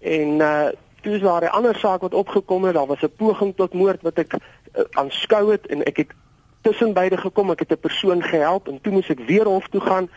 En 0.00 0.28
uh 0.40 0.68
toe 1.00 1.14
is 1.14 1.20
daar 1.20 1.42
'n 1.42 1.56
ander 1.56 1.76
saak 1.76 2.00
wat 2.00 2.14
opgekom 2.14 2.64
het. 2.64 2.74
Daar 2.74 2.86
was 2.86 3.02
'n 3.02 3.12
poging 3.16 3.56
tot 3.56 3.74
moord 3.74 4.02
wat 4.02 4.18
ek 4.18 4.34
uh, 4.34 4.84
aanskou 4.90 5.50
het 5.50 5.66
en 5.66 5.84
ek 5.84 5.96
het 5.96 6.10
tussen 6.60 6.92
beide 6.92 7.16
gekom. 7.16 7.50
Ek 7.50 7.58
het 7.58 7.72
'n 7.72 7.80
persoon 7.80 8.22
gehelp 8.22 8.68
en 8.68 8.80
toe 8.80 8.92
moes 8.92 9.08
ek 9.08 9.20
weer 9.26 9.44
hof 9.44 9.68
toe 9.68 9.80
gaan. 9.80 10.10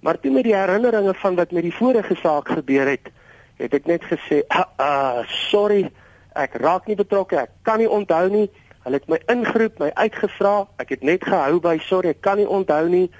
Maar 0.00 0.20
toe 0.20 0.30
met 0.30 0.44
die 0.44 0.56
herinneringe 0.56 1.14
van 1.14 1.34
wat 1.34 1.50
met 1.50 1.62
die 1.62 1.74
vorige 1.74 2.14
saak 2.14 2.48
gebeur 2.48 2.86
het, 2.86 3.08
het 3.56 3.74
ek 3.74 3.86
net 3.86 4.02
gesê, 4.04 4.44
"Ah, 4.46 4.64
ah 4.76 5.26
sorry, 5.26 5.90
ek 6.34 6.54
raak 6.54 6.86
nie 6.86 6.96
betrokke, 6.96 7.36
ek 7.36 7.50
kan 7.62 7.78
nie 7.78 7.90
onthou 7.90 8.28
nie. 8.28 8.50
Hulle 8.84 9.00
het 9.00 9.08
my 9.08 9.18
ingeroep, 9.32 9.78
my 9.78 9.90
uitgevra. 9.94 10.66
Ek 10.76 10.92
het 10.94 11.02
net 11.02 11.24
gehou 11.24 11.60
by 11.60 11.78
sorry, 11.82 12.12
ek 12.14 12.20
kan 12.20 12.36
nie 12.36 12.48
onthou 12.48 12.88
nie. 12.88 13.10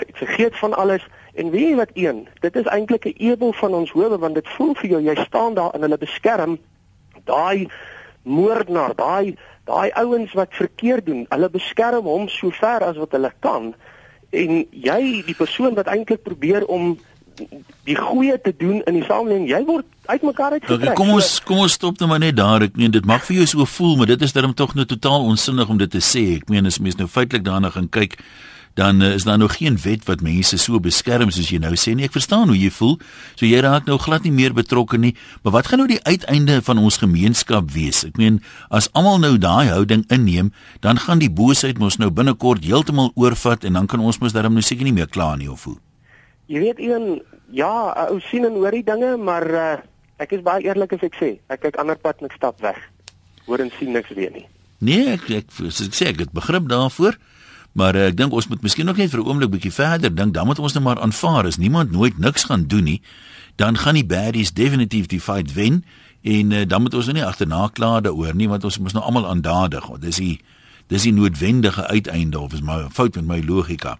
Ek 0.00 0.16
vergeet 0.16 0.56
van 0.58 0.74
alles. 0.74 1.06
En 1.34 1.50
weet 1.50 1.68
jy 1.68 1.76
wat 1.76 1.90
een? 1.94 2.28
Dit 2.40 2.56
is 2.56 2.68
eintlik 2.68 3.04
'n 3.04 3.14
ebel 3.16 3.52
van 3.52 3.74
ons 3.74 3.90
howe 3.90 4.18
want 4.18 4.34
dit 4.34 4.48
voel 4.48 4.74
vir 4.74 4.90
jou 4.90 5.02
jy 5.02 5.16
staan 5.24 5.54
daar 5.54 5.74
in 5.74 5.80
hulle 5.80 5.98
beskerm. 5.98 6.58
Daai 7.24 7.68
moordenaar, 8.22 8.94
daai 8.94 9.36
daai 9.64 9.90
ouens 9.90 10.32
wat 10.32 10.48
verkeerd 10.50 11.06
doen, 11.06 11.26
hulle 11.28 11.50
beskerm 11.50 12.04
hom 12.04 12.28
so 12.28 12.50
ver 12.50 12.82
as 12.82 12.96
wat 12.96 13.14
hulle 13.14 13.32
kan. 13.44 13.74
En 14.30 14.62
jy, 14.70 15.22
die 15.26 15.36
persoon 15.38 15.74
wat 15.74 15.90
eintlik 15.92 16.22
probeer 16.22 16.66
om 16.66 16.96
die 17.86 17.96
goeie 17.96 18.40
te 18.40 18.52
doen 18.56 18.82
in 18.88 18.98
die 18.98 19.04
samelewing, 19.06 19.46
jy 19.48 19.60
word 19.66 19.86
uitmekaar 20.06 20.56
uitgetrek. 20.58 20.82
Okay, 20.82 20.96
kom 20.98 21.12
ons 21.14 21.30
kom 21.46 21.62
ons 21.64 21.76
stop 21.78 22.00
nou 22.00 22.08
maar 22.10 22.22
net 22.22 22.36
daar. 22.36 22.66
Ek 22.66 22.76
meen 22.78 22.92
dit 22.92 23.06
mag 23.08 23.24
vir 23.26 23.40
jou 23.40 23.48
so 23.54 23.68
voel, 23.76 23.96
maar 24.00 24.10
dit 24.12 24.24
is 24.26 24.34
darem 24.36 24.54
tog 24.54 24.74
nou 24.78 24.86
totaal 24.88 25.28
onsinnig 25.30 25.70
om 25.72 25.80
dit 25.80 25.90
te 25.90 26.02
sê. 26.04 26.24
Ek 26.40 26.52
meen 26.52 26.68
as 26.68 26.80
mens 26.82 26.98
nou 27.00 27.08
feitelik 27.10 27.46
daarna 27.46 27.72
gaan 27.74 27.88
kyk, 27.92 28.18
dan 28.74 29.02
uh, 29.02 29.14
is 29.14 29.24
daar 29.24 29.38
nog 29.38 29.56
geen 29.56 29.76
wet 29.82 30.04
wat 30.08 30.20
mense 30.24 30.56
so 30.58 30.80
beskerm 30.80 31.30
soos 31.30 31.50
jy 31.52 31.60
nou 31.60 31.74
sê 31.76 31.94
nie. 31.94 32.06
Ek 32.08 32.14
verstaan 32.16 32.48
hoe 32.48 32.58
jy 32.58 32.70
voel. 32.72 32.96
So 33.34 33.46
jy 33.46 33.60
raak 33.64 33.88
nou 33.90 33.98
glad 34.00 34.24
nie 34.24 34.32
meer 34.32 34.54
betrokke 34.56 34.98
nie. 34.98 35.12
Maar 35.42 35.58
wat 35.58 35.70
gaan 35.70 35.82
nou 35.82 35.88
die 35.90 36.00
uiteinde 36.04 36.60
van 36.64 36.80
ons 36.80 37.00
gemeenskap 37.02 37.70
wees? 37.74 38.04
Ek 38.08 38.16
meen, 38.20 38.40
as 38.70 38.88
almal 38.96 39.20
nou 39.22 39.34
daai 39.40 39.68
houding 39.72 40.06
inneem, 40.12 40.52
dan 40.80 41.00
gaan 41.02 41.20
die 41.22 41.30
boosheid 41.30 41.78
mos 41.82 41.98
nou 42.00 42.10
binnekort 42.10 42.64
heeltemal 42.64 43.12
oorvat 43.14 43.64
en 43.68 43.80
dan 43.80 43.90
kan 43.90 44.00
ons 44.00 44.20
mos 44.22 44.32
darm 44.36 44.56
nou 44.56 44.64
seker 44.64 44.88
nie 44.88 44.96
meer 44.96 45.10
kla 45.10 45.34
nie 45.36 45.50
of 45.52 45.64
hoe. 45.68 45.76
Jy 46.52 46.64
weet 46.64 46.80
een 46.82 47.22
ja, 47.52 47.72
ou 48.08 48.20
sien 48.30 48.46
en 48.48 48.56
hoor 48.56 48.74
die 48.74 48.84
dinge, 48.86 49.16
maar 49.20 49.46
uh, 49.52 49.74
ek 50.22 50.32
is 50.38 50.44
baie 50.44 50.64
eerlik 50.64 50.94
as 50.96 51.04
ek 51.04 51.18
sê, 51.20 51.30
ek 51.52 51.66
kyk 51.66 51.78
ander 51.80 52.00
pad 52.00 52.20
en 52.20 52.30
ek 52.30 52.36
stap 52.38 52.60
weg. 52.64 52.78
Hoor 53.46 53.62
en 53.64 53.72
sien 53.78 53.92
niks 53.92 54.12
weer 54.16 54.32
nie. 54.32 54.46
Nee, 54.82 55.12
ek 55.14 55.28
ek, 55.42 55.52
ek 55.68 55.94
sê 55.94 56.10
ek 56.10 56.24
het 56.24 56.34
begrip 56.34 56.68
daarvoor. 56.70 57.18
Maar 57.72 57.96
uh, 57.96 58.06
ek 58.06 58.16
dink 58.16 58.32
ons 58.32 58.48
moet 58.48 58.62
miskien 58.62 58.86
nog 58.86 58.96
net 58.96 59.10
vir 59.10 59.20
'n 59.20 59.26
oomblik 59.26 59.50
bietjie 59.50 59.72
verder 59.72 60.14
dink. 60.14 60.34
Dan 60.34 60.46
moet 60.46 60.58
ons 60.58 60.72
nou 60.72 60.84
maar 60.84 61.00
aanvaar 61.00 61.46
as 61.46 61.56
niemand 61.56 61.90
nooit 61.90 62.18
niks 62.18 62.44
gaan 62.44 62.66
doen 62.66 62.84
nie, 62.84 63.00
dan 63.56 63.76
gaan 63.76 63.94
die 63.94 64.06
baddies 64.06 64.52
definitief 64.52 65.06
die 65.06 65.20
fight 65.20 65.52
wen 65.52 65.84
en 66.22 66.50
uh, 66.50 66.66
dan 66.66 66.82
moet 66.82 66.94
ons 66.94 67.04
nou 67.04 67.14
nie 67.14 67.24
agterna 67.24 67.68
kla 67.68 68.00
daaroor 68.00 68.34
nie 68.34 68.48
want 68.48 68.64
ons 68.64 68.78
moet 68.78 68.92
nou 68.92 69.04
almal 69.04 69.28
aandadig. 69.28 69.88
Dis 70.00 70.16
die 70.16 70.40
dis 70.86 71.02
die 71.02 71.12
noodwendige 71.12 71.86
uiteinde 71.86 72.38
of 72.38 72.52
is 72.52 72.60
my 72.60 72.86
fout 72.90 73.14
met 73.14 73.24
my 73.24 73.40
logika. 73.40 73.98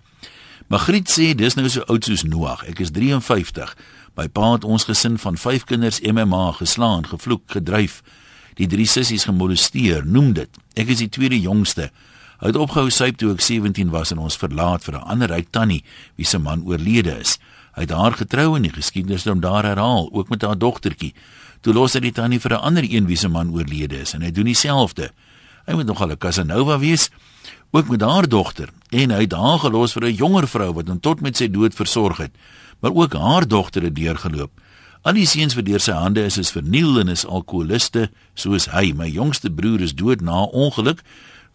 Magriet 0.68 1.11
sê 1.11 1.35
dis 1.35 1.54
nou 1.54 1.68
so 1.68 1.85
oud 1.88 2.04
soos 2.04 2.24
Noag. 2.24 2.64
Ek 2.68 2.80
is 2.80 2.90
53. 2.90 3.74
My 4.16 4.28
pa 4.28 4.52
het 4.52 4.64
ons 4.64 4.85
gesin 4.85 5.18
van 5.18 5.37
5 5.37 5.64
kinders 5.64 6.00
MMA 6.00 6.52
geslaan, 6.52 7.06
gevloek, 7.06 7.42
gedryf. 7.46 8.02
Die 8.61 8.68
drie 8.68 8.87
sissies 8.87 9.24
gemolesteer, 9.24 10.04
noem 10.04 10.32
dit. 10.37 10.61
Ek 10.76 10.92
is 10.92 11.00
die 11.00 11.08
tweede 11.08 11.40
jongste. 11.40 11.90
Hy 12.42 12.50
het 12.50 12.59
opgehou 12.59 12.90
syp 12.90 13.20
toe 13.20 13.31
ek 13.37 13.42
17 13.44 13.92
was 13.94 14.11
en 14.11 14.18
ons 14.18 14.35
verlaat 14.35 14.83
vir 14.83 14.96
'n 14.98 15.07
ander 15.14 15.31
ryk 15.31 15.52
tannie 15.55 15.85
wie 16.18 16.26
se 16.26 16.38
man 16.38 16.64
oorlede 16.66 17.20
is. 17.20 17.38
Hy 17.74 17.87
het 17.87 17.90
haar 17.90 18.12
getrou 18.18 18.57
en 18.57 18.62
die 18.62 18.72
geskiedenis 18.72 19.26
om 19.26 19.40
daar 19.40 19.64
herhaal, 19.64 20.09
ook 20.12 20.28
met 20.28 20.42
haar 20.42 20.59
dogtertjie. 20.59 21.14
Toe 21.61 21.72
los 21.72 21.94
hy 21.94 22.00
die 22.00 22.12
tannie 22.12 22.40
vir 22.40 22.52
'n 22.52 22.61
ander 22.61 22.83
een 22.83 23.07
wie 23.07 23.16
se 23.16 23.28
man 23.28 23.55
oorlede 23.55 24.00
is 24.00 24.14
en 24.14 24.22
hy 24.22 24.31
doen 24.31 24.44
dieselfde. 24.44 25.12
Hy 25.66 25.74
moet 25.74 25.87
nogal 25.87 26.11
'n 26.11 26.18
Casanova 26.18 26.78
wees, 26.78 27.11
ook 27.70 27.88
met 27.88 28.00
haar 28.00 28.28
dogter 28.28 28.68
en 28.90 29.11
hy 29.11 29.20
het 29.20 29.33
haar 29.33 29.59
gelos 29.59 29.92
vir 29.92 30.05
'n 30.07 30.14
jonger 30.14 30.48
vrou 30.48 30.72
wat 30.72 30.88
hom 30.88 31.00
tot 31.00 31.20
met 31.20 31.37
sy 31.37 31.48
dood 31.48 31.74
versorg 31.74 32.16
het, 32.16 32.33
maar 32.81 32.92
ook 32.92 33.12
haar 33.12 33.46
dogter 33.46 33.83
het 33.83 33.94
deurgeloop. 33.94 34.50
Al 35.02 35.12
die 35.12 35.26
seuns 35.26 35.55
wat 35.55 35.64
deur 35.64 35.81
sy 35.81 35.92
hande 35.92 36.24
is 36.24 36.38
is 36.38 36.50
verniel 36.50 36.98
en 36.98 37.09
is 37.09 37.26
alkoholiste 37.26 38.11
soos 38.35 38.66
hy. 38.66 38.92
My 38.92 39.09
jongste 39.09 39.50
broer 39.50 39.81
is 39.81 39.94
dood 39.94 40.20
na 40.20 40.42
ongeluk 40.42 41.02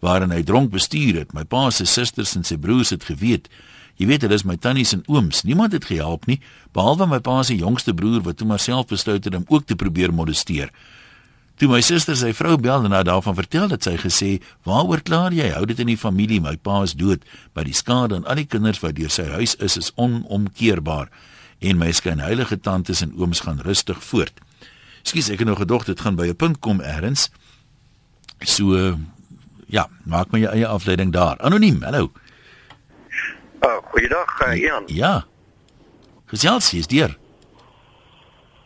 waarin 0.00 0.30
hy 0.30 0.42
dronk 0.42 0.70
bestuur 0.70 1.14
het. 1.14 1.34
My 1.34 1.44
pa 1.44 1.70
se 1.70 1.86
susters 1.86 2.36
en 2.36 2.44
sy 2.44 2.56
broers 2.56 2.90
het 2.94 3.04
geweet. 3.04 3.48
Jy 3.98 4.06
weet, 4.06 4.22
hulle 4.22 4.36
is 4.38 4.46
my 4.46 4.54
tannies 4.56 4.94
en 4.94 5.02
ooms. 5.10 5.42
Niemand 5.42 5.74
het 5.74 5.88
gehelp 5.90 6.28
nie, 6.30 6.38
behalwe 6.72 7.08
my 7.10 7.18
pa 7.18 7.40
se 7.42 7.56
jongste 7.58 7.94
broer 7.94 8.22
wat 8.22 8.38
toe 8.38 8.46
maar 8.46 8.62
self 8.62 8.86
besluit 8.92 9.24
het 9.24 9.34
om 9.34 9.46
ook 9.48 9.66
te 9.66 9.76
probeer 9.76 10.14
molesteer. 10.14 10.70
Toe 11.58 11.66
my 11.66 11.80
suster 11.82 12.14
sy 12.14 12.30
vrou 12.38 12.54
bel 12.62 12.84
en 12.86 12.94
haar 12.94 13.06
daarvan 13.08 13.34
vertel 13.34 13.72
het 13.72 13.82
sy 13.82 13.96
gesê, 13.98 14.40
"Waaroor 14.62 15.02
klaar 15.02 15.32
jy? 15.32 15.50
Hou 15.50 15.66
dit 15.66 15.78
in 15.80 15.86
die 15.86 15.96
familie. 15.96 16.40
My 16.40 16.56
pa 16.56 16.82
is 16.82 16.94
dood, 16.94 17.24
maar 17.52 17.64
die 17.64 17.74
skade 17.74 18.14
aan 18.14 18.26
al 18.26 18.34
die 18.34 18.46
kinders 18.46 18.80
wat 18.80 18.94
deur 18.94 19.10
sy 19.10 19.24
huis 19.24 19.56
is 19.56 19.76
is 19.76 19.92
onomkeerbaar." 19.96 21.08
En 21.58 21.78
my 21.78 21.92
skynheilige 21.92 22.60
tantes 22.60 23.00
en 23.00 23.12
ooms 23.16 23.40
gaan 23.40 23.60
rustig 23.60 24.04
voort. 24.04 24.40
Skus, 25.02 25.28
ek 25.28 25.38
het 25.38 25.48
nog 25.48 25.58
gedog 25.58 25.84
dit 25.84 26.00
gaan 26.00 26.16
by 26.16 26.28
'n 26.28 26.36
punt 26.36 26.58
kom 26.60 26.80
eers. 26.80 27.30
So 28.44 28.96
Ja, 29.68 29.88
maak 30.04 30.30
maar 30.30 30.40
jou 30.40 30.52
eie 30.52 30.66
afleiding 30.66 31.12
daar. 31.12 31.36
Anoniem, 31.44 31.82
hallo. 31.82 32.08
Oh, 33.60 33.76
goeiedag, 33.90 34.40
uh, 34.46 34.54
Ian. 34.56 34.82
Ja. 34.86 35.26
Gesels 36.26 36.72
is 36.72 36.88
deur. 36.88 37.12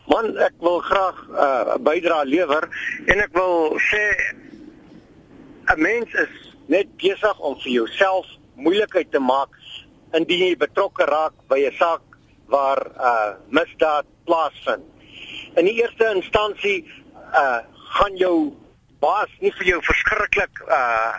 Man, 0.07 0.31
ek 0.37 0.55
wil 0.63 0.79
graag 0.83 1.19
'n 1.27 1.35
uh, 1.35 1.75
bydrae 1.83 2.25
lewer 2.25 2.67
en 3.07 3.19
ek 3.19 3.35
wil 3.35 3.75
sê 3.91 4.03
'n 5.75 5.81
mens 5.81 6.13
is 6.13 6.55
net 6.67 6.87
besig 6.95 7.39
om 7.39 7.59
vir 7.59 7.71
jouself 7.71 8.27
moeilikheid 8.55 9.11
te 9.11 9.19
maak 9.19 9.51
indien 10.13 10.47
jy 10.47 10.55
betrokke 10.55 11.03
raak 11.03 11.35
by 11.47 11.59
'n 11.67 11.75
saak 11.79 12.03
waar 12.47 12.79
'n 12.79 12.95
uh, 12.99 13.31
misdaad 13.49 14.07
plaasvind. 14.23 14.87
In 15.55 15.65
die 15.65 15.83
eerste 15.83 16.11
instansie 16.15 16.87
uh 17.35 17.59
gaan 17.93 18.15
jou 18.17 18.53
baas 19.03 19.31
nie 19.43 19.53
vir 19.59 19.73
jou 19.73 19.79
verskriklik 19.91 20.65
uh 20.67 21.13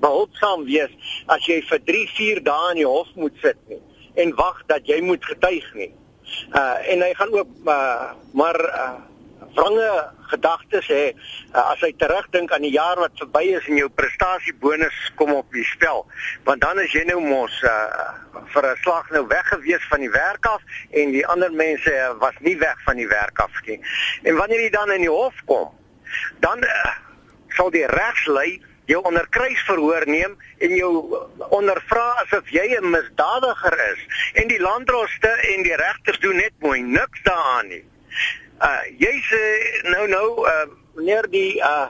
behulpsaam 0.00 0.64
wees 0.68 1.12
as 1.32 1.46
jy 1.48 1.56
vir 1.68 1.80
3, 1.88 2.02
4 2.16 2.40
dae 2.46 2.72
in 2.74 2.80
die 2.82 2.88
hof 2.88 3.08
moet 3.16 3.38
sit 3.42 3.58
nie 3.70 3.80
en 4.22 4.34
wag 4.36 4.62
dat 4.70 4.86
jy 4.88 5.00
moet 5.04 5.24
getuig 5.24 5.66
nie. 5.74 5.92
Uh 6.52 6.76
en 6.92 7.04
hy 7.04 7.12
gaan 7.18 7.32
ook 7.34 7.52
uh 7.64 8.12
maar 8.32 8.58
uh 8.64 8.94
wrange 9.56 9.90
gedagtes 10.30 10.88
hê 10.92 11.04
uh, 11.12 11.62
as 11.72 11.80
hy 11.84 11.92
terugdink 12.00 12.52
aan 12.52 12.64
die 12.66 12.74
jaar 12.74 12.98
wat 13.00 13.14
verby 13.20 13.44
is 13.56 13.68
en 13.70 13.78
jou 13.80 13.88
prestasiebonus 14.00 14.96
kom 15.20 15.32
op 15.36 15.48
die 15.54 15.64
spel. 15.64 16.04
Want 16.48 16.64
dan 16.64 16.80
is 16.82 16.92
jy 16.96 17.04
nou 17.08 17.20
mos 17.24 17.56
uh 17.62 18.12
vir 18.52 18.68
'n 18.72 18.76
slag 18.84 19.10
nou 19.10 19.24
weggewees 19.32 19.84
van 19.90 20.04
die 20.04 20.12
werk 20.12 20.46
af 20.46 20.62
en 20.90 21.10
die 21.12 21.26
ander 21.26 21.52
mense 21.52 21.92
uh, 21.92 22.12
was 22.20 22.36
nie 22.40 22.56
weg 22.58 22.78
van 22.84 22.96
die 22.96 23.08
werk 23.08 23.38
af 23.40 23.52
nie. 23.66 23.80
En 24.22 24.36
wanneer 24.36 24.60
jy 24.60 24.70
dan 24.70 24.92
in 24.92 25.04
die 25.06 25.16
hof 25.20 25.34
kom, 25.44 25.72
dan 26.40 26.64
uh, 26.64 26.94
sal 27.56 27.70
die 27.70 27.86
regslei 27.86 28.60
jou 28.86 29.02
onder 29.02 29.26
kruisverhoor 29.28 30.06
neem 30.06 30.36
en 30.58 30.74
jou 30.76 30.92
ondervra 31.48 32.06
asof 32.22 32.48
jy 32.50 32.66
'n 32.78 32.90
misdadiger 32.90 33.76
is 33.92 34.00
en 34.32 34.48
die 34.48 34.60
landdroste 34.60 35.28
en 35.28 35.62
die 35.62 35.76
regters 35.76 36.18
doen 36.18 36.36
net 36.36 36.52
mooi 36.58 36.80
niks 36.80 37.22
daaraan 37.22 37.68
nie. 37.68 37.84
Uh 38.60 38.82
jy 38.98 39.14
sê 39.30 39.44
nou 39.90 40.06
nou 40.08 40.46
uh 40.46 40.66
meneer 40.94 41.30
die 41.30 41.58
uh 41.60 41.88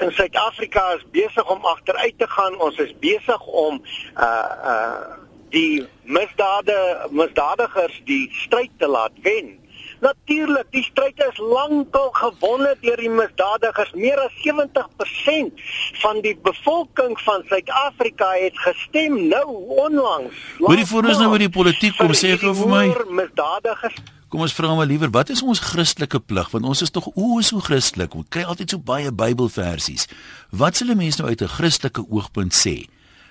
in 0.00 0.12
Suid-Afrika 0.12 0.92
is 0.92 1.04
besig 1.10 1.50
om 1.50 1.64
agteruit 1.64 2.18
te 2.18 2.26
gaan. 2.26 2.60
Ons 2.60 2.76
is 2.78 2.98
besig 2.98 3.46
om 3.46 3.82
uh 4.16 4.52
uh 4.64 5.16
die 5.50 5.86
misdade 6.02 7.08
misdadigers 7.10 8.02
die 8.04 8.28
stryd 8.32 8.70
te 8.78 8.86
laat 8.86 9.12
wen. 9.22 9.57
Natuurlik, 10.00 10.68
die 10.70 10.82
stryd 10.82 11.18
is 11.28 11.38
lankal 11.38 12.10
gewonne 12.12 12.74
deur 12.80 12.96
die 12.96 13.10
misdadigers. 13.10 13.90
Meer 13.94 14.20
as 14.22 14.36
70% 14.44 15.64
van 16.02 16.20
die 16.22 16.36
bevolking 16.42 17.16
van 17.20 17.42
Suid-Afrika 17.48 18.30
het 18.38 18.58
gestem 18.58 19.28
nou 19.28 19.46
onlangs. 19.86 20.34
Hoorie 20.58 20.86
voor 20.86 21.10
ons 21.10 21.18
nou 21.18 21.32
oor 21.32 21.42
die 21.42 21.50
politiek 21.50 21.96
kom 21.98 22.14
sê 22.14 22.36
gou 22.38 22.54
vir 22.54 22.72
my. 22.76 22.86
Misdadigers 23.22 23.98
Kom 24.28 24.42
ons 24.44 24.52
vra 24.52 24.74
maar 24.76 24.84
liewer, 24.84 25.08
wat 25.08 25.30
is 25.32 25.40
ons 25.40 25.62
Christelike 25.64 26.18
plig? 26.20 26.50
Want 26.52 26.66
ons 26.68 26.82
is 26.84 26.92
tog 26.92 27.06
o, 27.14 27.38
so 27.40 27.62
Christelik. 27.64 28.12
Ons 28.12 28.28
kry 28.28 28.42
altyd 28.44 28.74
so 28.74 28.84
baie 28.90 29.08
Bybelversies. 29.08 30.04
Wat 30.52 30.76
sal 30.76 30.92
'n 30.92 31.00
mens 31.00 31.16
nou 31.16 31.28
uit 31.28 31.40
'n 31.40 31.48
Christelike 31.48 32.04
oogpunt 32.10 32.52
sê? 32.52 32.84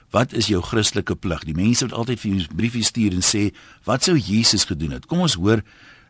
Wat 0.10 0.34
is 0.34 0.48
jou 0.48 0.62
Christelike 0.62 1.16
plig? 1.16 1.44
Die 1.44 1.54
mense 1.54 1.86
wat 1.86 1.94
altyd 1.94 2.20
vir 2.20 2.32
jou 2.32 2.48
briefies 2.56 2.88
stuur 2.88 3.14
en 3.14 3.22
sê, 3.22 3.54
"Wat 3.84 4.04
sou 4.04 4.18
Jesus 4.18 4.66
gedoen 4.66 4.92
het?" 4.92 5.06
Kom 5.06 5.20
ons 5.20 5.34
hoor 5.34 5.62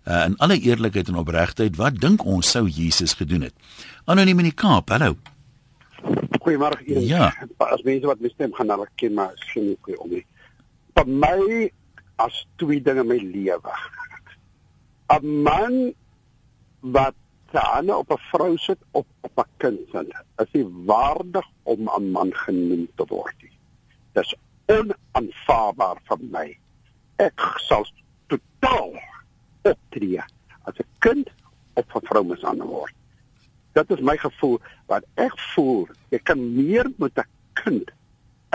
uh, 0.08 0.24
in 0.26 0.38
alle 0.38 0.60
eerlikheid 0.60 1.08
en 1.12 1.20
opregtheid, 1.22 1.76
wat 1.76 2.00
dink 2.00 2.26
ons 2.26 2.52
sou 2.56 2.66
Jesus 2.68 3.14
gedoen 3.20 3.48
het? 3.48 3.56
Anoniem 4.06 4.40
in 4.40 4.50
die 4.52 4.56
Kaap. 4.56 4.90
Hallo. 4.96 5.18
Goeiemôre. 6.40 6.80
Ja. 6.86 7.34
As 7.58 7.84
mense 7.84 8.08
wat 8.08 8.24
my 8.24 8.32
stem 8.32 8.54
gaan 8.56 8.72
nou 8.72 8.86
ken 8.96 9.16
maar 9.18 9.36
sien 9.52 9.74
ek 9.74 9.92
hoe 9.92 10.00
om 10.06 10.16
nie. 10.16 10.24
Vir 10.96 11.14
my 11.24 11.70
as 12.24 12.46
twee 12.62 12.82
dinge 12.82 13.04
my 13.04 13.20
lewe. 13.22 13.78
'n 15.16 15.44
Man 15.44 15.94
wat 16.80 17.16
staan 17.50 17.90
op 17.92 18.12
'n 18.12 18.22
vrou 18.32 18.58
sit 18.58 18.80
op 18.92 19.08
op 19.22 19.32
'n 19.36 19.50
kind 19.58 19.80
sit, 19.92 20.12
is 20.38 20.52
nie 20.52 20.68
waardig 20.86 21.48
om 21.64 21.90
'n 21.98 22.12
man 22.12 22.34
genoem 22.34 22.88
te 22.96 23.06
word 23.08 23.36
nie. 23.42 23.58
Dis 24.14 24.36
onaanvaarbaar 24.66 25.98
vir 26.08 26.20
my. 26.32 26.58
Ek 27.16 27.40
sal 27.68 27.88
totaal 28.28 28.94
optree 29.74 30.24
as 30.64 30.76
'n 30.80 30.90
kind 31.00 31.28
of 31.76 31.86
'n 31.96 32.08
vrou 32.08 32.24
mishandel 32.24 32.68
word. 32.68 32.98
dit 33.78 33.98
is 33.98 34.04
my 34.06 34.18
gevoel 34.18 34.58
wat 34.92 35.06
ek 35.22 35.36
voel 35.54 35.86
jy 36.14 36.20
kan 36.26 36.42
meer 36.56 36.90
met 36.98 37.18
'n 37.18 37.30
kind 37.62 37.92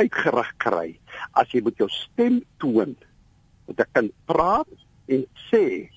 uitgerig 0.00 0.50
kry 0.64 0.88
as 1.32 1.50
jy 1.52 1.62
met 1.62 1.76
jou 1.78 1.88
stem 1.88 2.42
toon 2.58 2.96
met 3.66 3.80
'n 3.80 3.92
kind 3.92 4.12
praat 4.26 4.72
en 5.06 5.26
sê 5.50 5.90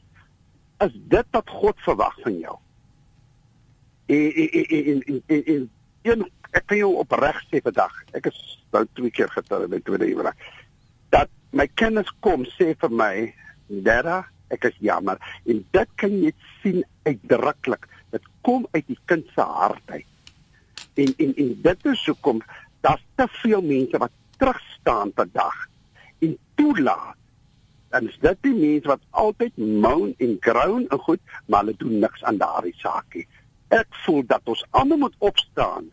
as 0.77 0.91
dit 0.93 1.27
wat 1.31 1.49
God 1.49 1.77
verwag 1.87 2.15
van 2.21 2.39
jou 2.39 2.57
en 4.05 4.31
en 4.37 5.01
en 5.27 5.43
en 5.47 5.69
en 6.03 6.25
ek 6.51 6.67
kan 6.67 6.77
jou 6.77 6.93
opreg 7.01 7.41
sê 7.49 7.61
vandag 7.61 7.93
ek 8.13 8.27
is 8.27 8.39
nou 8.71 8.85
twee 8.93 9.11
keer 9.11 9.29
getroud 9.29 9.69
met 9.69 9.85
tweede 9.85 10.05
huwelik 10.05 10.37
dat 11.09 11.29
my 11.51 11.67
kinders 11.67 12.11
kom 12.19 12.45
sê 12.45 12.75
vir 12.77 12.91
my 12.91 13.33
dada 13.67 14.25
ek 14.55 14.69
is 14.71 14.77
jammer. 14.83 15.19
En 15.45 15.61
dit 15.77 15.95
kan 16.01 16.17
jy 16.23 16.31
sien 16.61 16.83
uitdruklik. 17.07 17.87
Dit 18.15 18.25
kom 18.47 18.67
uit 18.71 18.85
die 18.87 18.99
kind 19.09 19.27
se 19.35 19.45
hart 19.45 19.93
uit. 19.93 20.07
En 20.95 21.13
en 21.17 21.35
en 21.43 21.51
dit 21.67 21.85
is 21.91 22.05
hoekom 22.07 22.41
daar's 22.85 23.03
te 23.15 23.27
veel 23.41 23.61
mense 23.61 23.97
wat 23.97 24.11
terug 24.37 24.59
staan 24.79 25.11
vandag 25.15 25.67
en 26.19 26.37
toelaat. 26.55 27.15
En 27.95 28.09
dit 28.21 28.41
die 28.41 28.53
mense 28.53 28.87
wat 28.87 29.03
altyd 29.09 29.57
moan 29.57 30.13
en 30.17 30.37
groan 30.39 30.87
en 30.87 30.99
goed 31.07 31.21
maar 31.45 31.63
hulle 31.63 31.77
doen 31.77 31.99
niks 31.99 32.23
aan 32.23 32.37
daardie 32.37 32.75
saakie. 32.77 33.27
Ek 33.73 33.87
voel 34.05 34.23
dat 34.27 34.41
ons 34.51 34.65
almal 34.71 35.05
moet 35.05 35.15
opstaan 35.19 35.89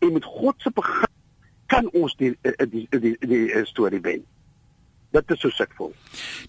en 0.00 0.12
met 0.12 0.24
God 0.24 0.54
se 0.58 0.72
begin 0.74 1.16
kan 1.70 1.90
ons 1.94 2.16
die 2.18 2.34
die 2.42 2.66
die 2.66 2.86
die, 2.90 3.16
die, 3.20 3.28
die 3.30 3.64
storie 3.64 4.02
wen. 4.02 4.24
Dit 5.10 5.32
is 5.34 5.40
so 5.42 5.50
ek 5.58 5.72
voel. 5.78 5.90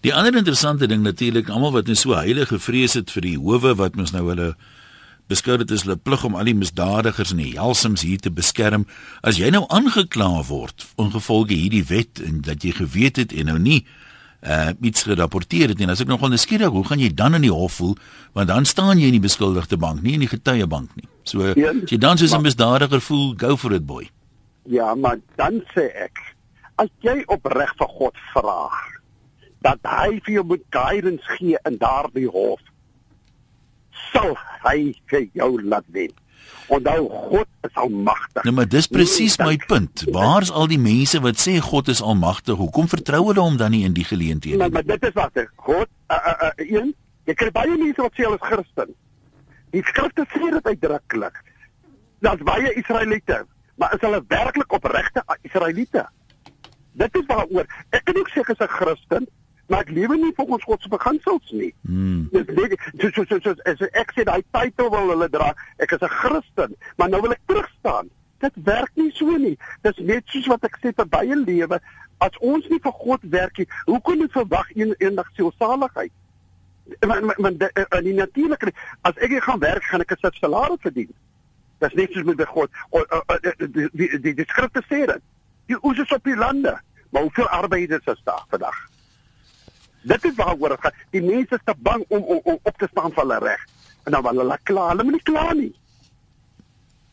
Die 0.04 0.12
ander 0.14 0.36
interessante 0.38 0.86
ding 0.86 1.02
natuurlik, 1.02 1.48
almal 1.50 1.74
wat 1.74 1.90
net 1.90 1.98
so 1.98 2.14
heilige 2.14 2.60
vrees 2.62 2.94
het 2.94 3.10
vir 3.10 3.26
die 3.26 3.38
howe 3.38 3.74
wat 3.78 3.98
mens 3.98 4.14
nou 4.14 4.28
hulle 4.28 4.52
beskou 5.30 5.56
dit 5.58 5.70
is 5.70 5.84
hulle 5.86 5.96
plig 5.96 6.24
om 6.26 6.36
al 6.36 6.50
die 6.50 6.56
misdadigers 6.58 7.32
en 7.34 7.40
die 7.42 7.54
helsings 7.56 8.04
hier 8.06 8.20
te 8.22 8.30
beskerm. 8.30 8.86
As 9.22 9.38
jy 9.40 9.50
nou 9.54 9.64
aangekla 9.72 10.44
word 10.48 10.86
ongevolge 11.00 11.56
hierdie 11.56 11.84
wet 11.88 12.22
en 12.22 12.42
dat 12.46 12.66
jy 12.66 12.74
geweet 12.78 13.22
het 13.22 13.34
en 13.34 13.52
nou 13.52 13.58
nie 13.62 13.82
uh 14.42 14.72
iets 14.82 15.04
gerapporteer 15.06 15.70
het 15.70 15.78
nie. 15.78 15.86
As 15.86 16.00
ek 16.02 16.08
nogal 16.10 16.32
nuuskierig, 16.32 16.74
hoe 16.74 16.82
gaan 16.86 16.98
jy 16.98 17.12
dan 17.14 17.38
in 17.38 17.44
die 17.46 17.52
hof 17.54 17.76
voel? 17.78 17.94
Want 18.34 18.50
dan 18.50 18.66
staan 18.66 18.98
jy 18.98 19.12
in 19.12 19.20
die 19.20 19.22
beskuldigde 19.22 19.78
bank, 19.78 20.02
nie 20.02 20.16
in 20.18 20.24
die 20.24 20.30
getuiebank 20.30 20.96
nie. 20.98 21.06
So 21.22 21.52
ja, 21.54 21.70
as 21.70 21.94
jy 21.94 21.98
dan 22.02 22.18
soos 22.18 22.34
'n 22.34 22.42
misdadiger 22.42 23.00
voel, 23.00 23.34
go 23.38 23.56
for 23.56 23.72
it 23.72 23.86
boy. 23.86 24.10
Ja, 24.66 24.94
maar 24.94 25.18
dan 25.36 25.62
sê 25.74 25.86
ek, 25.94 26.18
as 26.80 26.90
jy 27.04 27.22
opreg 27.26 27.72
vir 27.78 27.90
God 27.98 28.18
vra 28.32 28.68
dat 29.62 29.78
hy 29.86 30.18
vir 30.26 30.38
jou 30.38 30.44
moet 30.54 30.64
guidance 30.74 31.36
gee 31.38 31.58
in 31.68 31.78
daardie 31.78 32.26
hof, 32.26 32.60
sal 34.10 34.34
hy 34.64 34.92
vir 35.10 35.28
jou 35.38 35.52
laat 35.62 35.86
wen. 35.94 36.10
Onthou 36.72 37.06
God 37.28 37.48
is 37.68 37.74
almagtig. 37.78 38.42
Nou 38.46 38.54
maar 38.56 38.68
dis 38.70 38.88
presies 38.90 39.36
my 39.38 39.54
punt. 39.68 40.04
Waar's 40.14 40.50
al 40.50 40.66
die 40.72 40.80
mense 40.82 41.20
wat 41.22 41.38
sê 41.42 41.58
God 41.62 41.90
is 41.92 42.02
almagtig? 42.02 42.58
Hoekom 42.58 42.88
vertrou 42.90 43.22
hulle 43.28 43.44
hom 43.44 43.58
dan 43.60 43.74
nie 43.74 43.84
in 43.86 43.94
die 43.94 44.06
geleenthede 44.08 44.56
nie? 44.56 44.62
Maar, 44.62 44.74
maar 44.80 44.88
dit 44.88 45.08
is 45.08 45.14
wat 45.18 45.38
ek 45.44 45.52
God 45.68 45.86
uh, 45.86 46.18
uh, 46.18 46.34
uh, 46.48 46.52
een, 46.66 46.92
jy 47.30 47.36
kry 47.38 47.50
baie 47.54 47.76
mense 47.76 48.02
wat 48.02 48.18
sê 48.18 48.26
hulle 48.26 48.40
is 48.40 48.46
Christen. 48.48 48.94
Die 49.72 49.84
skrifte 49.88 50.26
sê 50.32 50.50
dit 50.56 50.72
uitdruklik. 50.72 51.38
Daar's 52.22 52.42
baie 52.46 52.74
Israeliete, 52.78 53.42
maar 53.80 53.94
is 53.96 54.02
hulle 54.04 54.22
werklik 54.30 54.74
opregte 54.78 55.22
Israeliete? 55.42 56.06
Dit 56.92 57.16
is 57.16 57.26
waaroor 57.26 57.66
ek 57.90 58.04
kan 58.04 58.16
ook 58.16 58.30
sê 58.30 58.40
ek 58.40 58.52
is 58.54 58.60
'n 58.60 58.68
Christen, 58.68 59.26
maar 59.66 59.80
ek 59.80 59.90
lewe 59.90 60.16
nie 60.16 60.32
volgens 60.36 60.64
God 60.64 60.82
se 60.82 60.88
beginsels 60.88 61.50
nie. 61.50 61.74
Hmm. 61.82 62.28
Dis 62.30 63.14
so 63.14 63.24
so 63.24 63.38
so, 63.38 63.54
so 63.54 63.54
as 63.64 63.80
ek 63.92 64.12
sê 64.12 64.24
daai 64.24 64.42
titel 64.52 64.90
wil 64.90 65.08
hulle 65.14 65.28
dra, 65.28 65.54
ek 65.78 65.92
is 65.92 66.02
'n 66.02 66.08
Christen, 66.20 66.76
maar 66.96 67.08
nou 67.08 67.20
wil 67.22 67.32
ek 67.32 67.40
terugstaan. 67.46 68.10
Dit 68.38 68.52
werk 68.64 68.90
nie 68.94 69.10
so 69.14 69.36
nie. 69.36 69.58
Dis 69.82 69.96
net 69.96 70.22
soos 70.26 70.46
wat 70.46 70.64
ek 70.64 70.78
sê 70.82 70.92
vir 70.94 71.06
baie 71.06 71.36
lewe, 71.36 71.80
as 72.18 72.38
ons 72.40 72.68
nie 72.68 72.80
vir 72.82 72.92
God 72.92 73.22
werk 73.22 73.58
nie, 73.58 73.68
hoe 73.86 74.00
kan 74.00 74.20
ons 74.20 74.32
verwag 74.32 74.68
een 74.74 74.94
eendag 74.98 75.30
sielsaligheid? 75.34 76.12
Maar 77.06 77.22
maar 77.24 77.52
in 77.52 78.04
die 78.04 78.14
natuurlike 78.14 78.72
as 79.02 79.16
ek 79.16 79.42
gaan 79.42 79.58
werk, 79.58 79.84
gaan 79.84 80.00
ek 80.00 80.12
'n 80.12 80.32
salaris 80.32 80.80
verdien. 80.80 81.12
Dis 81.78 81.94
net 81.94 82.12
soos 82.12 82.24
met 82.24 82.46
God. 82.46 82.70
Die 83.42 83.88
die 83.90 84.18
die, 84.20 84.34
die 84.34 84.46
skrifte 84.48 84.82
sê 84.86 85.06
dit. 85.06 85.22
Die 85.72 85.78
oes 85.80 86.00
is 86.02 86.12
op 86.12 86.24
die 86.28 86.36
lande, 86.36 86.74
maar 87.10 87.22
hoeveel 87.22 87.48
arbeiders 87.48 88.04
is 88.12 88.20
daar 88.24 88.44
vandag? 88.52 88.76
Dit 90.02 90.24
is 90.24 90.34
waaroor 90.36 90.74
dit 90.74 90.80
gaan. 90.80 90.98
Die 91.14 91.22
mense 91.22 91.54
is 91.56 91.64
te 91.64 91.74
bang 91.78 92.04
om, 92.08 92.22
om, 92.22 92.40
om 92.42 92.58
op 92.62 92.76
te 92.76 92.88
staan 92.90 93.14
vir 93.14 93.22
hulle 93.22 93.38
reg. 93.38 93.62
En 94.04 94.12
dan 94.12 94.24
wil 94.26 94.42
hulle 94.42 94.58
kla, 94.68 94.88
hulle 94.90 95.06
moet 95.06 95.16
nie 95.16 95.24
kla 95.30 95.46
nie. 95.56 95.70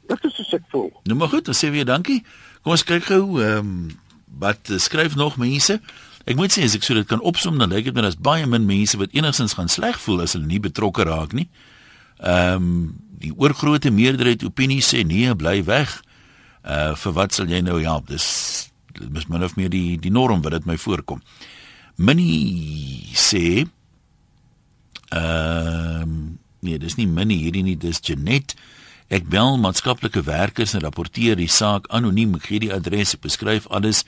Dit 0.10 0.26
is 0.26 0.36
so 0.42 0.58
ek 0.58 0.66
voel. 0.74 0.90
Nou 1.08 1.18
maar 1.20 1.32
goed, 1.32 1.46
dan 1.46 1.56
sê 1.56 1.70
weer 1.72 1.88
dankie. 1.88 2.24
Kom 2.66 2.76
ons 2.76 2.84
kyk 2.84 3.08
gou 3.12 3.24
ehm 3.40 3.74
um, 3.74 3.90
wat 4.40 4.70
skryf 4.82 5.16
nog 5.18 5.40
mense. 5.42 5.80
Ek 6.30 6.38
moet 6.38 6.54
sê 6.54 6.66
as 6.68 6.76
ek 6.78 6.86
so 6.86 6.98
dit 6.98 7.08
kan 7.10 7.22
opsom 7.26 7.58
dan 7.62 7.72
lyk 7.74 7.88
dit 7.90 7.96
my 7.96 8.04
daar's 8.06 8.20
baie 8.20 8.46
min 8.50 8.68
mense 8.68 8.98
wat 9.00 9.16
enigstens 9.18 9.56
gaan 9.58 9.72
sleg 9.72 9.98
voel 10.02 10.26
as 10.26 10.36
hulle 10.38 10.50
nie 10.50 10.62
betrokke 10.62 11.06
raak 11.08 11.38
nie. 11.38 11.48
Ehm 12.20 12.66
um, 12.66 12.76
die 13.20 13.34
oorgrootste 13.36 13.92
meerderheid 13.92 14.46
opinie 14.48 14.80
sê 14.80 15.04
nee, 15.04 15.32
bly 15.36 15.58
weg. 15.68 15.98
Uh 16.70 16.94
vir 17.02 17.16
wat 17.18 17.34
sal 17.34 17.50
jy 17.50 17.64
nou 17.66 17.80
help? 17.82 18.10
Dis 18.12 18.70
mis 19.00 19.28
min 19.32 19.46
of 19.46 19.56
meer 19.58 19.72
die 19.74 19.98
die 19.98 20.14
norm 20.14 20.44
wat 20.46 20.54
dit 20.58 20.68
my 20.70 20.78
voorkom. 20.78 21.22
Minnie 21.98 23.10
sê 23.18 23.66
ehm 25.10 26.04
um, 26.04 26.40
nee, 26.62 26.78
dis 26.78 26.98
nie 27.00 27.08
Minnie 27.08 27.40
hierdie 27.42 27.64
nie, 27.64 27.78
dis 27.80 28.02
Janet. 28.04 28.54
Ek 29.10 29.26
bel 29.26 29.58
maatskaplike 29.58 30.22
werkers 30.28 30.76
en 30.78 30.84
rapporteer 30.86 31.40
die 31.40 31.50
saak 31.50 31.88
anoniem. 31.90 32.36
Ek 32.38 32.50
gee 32.52 32.62
die 32.62 32.74
adres, 32.74 33.16
ek 33.18 33.24
beskryf 33.26 33.66
alles. 33.74 34.04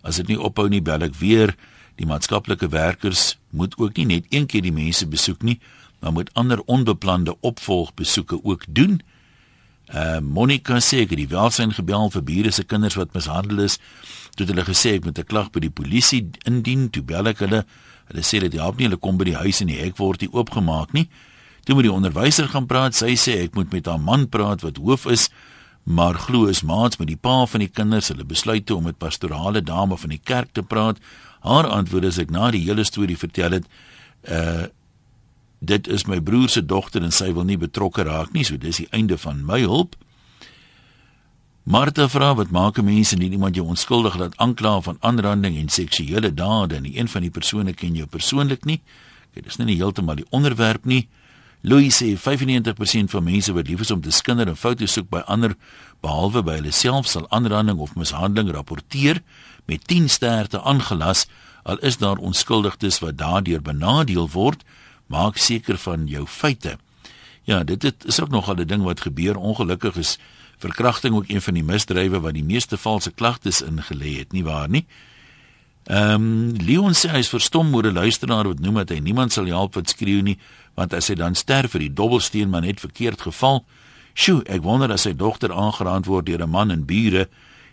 As 0.00 0.16
dit 0.22 0.30
nie 0.32 0.38
ophou 0.40 0.70
nie, 0.72 0.80
bel 0.80 1.04
ek 1.04 1.18
weer. 1.20 1.52
Die 2.00 2.08
maatskaplike 2.08 2.70
werkers 2.72 3.34
moet 3.50 3.76
ook 3.76 3.98
nie 4.00 4.06
net 4.14 4.30
een 4.32 4.46
keer 4.48 4.64
die 4.64 4.72
mense 4.72 5.08
besoek 5.08 5.44
nie, 5.44 5.58
maar 6.00 6.14
moet 6.16 6.32
ander 6.34 6.62
onbeplande 6.64 7.36
opvolgbesoeke 7.40 8.40
ook 8.44 8.64
doen. 8.68 9.00
Uh 9.94 10.18
Monica 10.20 10.80
sê 10.82 11.04
ek 11.04 11.12
het 11.14 11.20
die 11.20 11.30
welsyn 11.30 11.70
gebel 11.70 12.10
vir 12.10 12.22
bure 12.26 12.50
se 12.50 12.64
kinders 12.66 12.96
wat 12.98 13.14
mishandel 13.14 13.62
is. 13.66 13.78
Toe 14.34 14.46
hulle 14.46 14.64
gesê 14.66 14.96
ek 14.96 15.04
moet 15.04 15.18
'n 15.18 15.30
klag 15.30 15.52
by 15.52 15.60
die 15.60 15.70
polisie 15.70 16.30
indien, 16.44 16.90
toe 16.90 17.02
bel 17.02 17.28
ek 17.28 17.38
hulle. 17.38 17.64
Hulle 18.10 18.22
sê 18.22 18.40
dit 18.40 18.52
help 18.54 18.78
nie, 18.78 18.86
hulle 18.86 18.98
kom 18.98 19.16
by 19.16 19.24
die 19.24 19.38
huis 19.38 19.60
en 19.60 19.68
die 19.68 19.78
hek 19.78 19.96
word 19.98 20.20
nie 20.20 20.30
oopgemaak 20.32 20.92
nie. 20.92 21.08
Toe 21.64 21.74
moet 21.74 21.84
die 21.84 21.92
onderwyser 21.92 22.48
gaan 22.48 22.66
praat. 22.66 22.94
Sy 22.94 23.14
sê 23.14 23.42
ek 23.44 23.54
moet 23.54 23.72
met 23.72 23.86
haar 23.86 23.98
man 24.00 24.28
praat 24.28 24.62
wat 24.62 24.76
hoof 24.76 25.06
is, 25.06 25.28
maar 25.84 26.14
glo 26.14 26.46
is 26.46 26.62
maats 26.62 26.98
met 26.98 27.08
die 27.08 27.16
pa 27.16 27.46
van 27.46 27.60
die 27.60 27.70
kinders. 27.70 28.08
Hulle 28.08 28.24
besluit 28.24 28.66
toe 28.66 28.76
om 28.76 28.84
met 28.84 28.98
pastorale 28.98 29.62
dame 29.62 29.96
van 29.96 30.10
die 30.10 30.22
kerk 30.22 30.52
te 30.52 30.62
praat. 30.62 30.98
Haar 31.42 31.66
antwoord 31.66 32.04
is 32.04 32.18
ek 32.18 32.30
na 32.30 32.50
die 32.50 32.64
hele 32.66 32.84
storie 32.84 33.18
vertel 33.18 33.60
het, 33.60 33.66
uh 34.28 34.66
dit 35.66 35.88
is 35.88 36.06
my 36.06 36.20
broer 36.20 36.48
se 36.48 36.62
dogter 36.64 37.02
en 37.02 37.14
sy 37.14 37.32
wil 37.34 37.46
nie 37.48 37.58
betrokke 37.60 38.06
raak 38.06 38.32
nie, 38.34 38.44
so 38.44 38.56
dis 38.56 38.82
die 38.82 38.90
einde 38.96 39.18
van 39.18 39.44
my 39.46 39.60
hulp. 39.64 39.96
Martha 41.66 42.06
vra 42.06 42.30
wat 42.38 42.52
maak 42.54 42.78
mense 42.78 43.16
nie 43.18 43.32
iemand 43.34 43.56
jou 43.58 43.66
onskuldig 43.66 44.14
laat 44.20 44.36
aankla 44.38 44.76
van 44.86 44.98
aanranding 45.00 45.56
en 45.58 45.68
seksuele 45.68 46.30
dade 46.30 46.76
en 46.78 46.86
een 46.86 47.08
van 47.10 47.26
die 47.26 47.30
persone 47.34 47.74
ken 47.74 47.96
jou 47.98 48.06
persoonlik 48.06 48.64
nie. 48.64 48.78
Kyk, 49.34 49.48
dis 49.48 49.58
nie 49.58 49.74
heeltemal 49.74 50.20
die 50.20 50.28
onderwerp 50.30 50.86
nie. 50.86 51.08
Louis 51.66 51.90
sê 51.90 52.12
95% 52.14 53.10
van 53.10 53.24
mense 53.26 53.52
wat 53.52 53.66
lief 53.66 53.82
is 53.82 53.90
om 53.90 54.00
te 54.00 54.14
skinder 54.14 54.46
en 54.46 54.56
foto's 54.56 54.94
soek 54.94 55.08
by 55.10 55.24
ander 55.26 55.56
behalwe 56.04 56.44
by 56.46 56.60
hulle 56.60 56.70
self 56.70 57.10
sal 57.10 57.26
aanranding 57.34 57.82
of 57.82 57.96
mishandeling 57.98 58.52
rapporteer 58.54 59.18
met 59.66 59.82
10 59.90 60.06
sterre 60.08 60.62
aangelas 60.62 61.26
al 61.66 61.82
is 61.82 61.98
daar 61.98 62.22
onskuldiges 62.22 63.00
wat 63.02 63.18
daardeur 63.18 63.62
benadeel 63.62 64.28
word 64.30 64.62
maak 65.06 65.36
seker 65.36 65.78
van 65.78 66.06
jou 66.06 66.26
feite 66.26 66.78
ja 67.44 67.64
dit, 67.64 67.80
dit 67.80 68.04
is 68.04 68.20
ook 68.20 68.30
nogal 68.30 68.56
'n 68.56 68.66
ding 68.66 68.82
wat 68.82 69.00
gebeur 69.00 69.36
ongelukkig 69.36 69.96
is 69.96 70.18
verkrachting 70.58 71.14
ook 71.14 71.28
een 71.28 71.42
van 71.42 71.54
die 71.54 71.64
misdrywe 71.64 72.20
wat 72.20 72.34
die 72.34 72.44
meeste 72.44 72.76
valse 72.76 73.10
klagtes 73.10 73.62
ingelê 73.62 74.18
het 74.18 74.32
nie 74.32 74.44
waar 74.44 74.68
nie 74.68 74.86
Ehm 75.86 76.14
um, 76.14 76.54
Leon 76.66 76.94
sê 76.98 77.12
hy 77.14 77.20
is 77.22 77.28
verstom 77.30 77.74
oor 77.74 77.86
'n 77.86 77.94
luisteraar 77.94 78.48
wat 78.50 78.58
noem 78.58 78.74
dat 78.74 78.88
hy 78.88 78.98
niemand 78.98 79.32
sal 79.32 79.46
help 79.46 79.74
wat 79.74 79.88
skreeu 79.88 80.22
nie 80.22 80.38
want 80.74 80.92
as 80.92 81.08
hy 81.08 81.14
dan 81.14 81.34
sterf 81.34 81.70
vir 81.70 81.80
die 81.80 81.92
dobbelsteen 81.92 82.50
maar 82.50 82.60
net 82.60 82.80
verkeerd 82.80 83.20
geval. 83.20 83.64
Sjoe, 84.14 84.42
ek 84.50 84.62
wonder 84.62 84.90
as 84.90 85.02
sy 85.02 85.14
dogter 85.14 85.52
aangeraand 85.52 86.06
word 86.06 86.26
deur 86.26 86.42
'n 86.42 86.50
man 86.50 86.70
en 86.70 86.84
bure 86.84 87.28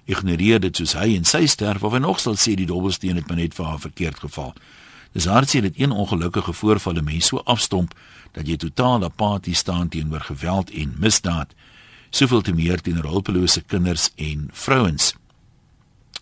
ignoreer 0.06 0.60
dit 0.60 0.76
soos 0.76 0.94
hy 0.94 1.16
en 1.16 1.26
sy 1.26 1.46
sterf 1.46 1.84
of 1.84 1.94
hy 1.94 2.00
nog 2.00 2.20
sal 2.20 2.36
sê 2.36 2.54
die 2.56 2.70
dobbelsteen 2.70 3.16
het 3.16 3.28
maar 3.28 3.38
net 3.38 3.56
vir 3.56 3.66
haar 3.66 3.80
verkeerd 3.80 4.20
geval. 4.20 4.54
Dis 5.14 5.26
hartseer 5.30 5.62
dit 5.62 5.80
een 5.80 5.92
ongelukkige 5.92 6.54
voorval 6.54 6.94
'n 6.94 7.04
mens 7.04 7.28
so 7.28 7.38
afstomp 7.38 7.94
dat 8.32 8.48
jy 8.48 8.58
totaal 8.58 9.04
apaties 9.04 9.58
staan 9.58 9.90
teenoor 9.90 10.22
geweld 10.22 10.72
en 10.72 10.96
misdaad. 10.98 11.54
Soveel 12.10 12.42
te 12.42 12.54
meer 12.54 12.82
teenoor 12.82 13.04
hulpelose 13.04 13.62
kinders 13.62 14.10
en 14.16 14.50
vrouens. 14.52 15.16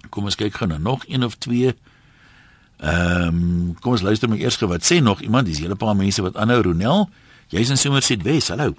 Kom 0.10 0.24
ons 0.24 0.36
kyk 0.36 0.54
gou 0.54 0.70
na 0.70 0.78
nog 0.78 1.04
een 1.08 1.24
of 1.24 1.36
twee. 1.36 1.76
Ehm, 2.78 3.28
um, 3.28 3.76
kom 3.80 3.92
ons 3.92 4.02
luister 4.02 4.30
maar 4.30 4.38
eers 4.38 4.56
gou 4.56 4.70
wat 4.70 4.94
sê 4.94 5.02
nog 5.02 5.22
iemand. 5.22 5.46
Dis 5.46 5.58
'n 5.58 5.62
hele 5.62 5.76
paar 5.76 5.96
mense 5.96 6.22
wat 6.22 6.36
aanhou. 6.36 6.62
Ronel, 6.62 7.10
jy's 7.48 7.70
in 7.70 7.78
Somerset 7.78 8.22
Wes. 8.22 8.48
Hallo. 8.48 8.74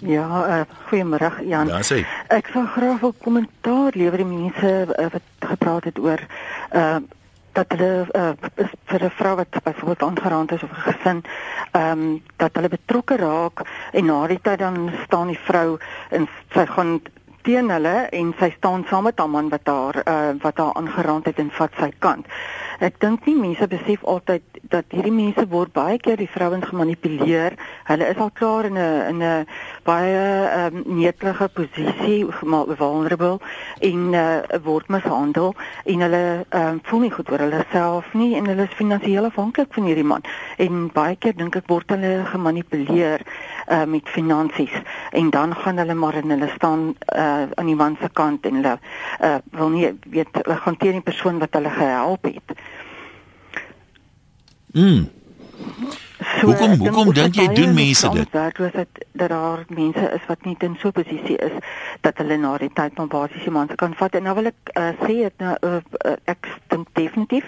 Ja, 0.00 0.26
uh, 0.58 0.60
goeiemôre 0.88 1.46
Jan. 1.46 1.66
Daar 1.66 1.84
sê. 1.84 2.06
Ek 2.28 2.46
sou 2.52 2.66
graag 2.66 3.02
'n 3.02 3.14
kommentaar 3.18 3.92
lewer 3.94 4.16
die 4.16 4.26
mense 4.26 4.94
uh, 4.98 5.06
wat 5.10 5.22
gepraat 5.38 5.84
het 5.84 5.98
oor 5.98 6.20
uh 6.72 6.96
dat 7.52 7.66
hulle 7.68 8.06
uh, 8.12 8.30
vir 8.84 9.04
'n 9.04 9.10
vrou 9.10 9.34
wat 9.36 9.62
byvoorbeeld 9.62 10.02
aangeraand 10.02 10.52
is 10.52 10.62
of 10.62 10.70
'n 10.70 10.92
gesin, 10.92 11.22
ehm 11.72 11.90
um, 11.90 12.22
dat 12.36 12.54
hulle 12.54 12.68
betrokke 12.68 13.16
raak 13.16 13.62
en 13.92 14.04
na 14.04 14.26
die 14.26 14.40
tyd 14.42 14.58
dan 14.58 14.92
staan 15.04 15.26
die 15.26 15.38
vrou 15.38 15.78
en 16.10 16.28
sy 16.52 16.66
gaan 16.66 17.00
teen 17.42 17.70
hulle 17.70 17.94
en 18.18 18.32
sy 18.38 18.50
staan 18.56 18.84
saam 18.88 19.04
met 19.08 19.18
haar 19.18 19.30
man 19.30 19.48
wat 19.52 19.66
haar 19.66 20.02
uh, 20.02 20.32
wat 20.42 20.58
haar 20.58 20.74
aangeraand 20.78 21.26
het 21.30 21.38
en 21.38 21.50
vat 21.50 21.80
sy 21.80 21.90
kant. 21.98 22.26
Ek 22.82 22.96
dink 23.02 23.26
nie 23.26 23.36
mense 23.38 23.66
besef 23.70 24.02
altyd 24.10 24.42
dat 24.72 24.88
hierdie 24.90 25.12
mense 25.14 25.44
word 25.50 25.70
baie 25.76 25.98
keer 26.02 26.16
die 26.18 26.30
vrouens 26.30 26.64
gemanipuleer. 26.66 27.54
Hulle 27.86 28.08
is 28.10 28.18
al 28.18 28.32
klaar 28.34 28.66
in 28.66 28.78
'n 28.78 29.02
in 29.10 29.22
'n 29.22 29.46
baie 29.84 30.22
um, 30.58 30.82
netelige 30.86 31.48
posisie, 31.48 32.26
vulnerable 32.78 33.38
en 33.80 34.14
uh, 34.14 34.42
word 34.64 34.88
mishandel 34.88 35.54
en 35.84 36.00
hulle 36.00 36.44
um, 36.50 36.80
voel 36.82 37.00
nie 37.00 37.10
goed 37.10 37.30
oor 37.30 37.38
hulle 37.38 37.64
self 37.72 38.14
nie 38.14 38.34
en 38.36 38.46
hulle 38.46 38.62
is 38.62 38.78
finansiëel 38.80 39.30
afhanklik 39.30 39.74
van 39.74 39.84
hierdie 39.84 40.10
man. 40.14 40.22
En 40.58 40.88
baie 40.92 41.16
keer 41.16 41.36
dink 41.36 41.56
ek 41.56 41.68
word 41.68 41.90
hulle 41.90 42.24
gemanipuleer 42.32 43.22
uh, 43.72 43.84
met 43.84 44.08
finansies 44.08 44.74
en 45.10 45.30
dan 45.30 45.54
gaan 45.56 45.80
hulle 45.80 45.94
maar 45.94 46.14
en 46.20 46.34
hulle 46.34 46.50
staan 46.54 46.84
uh, 47.16 47.48
aan 47.54 47.66
die 47.66 47.78
man 47.78 47.96
se 48.00 48.08
kant 48.12 48.46
en 48.46 48.60
hulle 48.60 48.76
uh, 49.20 49.34
wil 49.50 49.72
nie 49.72 49.88
weet 50.10 50.28
hulle 50.42 50.56
gaan 50.56 50.76
teen 50.76 50.98
die 51.00 51.08
persoon 51.08 51.38
wat 51.38 51.56
hulle 51.58 51.70
gehelp 51.70 52.28
het. 52.28 52.56
Mm. 54.72 55.08
So, 56.42 56.48
Hoekom- 56.48 56.72
ek 56.72 56.78
dink 56.78 56.94
hoekom 56.94 57.12
dink 57.14 57.34
jy 57.38 57.44
doen 57.54 57.74
mense 57.74 58.08
dit? 58.10 58.20
ons 58.20 58.30
Daartoe 58.30 58.70
dat 58.74 58.88
dat 59.12 59.28
daar 59.28 59.60
mense 59.68 60.06
is 60.14 60.24
wat 60.26 60.44
nie 60.44 60.56
in 60.58 60.76
so 60.80 60.88
'n 60.88 60.92
posisie 60.92 61.36
is 61.36 61.52
dat 62.00 62.18
hulle 62.18 62.36
na 62.36 62.58
die 62.58 62.70
tyd 62.74 62.92
van 62.94 63.08
basiese 63.08 63.50
mense 63.50 63.74
kan 63.76 63.94
vat 63.94 64.14
en 64.14 64.22
nou 64.22 64.34
wil 64.34 64.46
ek 64.46 64.72
uh, 64.74 64.88
sê 65.06 65.22
het 65.22 65.38
nou 65.38 65.54
uh, 65.62 65.78
uh, 66.04 66.16
ek 66.24 66.48
dink 66.68 66.88
definitief 66.94 67.44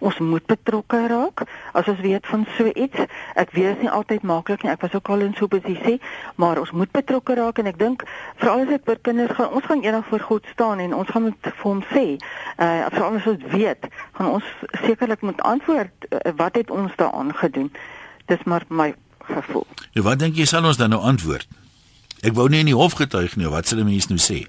ons 0.00 0.18
moet 0.18 0.46
betrokke 0.46 1.06
raak 1.08 1.42
as 1.72 1.88
ons 1.88 2.00
weet 2.00 2.26
van 2.26 2.46
so 2.56 2.70
iets. 2.74 2.98
Ek 3.34 3.50
weet 3.50 3.66
dit 3.66 3.76
is 3.76 3.82
nie 3.82 3.90
altyd 3.90 4.22
maklik 4.22 4.62
nie. 4.62 4.70
Ek 4.70 4.80
was 4.80 4.94
ook 4.94 5.08
al 5.08 5.20
in 5.20 5.34
so 5.34 5.44
'n 5.44 5.48
posisie, 5.48 6.00
maar 6.36 6.58
ons 6.58 6.70
moet 6.70 6.90
betrokke 6.92 7.34
raak 7.34 7.58
en 7.58 7.66
ek 7.66 7.78
dink 7.78 8.04
veral 8.36 8.60
as 8.60 8.68
dit 8.68 8.88
oor 8.88 8.98
kinders 9.02 9.34
gaan, 9.34 9.50
ons 9.50 9.64
gaan 9.64 9.82
eendag 9.82 10.06
voor 10.06 10.20
God 10.20 10.46
staan 10.52 10.78
en 10.78 10.94
ons 10.94 11.08
gaan 11.08 11.22
met 11.22 11.34
vir 11.42 11.52
hom 11.62 11.82
sê, 11.82 12.16
uh 12.58 12.86
veral 12.94 13.16
as 13.16 13.26
ons 13.26 13.44
weet, 13.50 13.88
gaan 14.12 14.30
ons 14.30 14.44
sekerlik 14.86 15.20
moet 15.20 15.42
antwoord 15.42 15.90
uh, 16.10 16.32
wat 16.36 16.54
het 16.54 16.70
ons 16.70 16.92
daaraan 16.96 17.34
gedoen. 17.34 17.72
Dis 18.26 18.42
maar 18.44 18.64
my 18.68 18.94
gevoel. 19.26 19.66
Nou 19.94 20.04
wat 20.06 20.18
dink 20.18 20.36
jy 20.36 20.44
sal 20.44 20.64
ons 20.64 20.76
dan 20.76 20.90
nou 20.90 21.00
antwoord? 21.02 21.48
Ek 22.26 22.34
wou 22.34 22.48
nie 22.48 22.62
in 22.64 22.70
die 22.70 22.76
hof 22.76 22.96
getuig 22.98 23.36
nie, 23.36 23.48
wat 23.48 23.66
sal 23.66 23.78
'n 23.78 23.90
mens 23.90 24.08
nou 24.08 24.18
sê? 24.18 24.46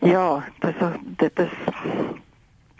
Ja, 0.00 0.44
dis 0.60 0.74
dit 1.16 1.38
is 1.38 1.54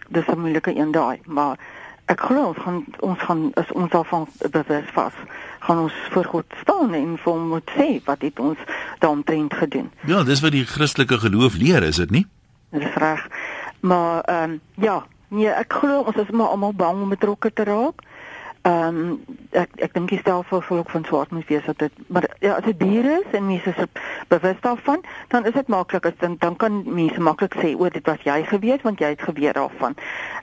dis 0.08 0.26
'n 0.26 0.38
moeilike 0.38 0.76
een 0.76 0.90
daai, 0.90 1.20
maar 1.26 1.58
ek 2.04 2.20
glo 2.20 2.46
ons 2.46 2.58
gaan 2.58 2.84
ons 3.00 3.18
gaan 3.18 3.50
is 3.54 3.72
ons 3.72 3.90
daarvan 3.90 4.26
bewus 4.50 4.88
vas. 4.92 5.12
Gaan 5.58 5.78
ons 5.78 5.92
voor 6.10 6.24
God 6.24 6.44
staan 6.62 6.94
en 6.94 7.18
vir 7.18 7.32
hom 7.32 7.48
moet 7.48 7.70
sê 7.76 8.04
wat 8.04 8.22
het 8.22 8.38
ons 8.38 8.58
daaromtrent 8.98 9.54
gedoen. 9.54 9.90
Ja, 10.06 10.22
dis 10.22 10.40
wat 10.40 10.52
die 10.52 10.64
Christelike 10.64 11.18
geloof 11.18 11.54
leer, 11.54 11.82
is 11.82 11.96
dit 11.96 12.10
nie? 12.10 12.26
Dis 12.70 12.94
reg. 12.94 13.28
Maar 13.80 14.20
ehm 14.20 14.50
um, 14.50 14.60
ja, 14.74 15.06
nee, 15.28 15.48
ek 15.48 15.72
glo 15.72 16.00
ons 16.00 16.16
is 16.16 16.30
maar 16.30 16.46
almal 16.46 16.74
bang 16.74 17.02
om 17.02 17.08
betrokke 17.08 17.52
te 17.52 17.64
raak. 17.64 18.02
Ehm 18.62 18.96
um, 18.96 19.20
ek 19.56 19.70
ek 19.86 19.94
dink 19.96 20.10
die 20.12 20.18
stelsel 20.20 20.60
sal 20.62 20.82
ook 20.82 20.90
van 20.92 21.04
swart 21.08 21.30
moet 21.32 21.46
wees 21.48 21.64
dat 21.64 21.78
dit 21.78 21.92
maar 22.12 22.26
ja, 22.44 22.58
as 22.58 22.64
dit 22.64 22.76
dier 22.80 23.06
is 23.12 23.30
en 23.32 23.46
mense 23.46 23.72
is 23.72 23.86
bewus 24.28 24.60
daarvan, 24.60 25.00
dan 25.28 25.46
is 25.48 25.56
dit 25.56 25.68
maklik 25.72 26.06
as 26.06 26.18
dan 26.20 26.36
dan 26.38 26.56
kan 26.56 26.82
mense 26.84 27.20
maklik 27.20 27.56
sê 27.56 27.72
o, 27.72 27.88
dit 27.88 28.04
was 28.06 28.20
jy 28.28 28.42
geweet 28.44 28.84
want 28.84 29.00
jy 29.00 29.14
het 29.14 29.22
geweet 29.22 29.56
daarvan. 29.56 29.96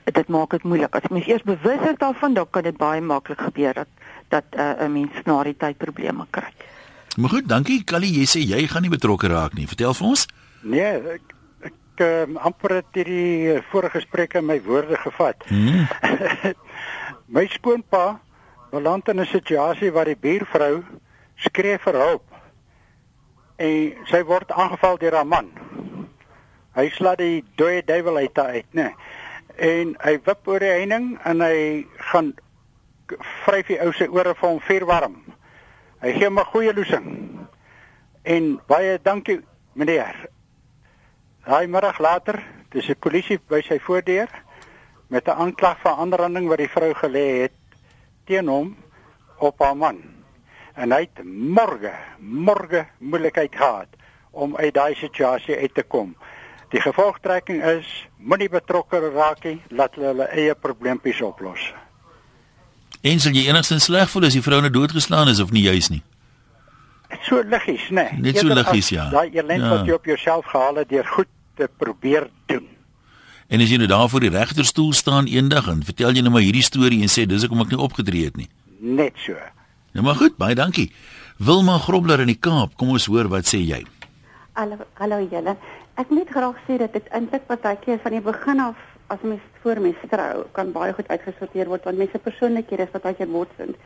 Dit 0.04 0.28
maak 0.28 0.50
dit 0.50 0.66
moeilik. 0.66 0.98
As 0.98 1.06
mens 1.14 1.30
eers 1.30 1.46
bewus 1.46 1.86
is 1.92 2.00
daarvan, 2.02 2.34
dan 2.34 2.50
kan 2.50 2.66
dit 2.66 2.76
baie 2.76 3.00
maklik 3.00 3.40
gebeur 3.40 3.74
dat 3.74 3.88
dat 4.28 4.44
'n 4.50 4.82
uh, 4.82 4.88
mens 4.88 5.22
na 5.24 5.42
die 5.42 5.56
tyd 5.56 5.78
probleme 5.78 6.26
kry. 6.30 6.50
Maar 7.16 7.30
goed, 7.30 7.48
dankie 7.48 7.84
Callie, 7.84 8.18
jy 8.18 8.26
sê 8.26 8.42
jy 8.42 8.66
gaan 8.66 8.82
nie 8.82 8.90
betrokke 8.90 9.26
raak 9.26 9.54
nie. 9.54 9.66
Vertel 9.66 9.94
vir 9.94 10.06
ons. 10.06 10.26
Nee, 10.60 10.92
ek 11.14 11.37
ek 11.98 12.28
um, 12.28 12.36
amper 12.38 12.76
het 12.78 12.94
hierdie 12.94 13.56
eh, 13.56 13.62
vorige 13.72 13.98
gesprekke 13.98 14.42
my 14.42 14.60
woorde 14.62 14.96
gevat. 15.02 15.42
Hmm. 15.50 15.86
my 17.34 17.46
skoonpa 17.50 18.20
beland 18.70 19.08
in 19.08 19.20
'n 19.20 19.26
situasie 19.26 19.90
waar 19.92 20.04
die 20.06 20.16
buurvrou 20.16 20.84
skree 21.36 21.78
vir 21.78 21.94
hulp. 21.94 22.24
En 23.58 24.06
sy 24.06 24.22
word 24.22 24.52
aangeval 24.52 24.98
deur 24.98 25.14
haar 25.14 25.26
man. 25.26 25.50
Hy 26.78 26.88
slaat 26.94 27.18
die 27.18 27.42
dooie 27.56 27.82
duiwel 27.82 28.16
uit 28.16 28.36
haar 28.36 28.54
uit, 28.54 28.70
né? 28.72 28.94
En 29.58 29.96
hy 29.98 30.18
wip 30.22 30.46
oor 30.46 30.62
die 30.62 30.70
heining 30.70 31.18
en 31.24 31.40
hy 31.40 31.86
gaan 32.12 32.34
vryf 33.42 33.66
die 33.66 33.82
ou 33.82 33.92
se 33.92 34.06
ore 34.06 34.34
vir 34.34 34.48
hom 34.48 34.60
vuur 34.60 34.86
warm. 34.86 35.22
Hy 36.00 36.12
gee 36.12 36.30
hom 36.30 36.38
'n 36.38 36.50
goeie 36.54 36.74
loosing. 36.74 37.46
En 38.22 38.60
baie 38.66 38.98
dankie 39.02 39.40
meneer. 39.74 40.28
Daai 41.48 41.66
middag 41.66 41.96
later, 42.04 42.42
dis 42.74 42.90
die 42.90 42.96
polisie 43.00 43.38
by 43.48 43.62
sy 43.64 43.78
voordeur 43.80 44.28
met 45.08 45.28
'n 45.28 45.38
aanklag 45.44 45.78
van 45.80 45.96
aanranding 46.04 46.48
wat 46.48 46.58
die 46.58 46.68
vrou 46.68 46.92
gelê 46.94 47.42
het 47.42 47.54
teen 48.26 48.48
hom 48.48 48.76
op 49.38 49.58
haar 49.58 49.76
man. 49.76 49.96
En 50.76 50.92
hy 50.92 51.00
het 51.00 51.24
môre, 51.24 51.92
môre 52.20 52.86
moeilikheid 52.98 53.54
gehad 53.56 53.88
om 54.30 54.56
uit 54.56 54.74
daai 54.74 54.94
situasie 54.94 55.56
uit 55.56 55.74
te 55.74 55.82
kom. 55.82 56.16
Die 56.70 56.80
gevolgtrekking 56.80 57.64
is 57.64 58.08
moenie 58.16 58.48
betrokke 58.48 59.00
raak 59.14 59.44
nie, 59.44 59.62
laat 59.70 59.94
hulle 59.94 60.06
hulle 60.06 60.28
eie 60.28 60.54
probleempies 60.54 61.22
oplos. 61.22 61.72
En 63.00 63.20
sal 63.20 63.32
jy 63.32 63.48
enigstens 63.48 63.84
sleg 63.84 64.10
voel 64.10 64.24
as 64.24 64.32
die 64.32 64.42
vrou 64.42 64.60
nou 64.60 64.70
doodgeslaan 64.70 65.28
is 65.28 65.40
of 65.40 65.50
nie 65.50 65.62
juis 65.62 65.88
nie? 65.88 66.02
So 67.22 67.42
liggies, 67.42 67.88
né? 67.90 68.12
Net 68.18 68.36
so 68.38 68.46
Eerder 68.46 68.64
liggies, 68.64 68.88
ja. 68.88 69.08
Daai 69.10 69.30
elend 69.32 69.62
Ja. 69.62 69.68
wat 69.68 69.86
jy 69.86 69.92
op 69.92 70.04
jouself 70.04 70.44
gehaal 70.44 70.74
het 70.74 70.88
deur 70.88 71.06
goed 71.06 71.28
te 71.58 71.68
probeer 71.76 72.28
doen. 72.46 72.66
En 73.48 73.62
as 73.64 73.70
jy 73.72 73.78
nou 73.80 73.88
daar 73.88 74.08
voor 74.12 74.26
die 74.26 74.34
regterstoel 74.34 74.92
staan 74.92 75.28
eendag 75.30 75.70
en 75.72 75.84
vertel 75.84 76.16
jy 76.16 76.24
nou 76.24 76.34
maar 76.34 76.44
hierdie 76.44 76.64
storie 76.64 77.00
en 77.04 77.12
sê 77.12 77.24
dis 77.26 77.46
hoekom 77.46 77.64
ek 77.64 77.72
nie 77.72 77.80
opgetree 77.80 78.28
het 78.28 78.36
nie. 78.36 78.48
Net 78.78 79.16
so. 79.24 79.36
Nou 79.96 80.04
maar 80.06 80.18
goed, 80.20 80.36
baie 80.38 80.56
dankie. 80.58 80.90
Wilma 81.38 81.78
Grobler 81.82 82.20
in 82.20 82.32
die 82.32 82.38
Kaap, 82.38 82.76
kom 82.76 82.92
ons 82.94 83.08
hoor 83.08 83.30
wat 83.32 83.48
sê 83.48 83.62
jy? 83.62 83.80
Hallo, 84.58 84.76
hallo 85.00 85.22
julle. 85.30 85.56
Ek 85.98 86.12
moet 86.14 86.30
graag 86.30 86.58
sê 86.66 86.76
dat 86.82 86.92
dit 86.94 87.08
eintlik 87.14 87.48
partykeer 87.48 88.00
van 88.04 88.14
die 88.14 88.22
begin 88.22 88.60
af 88.62 88.84
as 89.08 89.22
mens 89.24 89.44
voor 89.62 89.80
mens 89.80 90.02
trou 90.10 90.44
kan 90.52 90.72
baie 90.74 90.92
goed 90.94 91.08
uitgesorteer 91.08 91.70
word 91.72 91.86
want 91.88 91.98
mense 91.98 92.20
persoonlikhede 92.22 92.84
is 92.84 92.92
partykeer 92.92 93.30
botsend. 93.32 93.80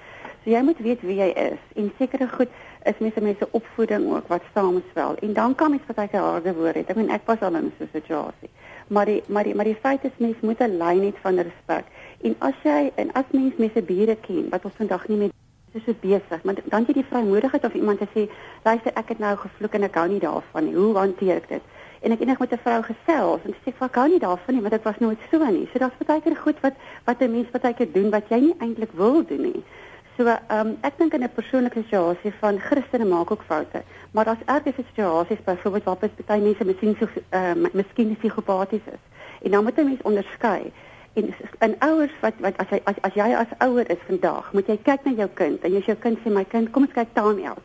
So 0.44 0.50
jy 0.50 0.62
moet 0.66 0.78
weet 0.82 1.02
wie 1.06 1.20
jy 1.20 1.28
is 1.38 1.60
en 1.78 1.92
sekere 1.98 2.26
goed 2.28 2.50
is 2.90 2.98
mense 2.98 3.20
mense 3.22 3.46
opvoeding 3.54 4.08
ook 4.10 4.26
wat 4.26 4.42
saamspel 4.54 5.14
en 5.22 5.32
dan 5.32 5.54
kan 5.54 5.70
mens 5.70 5.84
partykeer 5.86 6.20
harde 6.20 6.54
woorde 6.54 6.80
hê. 6.80 6.88
Ek 6.88 6.98
meen 6.98 7.12
ek 7.14 7.28
was 7.30 7.44
al 7.46 7.54
in 7.54 7.70
so 7.78 7.84
'n 7.84 7.90
situasie. 7.92 8.50
Maar 8.88 9.06
die 9.06 9.22
maar 9.28 9.44
die 9.44 9.54
maar 9.54 9.70
die 9.70 9.78
feit 9.82 10.04
is 10.04 10.18
mens 10.18 10.40
moet 10.40 10.60
'n 10.60 10.78
lyn 10.78 11.02
hê 11.06 11.12
van 11.22 11.38
respek. 11.38 11.84
En 12.22 12.34
as 12.38 12.58
jy 12.64 12.90
en 12.94 13.12
as 13.12 13.30
mens 13.30 13.54
mense 13.56 13.82
bure 13.82 14.16
ken 14.16 14.48
wat 14.50 14.64
ons 14.64 14.74
vandag 14.74 15.08
nie 15.08 15.18
meer 15.18 15.30
dis 15.72 15.84
so 15.84 15.94
besig, 16.00 16.42
maar 16.42 16.54
dan 16.64 16.80
het 16.80 16.88
jy 16.88 16.94
die 16.94 17.10
vrymoedigheid 17.10 17.64
of 17.64 17.74
iemand 17.74 17.98
te 17.98 18.08
sê, 18.14 18.28
luister 18.64 18.92
ek 18.94 19.08
het 19.08 19.18
nou 19.18 19.36
gevloek 19.36 19.74
en 19.74 19.82
ek 19.82 19.94
hou 19.94 20.08
nie 20.08 20.20
daarvan 20.20 20.64
nie. 20.64 20.74
Hoe 20.74 20.96
hanteer 20.96 21.36
ek 21.36 21.48
dit? 21.48 21.62
En 22.02 22.12
ek 22.12 22.18
het 22.18 22.20
eendag 22.20 22.38
met 22.38 22.52
'n 22.52 22.64
vrou 22.66 22.82
gesels 22.82 23.40
en 23.46 23.54
sê 23.64 23.72
ek 23.80 23.94
hou 23.94 24.08
nie 24.08 24.18
daarvan 24.18 24.54
nie, 24.54 24.60
want 24.60 24.72
dit 24.72 24.82
was 24.82 24.98
nooit 24.98 25.18
so 25.30 25.38
nie. 25.38 25.68
So 25.72 25.78
daar's 25.78 26.06
baie 26.06 26.20
keer 26.20 26.36
goed 26.36 26.60
wat 26.60 26.74
wat 27.04 27.20
'n 27.20 27.30
mens 27.30 27.50
baie 27.50 27.74
keer 27.74 27.92
doen 27.92 28.10
wat 28.10 28.28
jy 28.28 28.40
nie 28.40 28.54
eintlik 28.58 28.92
wil 28.92 29.24
doen 29.24 29.42
nie. 29.42 29.62
So 30.16 30.26
ehm 30.26 30.66
um, 30.66 30.76
ek 30.80 30.98
dink 30.98 31.14
in 31.14 31.22
'n 31.24 31.32
persoonlike 31.34 31.80
situasie 31.82 32.32
van 32.40 32.60
Christene 32.60 33.04
maak 33.04 33.30
ook 33.30 33.42
foute, 33.46 33.82
maar 34.10 34.24
daar's 34.24 34.44
erge 34.46 34.72
situasies 34.76 35.44
byvoorbeeld 35.44 35.84
waar 35.84 36.10
baie 36.26 36.40
mense 36.40 36.64
miskien 36.64 36.96
so 36.98 37.06
ehm 37.28 37.64
um, 37.64 37.70
miskien 37.72 38.16
psigopaties 38.16 38.86
is. 38.86 39.02
En 39.42 39.50
dan 39.50 39.64
moet 39.64 39.76
'n 39.76 39.84
mens 39.84 40.02
onderskei. 40.02 40.72
En 41.12 41.34
en 41.58 41.76
ouers 41.78 42.12
wat 42.20 42.32
wat 42.40 42.56
as 42.56 42.68
jy 42.68 42.80
as, 42.84 42.94
as 43.00 43.14
jy 43.14 43.34
as 43.34 43.52
ouer 43.58 43.90
is 43.90 44.04
vandag, 44.06 44.52
moet 44.52 44.66
jy 44.66 44.78
kyk 44.82 45.04
na 45.04 45.12
jou 45.12 45.28
kind 45.34 45.64
en 45.64 45.76
as 45.76 45.84
jou 45.84 45.96
kind 45.96 46.18
sê 46.18 46.30
my 46.30 46.44
kind, 46.44 46.70
kom 46.70 46.82
ons 46.82 46.92
kyk 46.92 47.08
time 47.12 47.48
out. 47.48 47.64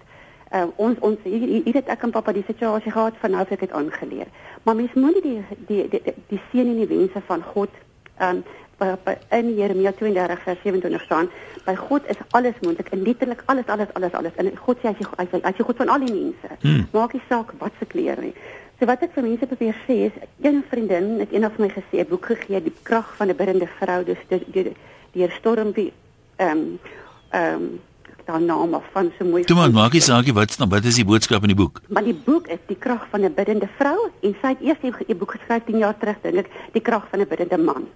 Uh, 0.51 0.67
ons 0.75 0.99
ons 0.99 1.17
hier, 1.23 1.63
hier 1.63 1.73
het 1.73 1.87
ek 1.87 2.03
en 2.03 2.11
pappa 2.11 2.31
die 2.31 2.43
situasie 2.47 2.91
gehad 2.91 3.13
van 3.19 3.31
nou 3.31 3.41
het 3.43 3.51
ek 3.51 3.59
dit 3.59 3.71
aangeleer. 3.71 4.27
Maar 4.63 4.75
mens 4.75 4.93
moet 4.93 5.13
nie 5.13 5.21
die 5.21 5.43
die 5.67 5.89
die 5.89 6.01
die, 6.03 6.13
die 6.27 6.41
seën 6.51 6.67
en 6.67 6.77
die 6.77 6.87
wense 6.87 7.21
van 7.27 7.43
God 7.43 7.69
um 8.19 8.43
by, 8.43 8.43
by 8.43 8.66
in 9.29 9.55
Jeremia 9.55 9.91
32 9.91 10.43
vers 10.43 10.59
27 10.63 11.01
staan. 11.01 11.29
By 11.65 11.75
God 11.75 12.01
is 12.07 12.19
alles 12.31 12.53
moontlik, 12.61 12.89
en 12.89 13.01
letterlik 13.01 13.41
alles 13.45 13.65
alles 13.65 13.93
alles 13.93 14.11
alles. 14.11 14.35
En 14.35 14.51
God 14.57 14.77
sê 14.77 14.91
as 14.91 14.99
jy 14.99 15.07
as 15.17 15.27
jy, 15.31 15.41
as 15.41 15.57
jy 15.57 15.65
God 15.65 15.81
van 15.81 15.89
al 15.89 16.05
die 16.05 16.13
mense. 16.13 16.59
Hmm. 16.61 16.87
Maak 16.91 17.13
nie 17.13 17.23
saak 17.29 17.53
wat 17.57 17.73
se 17.79 17.85
kleer 17.85 18.21
nie. 18.21 18.33
So 18.79 18.85
wat 18.85 19.01
ek 19.01 19.15
vir 19.15 19.25
mense 19.25 19.49
probeer 19.49 19.77
sê 19.87 19.97
is 20.05 20.17
een 20.45 20.61
vriendin 20.69 21.17
het 21.23 21.33
eendag 21.33 21.55
vir 21.57 21.65
my 21.65 21.71
gesê 21.73 22.03
'n 22.03 22.09
boek 22.09 22.25
gegee 22.25 22.61
die 22.61 22.75
krag 22.83 23.15
van 23.17 23.29
'n 23.29 23.35
biddende 23.35 23.67
vrou 23.79 24.03
dus 24.03 24.21
deur 24.29 24.71
deur 25.13 25.31
storm 25.31 25.71
die 25.71 25.91
ehm 26.37 26.77
ehm 27.31 27.63
haar 28.27 28.41
naam 28.41 28.73
af 28.73 28.83
van 28.93 29.11
so 29.17 29.25
mooi. 29.25 29.43
Toe 29.43 29.55
maar 29.55 29.71
maak 29.71 29.93
jy 29.93 30.01
saakie 30.05 30.33
wat 30.33 30.51
staan 30.51 30.69
wat 30.69 30.85
is 30.85 30.99
die 30.99 31.05
boodskap 31.05 31.45
in 31.47 31.53
die 31.53 31.57
boek? 31.57 31.81
Maar 31.87 32.03
die 32.03 32.15
boek 32.25 32.47
is 32.47 32.61
die 32.67 32.77
krag 32.77 33.07
van 33.11 33.25
'n 33.25 33.33
biddende 33.33 33.69
vrou 33.77 34.09
en 34.21 34.35
sy 34.41 34.47
het 34.47 34.61
eers 34.61 34.81
die 35.07 35.15
boek 35.15 35.31
geskryf 35.37 35.63
10 35.65 35.77
jaar 35.77 35.97
terug 35.97 36.17
dink 36.21 36.37
ek 36.45 36.49
die 36.73 36.81
krag 36.81 37.07
van 37.09 37.19
'n 37.21 37.27
biddende 37.27 37.57
man. 37.57 37.87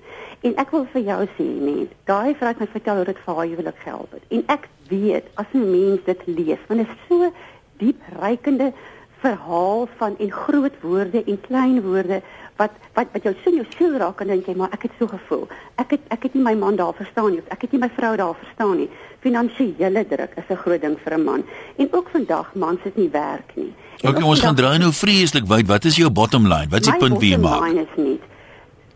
En 0.42 0.56
ek 0.58 0.72
wil 0.72 0.88
vir 0.94 1.02
jou 1.02 1.28
sê 1.38 1.46
nee, 1.46 1.88
daai 2.06 2.36
vrou 2.36 2.50
het 2.50 2.60
my 2.60 2.68
vertel 2.68 2.96
hoe 2.96 3.06
dit 3.06 3.18
vir 3.26 3.36
haar 3.36 3.48
huwelik 3.48 3.80
gehelp 3.84 4.12
het. 4.12 4.24
En 4.30 4.44
ek 4.48 4.70
weet 4.88 5.26
as 5.36 5.46
'n 5.54 5.72
mens 5.72 6.00
dit 6.06 6.22
lees, 6.26 6.60
want 6.68 6.80
dit 6.80 6.90
is 6.90 7.08
so 7.10 7.34
diep 7.78 8.02
reikende 8.20 8.74
verhaal 9.22 9.88
van 9.98 10.18
en 10.18 10.32
groot 10.32 10.76
woorde 10.82 11.24
en 11.24 11.42
klein 11.42 11.82
woorde 11.82 12.22
wat 12.62 12.74
wat 12.98 13.14
wat 13.16 13.28
jou 13.28 13.34
so 13.44 13.52
in 13.52 13.60
jou 13.62 13.68
siel 13.78 13.98
raak 14.02 14.22
en 14.24 14.34
dink 14.34 14.50
jy 14.50 14.56
maar 14.60 14.74
ek 14.78 14.88
het 14.88 14.98
so 15.00 15.10
gevoel. 15.12 15.46
Ek 15.82 15.96
het 15.96 16.14
ek 16.16 16.28
het 16.28 16.38
nie 16.38 16.44
my 16.46 16.56
man 16.64 16.80
daar 16.80 16.94
verstaan 16.98 17.32
nie. 17.36 17.44
Ek 17.56 17.66
het 17.66 17.76
nie 17.76 17.82
my 17.84 17.92
vrou 17.98 18.16
daar 18.22 18.36
verstaan 18.44 18.76
nie. 18.84 18.90
Finansiële 19.26 20.06
druk 20.14 20.36
is 20.42 20.50
'n 20.50 20.62
groot 20.64 20.82
ding 20.82 20.98
vir 21.04 21.14
'n 21.18 21.24
man. 21.24 21.44
En 21.78 21.88
ook 21.92 22.10
vandag 22.10 22.54
mans 22.56 22.80
het 22.84 22.98
nie 22.98 23.10
werk 23.10 23.56
nie. 23.56 23.74
Okay, 24.04 24.24
ons 24.24 24.40
gaan 24.40 24.56
draai 24.56 24.80
nou 24.80 24.92
vreeslik 24.92 25.46
wyd. 25.46 25.68
Wat 25.68 25.86
is 25.86 25.96
jou 25.96 26.10
bottom 26.10 26.48
line? 26.48 26.70
Wat 26.70 26.82
is 26.82 26.88
die 26.88 26.98
punt 26.98 27.14
wat 27.14 27.22
jy 27.22 27.38
maak? 27.38 27.42
My 27.42 27.50
bottom 27.50 27.68
line 27.68 27.82
is 27.82 27.96
nie 27.98 28.20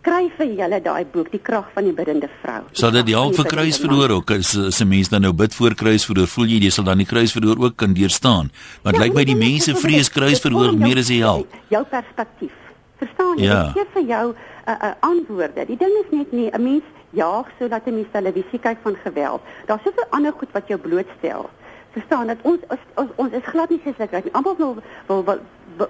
kry 0.06 0.28
vir 0.38 0.52
julle 0.60 0.80
daai 0.86 1.06
boek 1.14 1.32
die 1.34 1.42
krag 1.42 1.72
van 1.74 1.88
die 1.88 1.94
biddende 1.98 2.30
vrou. 2.42 2.62
Sal 2.78 2.92
dit 2.92 3.08
die 3.10 3.16
half 3.18 3.40
vir 3.40 3.48
kruisverhoor 3.54 4.12
ook 4.20 4.32
as 4.38 4.56
as 4.56 4.82
'n 4.82 4.88
mens 4.88 5.10
dan 5.10 5.22
nou 5.22 5.34
bid 5.34 5.56
voor 5.56 5.74
kruisverhoor, 5.74 6.28
voel 6.28 6.46
jy 6.46 6.60
jy 6.66 6.70
sal 6.70 6.86
dan 6.86 6.98
die 6.98 7.06
kruisverhoor 7.14 7.58
ook 7.66 7.76
kan 7.76 7.94
deurstaan? 7.94 8.52
Want 8.84 8.96
ja, 8.96 9.02
lyk 9.04 9.14
my 9.14 9.24
die 9.26 9.36
mense 9.36 9.76
vrees 9.76 10.10
kruisverhoor 10.10 10.78
meer 10.78 10.98
as 10.98 11.08
die 11.08 11.22
hel. 11.22 11.48
Jou 11.70 11.84
perspektief. 11.90 12.65
Verstaan 13.02 13.38
jy? 13.38 13.50
Ja. 13.50 13.62
Ek 13.68 13.78
gee 13.78 13.88
vir 13.94 14.06
jou 14.12 14.26
'n 14.32 14.36
uh, 14.70 14.76
uh, 14.82 14.94
antwoorde. 15.00 15.66
Die 15.66 15.78
ding 15.78 15.94
is 16.04 16.10
net 16.12 16.32
nie 16.32 16.50
'n 16.52 16.64
mens 16.64 16.84
jaag 17.10 17.48
sodat 17.60 17.86
'n 17.86 17.96
mens 17.96 18.12
televisie 18.12 18.60
kyk 18.60 18.78
van 18.82 18.96
geweld. 19.04 19.42
Daar's 19.66 19.84
soveel 19.84 20.08
ander 20.10 20.34
goed 20.34 20.52
wat 20.52 20.68
jou 20.68 20.80
blootstel. 20.80 21.50
Verstaan 21.92 22.28
dat 22.28 22.38
ons 22.42 22.60
ons, 22.68 22.80
ons, 22.96 23.12
ons 23.16 23.32
is 23.32 23.44
glad 23.44 23.70
nie 23.70 23.82
seslik 23.84 24.12
nie. 24.12 24.34
Almal 24.34 24.56
wil 24.58 24.76
wil 25.08 25.24
wil 25.24 25.40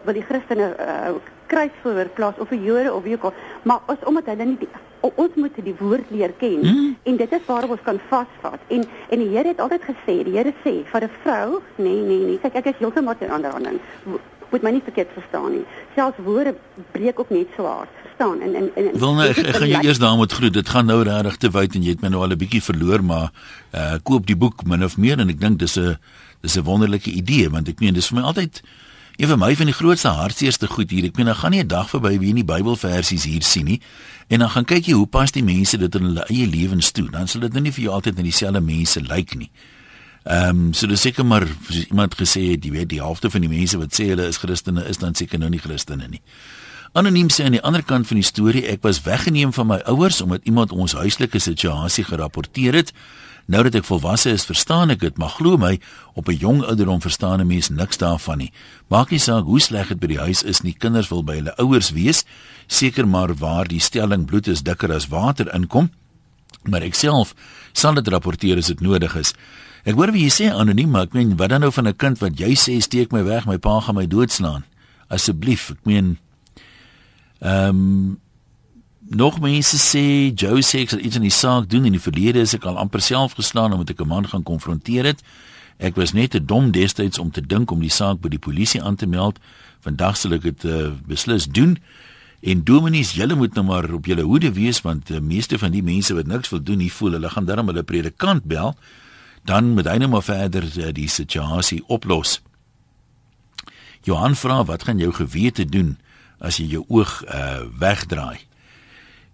wil 0.04 0.14
die 0.14 0.26
Christene 0.26 0.76
uh, 0.80 1.16
kruis 1.46 1.72
voor 1.82 2.10
plaas 2.14 2.38
of 2.38 2.48
vir 2.48 2.58
Jode 2.58 2.94
of 2.94 3.04
wie 3.04 3.14
ook 3.14 3.24
al, 3.24 3.34
maar 3.64 3.80
as 3.86 4.02
omdat 4.04 4.26
hulle 4.26 4.46
nie 4.46 4.58
die, 4.58 4.70
ons 5.02 5.36
moet 5.36 5.58
die 5.64 5.76
woord 5.80 6.10
leer 6.10 6.34
ken 6.40 6.64
hmm? 6.66 6.96
en 7.04 7.18
dit 7.18 7.34
is 7.38 7.46
waar 7.46 7.70
ons 7.70 7.82
kan 7.86 8.00
vasvat. 8.10 8.60
En 8.68 8.86
en 9.10 9.20
die 9.20 9.30
Here 9.30 9.48
het 9.48 9.62
altyd 9.62 9.82
gesê, 9.82 10.16
die 10.26 10.38
Here 10.38 10.54
sê 10.64 10.76
vir 10.92 11.04
'n 11.04 11.12
vrou, 11.24 11.62
nee 11.76 12.02
nee 12.02 12.26
nee, 12.26 12.40
kyk 12.40 12.56
ek 12.56 12.66
is 12.74 12.80
heeltemal 12.82 13.16
in 13.20 13.30
ander 13.30 13.52
hande 13.52 13.80
moet 14.52 14.62
my 14.62 14.72
nie 14.76 14.84
verkeerd 14.84 15.12
verstaan 15.14 15.52
nie. 15.52 15.66
Selfs 15.96 16.18
woorde 16.24 16.56
breek 16.92 17.20
ook 17.20 17.30
net 17.30 17.48
so 17.56 17.66
hard. 17.66 17.92
Verstaan? 18.04 18.42
En 18.42 18.56
en 18.56 18.70
en 18.76 19.00
Wil 19.00 19.14
nou 19.14 19.28
ek, 19.28 19.38
ek 19.38 19.56
gaan 19.56 19.68
jou 19.68 19.84
eers 19.84 20.00
daarmee 20.00 20.18
moet 20.18 20.32
groet. 20.32 20.54
Dit 20.54 20.70
gaan 20.70 20.86
nou 20.86 21.04
regtig 21.04 21.38
te 21.38 21.52
wyd 21.52 21.76
en 21.76 21.84
jy 21.84 21.96
het 21.96 22.02
my 22.02 22.10
nou 22.14 22.24
al 22.24 22.36
'n 22.36 22.38
bietjie 22.38 22.64
verloor, 22.64 23.04
maar 23.04 23.32
uh 23.74 23.96
koop 24.04 24.26
die 24.26 24.36
boek 24.36 24.66
min 24.66 24.84
of 24.84 24.98
meer 24.98 25.20
en 25.20 25.30
ek 25.30 25.40
dink 25.40 25.60
dis 25.60 25.78
'n 25.78 25.98
dis 26.42 26.58
'n 26.58 26.64
wonderlike 26.64 27.10
idee 27.10 27.50
want 27.50 27.68
ek 27.68 27.80
meen 27.80 27.94
dis 27.94 28.08
vir 28.08 28.20
my 28.20 28.24
altyd 28.24 28.62
een 29.16 29.28
van 29.28 29.40
my 29.40 29.56
van 29.56 29.66
die 29.66 29.74
grootste 29.74 30.08
hartseerste 30.08 30.68
goed 30.68 30.90
hier. 30.92 31.06
Ek 31.06 31.16
meen 31.16 31.26
dan 31.26 31.36
gaan 31.36 31.52
nie 31.52 31.64
'n 31.64 31.68
dag 31.68 31.90
verby 31.90 32.20
wie 32.20 32.34
nie 32.34 32.44
Bybelversies 32.44 33.24
hier 33.24 33.44
sien 33.44 33.66
nie. 33.66 33.82
En 34.28 34.40
dan 34.40 34.50
gaan 34.50 34.66
kyk 34.66 34.86
jy 34.86 34.94
hoe 34.94 35.08
pas 35.08 35.32
die 35.32 35.44
mense 35.44 35.78
dit 35.78 35.96
in 35.96 36.04
hulle 36.04 36.26
eie 36.28 36.48
lewens 36.48 36.92
toe. 36.92 37.10
Dan 37.10 37.28
sal 37.28 37.42
dit 37.42 37.54
nou 37.54 37.62
nie 37.62 37.72
vir 37.72 37.84
jou 37.84 37.94
altyd 37.94 38.16
net 38.16 38.24
dieselfde 38.24 38.62
mense 38.62 39.02
lyk 39.02 39.10
like 39.10 39.38
nie. 39.38 39.52
Ehm 40.26 40.50
um, 40.50 40.74
so 40.74 40.88
dis 40.90 41.02
seker 41.06 41.26
maar 41.26 41.44
soos 41.70 41.86
iemand 41.86 42.16
gesê 42.18 42.48
het, 42.52 42.64
jy 42.66 42.72
weet 42.74 42.90
die 42.90 43.02
helfte 43.02 43.30
van 43.30 43.44
die 43.46 43.50
mense 43.50 43.78
wat 43.78 43.94
sê 43.94 44.08
hulle 44.10 44.26
is 44.26 44.40
Christene 44.42 44.82
is 44.90 44.98
dan 44.98 45.14
seker 45.14 45.38
nou 45.38 45.50
nie 45.54 45.62
Christene 45.62 46.08
nie. 46.10 46.22
Anoniem 46.98 47.30
sê 47.30 47.46
aan 47.46 47.54
die 47.54 47.62
ander 47.62 47.84
kant 47.84 48.08
van 48.10 48.18
die 48.18 48.26
storie, 48.26 48.64
ek 48.72 48.82
was 48.82 49.04
weggeneem 49.06 49.54
van 49.54 49.68
my 49.68 49.78
ouers 49.92 50.22
omdat 50.26 50.48
iemand 50.50 50.72
ons 50.72 50.96
huislike 50.98 51.40
situasie 51.40 52.08
gerapporteer 52.08 52.74
het. 52.74 52.94
Nou 53.46 53.62
dat 53.68 53.76
ek 53.78 53.86
volwasse 53.86 54.32
is, 54.34 54.48
verstaan 54.50 54.90
ek 54.96 55.04
dit, 55.04 55.18
maar 55.22 55.36
glo 55.36 55.60
my, 55.62 55.76
op 56.18 56.30
'n 56.30 56.40
jong 56.42 56.64
ouderdom 56.64 57.02
verstaan 57.02 57.42
'n 57.42 57.48
mens 57.48 57.70
niks 57.70 57.98
daarvan 57.98 58.38
nie. 58.38 58.52
Maak 58.90 59.12
nie 59.12 59.20
saak 59.20 59.46
hoe 59.46 59.60
sleg 59.60 59.88
dit 59.88 60.00
by 60.00 60.08
die 60.08 60.24
huis 60.24 60.44
is 60.44 60.62
nie, 60.64 60.74
kinders 60.74 61.10
wil 61.10 61.24
by 61.24 61.36
hulle 61.36 61.58
ouers 61.58 61.92
wees, 61.92 62.26
seker 62.68 63.08
maar 63.08 63.36
waar 63.36 63.68
die 63.68 63.80
stelling 63.80 64.26
bloed 64.26 64.48
is 64.48 64.64
dikker 64.64 64.92
as 64.92 65.08
water 65.08 65.54
inkom. 65.54 65.92
Maar 66.64 66.82
ek 66.82 66.96
self 66.96 67.36
sal 67.74 67.94
dit 67.94 68.08
rapporteer 68.08 68.58
as 68.58 68.68
dit 68.68 68.80
nodig 68.80 69.16
is. 69.16 69.34
Ek 69.86 69.94
hoor 69.94 70.10
wie 70.16 70.24
jy 70.26 70.32
sê 70.34 70.46
anoniem, 70.50 70.90
maar 70.90 71.06
ek 71.06 71.14
meen 71.14 71.36
wat 71.38 71.52
dan 71.54 71.62
nou 71.62 71.70
van 71.70 71.88
'n 71.88 71.94
kind 71.94 72.18
wat 72.18 72.40
jy 72.40 72.56
sê 72.58 72.82
steek 72.82 73.12
my 73.14 73.22
weg, 73.24 73.46
my 73.46 73.58
pa 73.58 73.80
gaan 73.80 73.96
my 73.96 74.08
doodslaan. 74.08 74.66
Asseblief, 75.10 75.70
ek 75.70 75.86
meen 75.86 76.18
ehm 77.40 77.70
um, 77.70 78.20
nog 79.10 79.40
mense 79.40 79.78
sê 79.78 80.34
Joe 80.34 80.62
sê 80.62 80.82
ek 80.82 80.90
sal 80.90 81.00
iets 81.00 81.16
in 81.16 81.22
die 81.22 81.30
saak 81.30 81.70
doen 81.70 81.86
in 81.86 81.94
die 81.94 82.02
verlede 82.02 82.42
is 82.42 82.56
ek 82.56 82.66
al 82.66 82.78
amper 82.78 83.02
self 83.02 83.34
geslaan 83.38 83.74
omdat 83.74 83.90
ek 83.90 84.02
'n 84.02 84.08
man 84.08 84.28
gaan 84.28 84.44
konfronteer 84.44 85.06
het. 85.06 85.22
Ek 85.78 85.96
was 85.96 86.14
net 86.14 86.32
te 86.32 86.46
dom 86.46 86.72
destyds 86.72 87.20
om 87.20 87.32
te 87.32 87.42
dink 87.42 87.72
om 87.72 87.80
die 87.80 87.90
saak 87.90 88.22
by 88.22 88.30
die 88.30 88.40
polisie 88.40 88.82
aan 88.82 88.96
te 88.96 89.06
meld. 89.06 89.40
Vandag 89.82 90.18
sal 90.18 90.34
ek 90.34 90.42
dit 90.42 90.66
uh, 90.66 90.92
beslis 91.08 91.46
doen. 91.46 91.78
En 92.42 92.64
dominees, 92.64 93.14
julle 93.14 93.36
moet 93.36 93.54
nou 93.54 93.66
maar 93.66 93.94
op 93.94 94.06
julle 94.06 94.22
hoede 94.22 94.52
wees 94.54 94.82
want 94.82 95.08
die 95.08 95.18
uh, 95.18 95.22
meeste 95.22 95.60
van 95.60 95.72
die 95.72 95.84
mense 95.84 96.14
wat 96.14 96.26
niks 96.26 96.50
wil 96.50 96.64
doen, 96.64 96.78
nie 96.78 96.92
voel 96.92 97.12
hulle 97.12 97.30
gaan 97.30 97.46
darm 97.46 97.68
hulle 97.68 97.84
predikant 97.84 98.44
bel 98.44 98.76
dan 99.46 99.76
moet 99.78 99.88
hy 99.90 100.00
nou 100.02 100.10
maar 100.10 100.26
verder 100.26 100.66
uh, 100.66 100.90
die 100.94 101.10
situasie 101.10 101.84
oplos. 101.88 102.40
Johan 104.06 104.36
vra 104.38 104.64
wat 104.66 104.86
gaan 104.86 105.02
jou 105.02 105.12
gewete 105.14 105.66
doen 105.66 105.96
as 106.42 106.58
jy 106.58 106.66
jou 106.76 106.84
oog 106.90 107.22
uh, 107.26 107.66
wegdraai? 107.80 108.42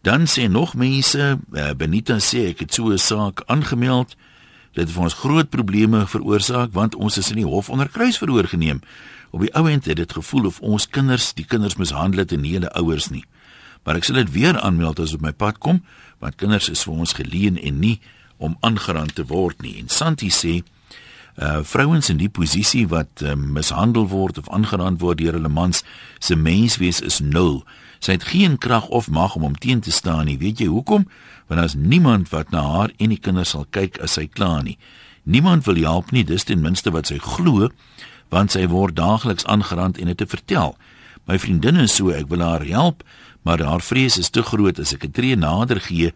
Dan 0.01 0.27
sê 0.27 0.47
nog 0.49 0.73
mense, 0.75 1.37
uh, 1.37 1.71
Benita 1.77 2.19
sê 2.19 2.49
ek 2.51 2.65
het 2.65 2.73
so 2.73 2.91
'n 2.91 2.97
saak 2.97 3.43
aangemeld. 3.47 4.15
Dit 4.73 4.87
het 4.87 4.91
vir 4.91 5.03
ons 5.03 5.19
groot 5.23 5.49
probleme 5.49 6.07
veroorsaak 6.07 6.73
want 6.73 6.95
ons 6.95 7.17
is 7.17 7.29
in 7.29 7.43
die 7.43 7.47
hof 7.47 7.69
onder 7.69 7.89
kruisverhoor 7.89 8.47
geneem. 8.47 8.81
Op 9.31 9.39
die 9.39 9.53
ouend 9.55 9.85
het 9.85 9.95
dit 9.95 10.13
gevoel 10.13 10.45
of 10.45 10.59
ons 10.59 10.87
kinders, 10.87 11.33
die 11.33 11.45
kinders 11.45 11.75
mishandel 11.75 12.19
het 12.19 12.31
en 12.31 12.41
nie 12.41 12.53
hulle 12.53 12.71
ouers 12.71 13.09
nie. 13.09 13.25
Maar 13.83 13.95
ek 13.95 14.03
sal 14.03 14.15
dit 14.15 14.31
weer 14.31 14.59
aanmeld 14.59 14.99
as 14.99 15.13
op 15.13 15.21
my 15.21 15.31
pad 15.31 15.57
kom 15.57 15.83
want 16.19 16.35
kinders 16.35 16.69
is 16.69 16.83
vir 16.83 16.93
ons 16.93 17.13
geleen 17.13 17.57
en 17.57 17.79
nie 17.79 17.99
om 18.41 18.57
aangerand 18.65 19.15
te 19.15 19.25
word 19.29 19.61
nie. 19.61 19.77
En 19.79 19.89
Santi 19.89 20.31
sê 20.33 20.61
uh 21.41 21.61
vrouens 21.63 22.09
in 22.11 22.19
die 22.19 22.29
posisie 22.29 22.83
wat 22.91 23.21
uh, 23.23 23.37
mishandel 23.39 24.09
word 24.11 24.37
of 24.37 24.49
aangerand 24.51 24.99
word 25.01 25.21
deur 25.21 25.37
hulle 25.37 25.49
mans 25.49 25.83
se 26.19 26.35
menswees 26.35 26.99
is 27.01 27.21
nul. 27.23 27.61
Sy 28.03 28.17
het 28.17 28.25
geen 28.33 28.57
krag 28.57 28.89
of 28.89 29.07
mag 29.09 29.37
om 29.37 29.45
hom 29.47 29.55
teen 29.55 29.79
te 29.79 29.93
staan 29.93 30.25
nie. 30.27 30.37
Weet 30.41 30.59
jy 30.59 30.67
hoekom? 30.67 31.07
Want 31.47 31.61
daar's 31.61 31.77
niemand 31.77 32.33
wat 32.33 32.51
na 32.51 32.65
haar 32.65 32.91
en 32.97 33.13
die 33.13 33.21
kinders 33.21 33.53
sal 33.55 33.67
kyk 33.69 34.01
as 34.01 34.17
sy 34.19 34.27
kla 34.27 34.59
nie. 34.65 34.77
Niemand 35.23 35.65
wil 35.69 35.77
help 35.85 36.11
nie, 36.11 36.25
dis 36.25 36.43
ten 36.43 36.61
minste 36.61 36.91
wat 36.91 37.07
sy 37.07 37.19
glo, 37.21 37.69
want 38.33 38.55
sy 38.57 38.65
word 38.67 38.97
daagliks 38.97 39.45
aangerand 39.45 39.99
en 40.01 40.09
dit 40.09 40.17
te 40.17 40.27
vertel. 40.27 40.75
My 41.29 41.37
vriendin 41.39 41.77
is 41.77 41.93
so, 41.95 42.09
ek 42.09 42.27
wil 42.33 42.41
haar 42.41 42.65
help, 42.65 43.05
maar 43.45 43.61
haar 43.61 43.85
vrees 43.85 44.17
is 44.17 44.33
te 44.33 44.41
groot 44.41 44.79
as 44.79 44.93
ek 44.93 45.05
'n 45.05 45.11
tree 45.11 45.35
nader 45.35 45.79
gee 45.79 46.11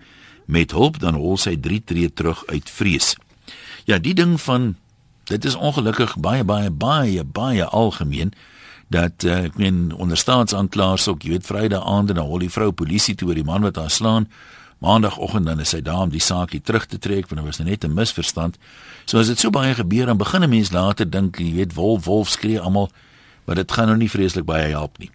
met 0.46 0.72
hulp 0.72 1.00
dan 1.00 1.14
hol 1.14 1.38
sy 1.38 1.56
3 1.58 1.84
tree 1.84 2.14
terug 2.14 2.46
uit 2.46 2.70
vrees. 2.70 3.16
Ja, 3.86 4.00
die 4.00 4.14
ding 4.14 4.41
van 4.41 4.76
dit 5.24 5.46
is 5.46 5.56
ongelukkig 5.56 6.18
baie 6.18 6.43
baie 6.43 6.70
baie 6.70 7.24
baie 7.24 7.66
algemeen 7.66 8.34
dat 8.88 9.24
uh, 9.24 9.46
ek 9.50 9.58
meen 9.58 9.89
onder 9.93 10.18
staatsaanklaers 10.18 11.08
ook, 11.08 11.24
jy 11.26 11.30
weet 11.30 11.46
Vrydag 11.46 11.86
aand 11.86 12.14
en 12.14 12.20
dan 12.22 12.30
hol 12.30 12.43
die 12.43 12.52
vrou 12.54 12.72
polisie 12.72 13.16
toe 13.16 13.32
oor 13.32 13.39
die 13.39 13.48
man 13.48 13.66
wat 13.66 13.80
haar 13.82 13.89
slaan. 13.89 14.30
Maandagoggend 14.84 15.48
dan 15.50 15.60
is 15.64 15.72
sy 15.74 15.82
daar 15.82 16.06
om 16.06 16.14
die 16.14 16.22
saakie 16.22 16.62
terug 16.62 16.86
te 16.86 17.00
trek 17.02 17.30
want 17.30 17.41
dit 17.41 17.46
was 17.46 17.60
net 17.60 17.84
'n 17.84 17.93
misverstand. 17.93 18.58
So 19.06 19.20
as 19.20 19.28
dit 19.28 19.39
so 19.39 19.50
baie 19.50 19.74
gebeur 19.74 20.06
dan 20.06 20.18
begin 20.18 20.43
'n 20.43 20.50
mens 20.50 20.72
later 20.72 21.10
dink, 21.10 21.39
jy 21.39 21.54
weet 21.54 21.74
wolf 21.74 22.06
wolf 22.06 22.30
skree 22.30 22.60
almal, 22.60 22.91
maar 23.46 23.56
dit 23.56 23.72
gaan 23.72 23.88
nou 23.88 23.98
nie 23.98 24.10
vreeslik 24.10 24.46
baie 24.46 24.70
help 24.70 24.98
nie. 24.98 25.10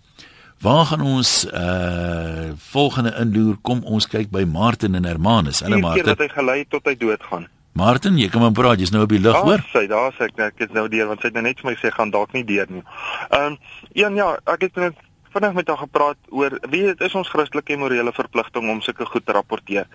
Waar 0.60 0.84
gaan 0.84 1.00
ons 1.00 1.46
uh 1.52 2.50
volgende 2.56 3.14
inloer? 3.16 3.56
Kom 3.62 3.80
ons 3.84 4.06
kyk 4.06 4.28
by 4.30 4.42
Martin 4.44 4.94
en 4.94 5.04
Hermanus. 5.08 5.62
Hulle 5.64 5.78
Martin. 5.80 6.04
Hier 6.04 6.12
het 6.12 6.20
hy 6.20 6.28
gelei 6.28 6.64
tot 6.68 6.84
hy 6.84 6.92
doodgaan. 7.00 7.46
Martin, 7.72 8.18
jy 8.18 8.28
kan 8.28 8.42
maar 8.42 8.52
praat, 8.52 8.80
jy's 8.82 8.90
nou 8.92 9.06
op 9.06 9.12
die 9.14 9.20
lug, 9.22 9.36
hoor. 9.46 9.62
Sy, 9.72 9.86
daar 9.88 10.12
sê 10.18 10.26
ek, 10.26 10.34
ek 10.50 10.64
is 10.66 10.72
nou 10.76 10.84
deur 10.92 11.08
want 11.08 11.22
sy 11.22 11.30
het 11.30 11.38
nou 11.38 11.44
net 11.46 11.62
vir 11.62 11.70
my 11.70 11.76
sê 11.80 11.92
gaan 11.94 12.12
dalk 12.12 12.34
nie 12.36 12.44
deur 12.44 12.68
nie. 12.68 12.82
Ehm 13.30 13.54
um, 13.54 13.56
een 13.96 14.18
ja, 14.20 14.34
ek 14.52 14.66
het 14.66 14.82
net 14.82 15.00
vinnig 15.32 15.52
met 15.54 15.68
haar 15.68 15.80
gepraat 15.82 16.16
oor 16.28 16.56
wie 16.70 16.82
dit 16.88 17.00
is 17.06 17.14
ons 17.14 17.28
Christelike 17.28 17.76
morele 17.76 18.12
verpligting 18.12 18.70
om 18.70 18.80
sulke 18.80 19.06
goed 19.06 19.26
te 19.26 19.32
rapporteer. 19.32 19.86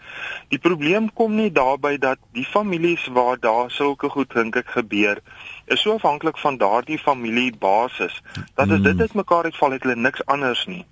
Die 0.54 0.60
probleem 0.60 1.10
kom 1.14 1.36
nie 1.36 1.52
daarby 1.52 1.98
dat 1.98 2.20
die 2.38 2.46
families 2.46 3.08
waar 3.08 3.40
daar 3.40 3.72
sulke 3.72 4.10
goed 4.10 4.34
dink 4.34 4.56
ek 4.56 4.76
gebeur 4.78 5.22
is 5.66 5.82
so 5.82 5.96
afhanklik 5.98 6.38
van 6.38 6.58
daardie 6.62 7.00
familiebasis 7.02 8.22
dat 8.56 8.70
as 8.70 8.84
dit 8.86 9.02
uit 9.02 9.14
mekaar 9.14 9.50
uitval 9.50 9.76
het 9.76 9.84
hulle 9.84 9.96
niks 9.96 10.26
anders 10.26 10.66
nie. 10.66 10.86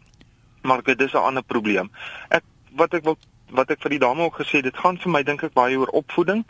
Maar 0.61 0.83
dit 0.83 1.01
is 1.01 1.13
'n 1.13 1.27
ander 1.29 1.43
probleem. 1.43 1.91
Ek 2.29 2.43
wat 2.75 2.93
ek 2.93 3.03
wil 3.03 3.17
wat 3.53 3.69
ek 3.69 3.81
vir 3.81 3.89
die 3.89 4.01
dame 4.01 4.23
ook 4.23 4.39
gesê 4.41 4.61
dit 4.61 4.77
gaan 4.77 4.97
vir 4.97 5.11
my 5.11 5.23
dink 5.23 5.43
ek 5.43 5.53
baie 5.53 5.77
oor 5.77 5.91
opvoeding 5.93 6.43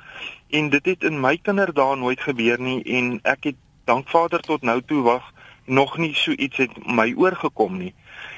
en 0.50 0.70
dit 0.70 0.86
het 0.86 1.04
in 1.04 1.20
my 1.20 1.38
kinderdae 1.38 1.96
nooit 1.96 2.20
gebeur 2.20 2.60
nie 2.60 2.84
en 2.84 3.20
ek 3.24 3.44
het 3.44 3.56
dankvader 3.86 4.40
tot 4.40 4.64
nou 4.64 4.82
toe 4.82 5.02
wag 5.04 5.34
nog 5.66 5.98
nie 5.98 6.14
so 6.16 6.32
iets 6.32 6.58
het 6.58 6.86
my 6.86 7.14
oorgekom 7.18 7.78
nie. 7.78 7.94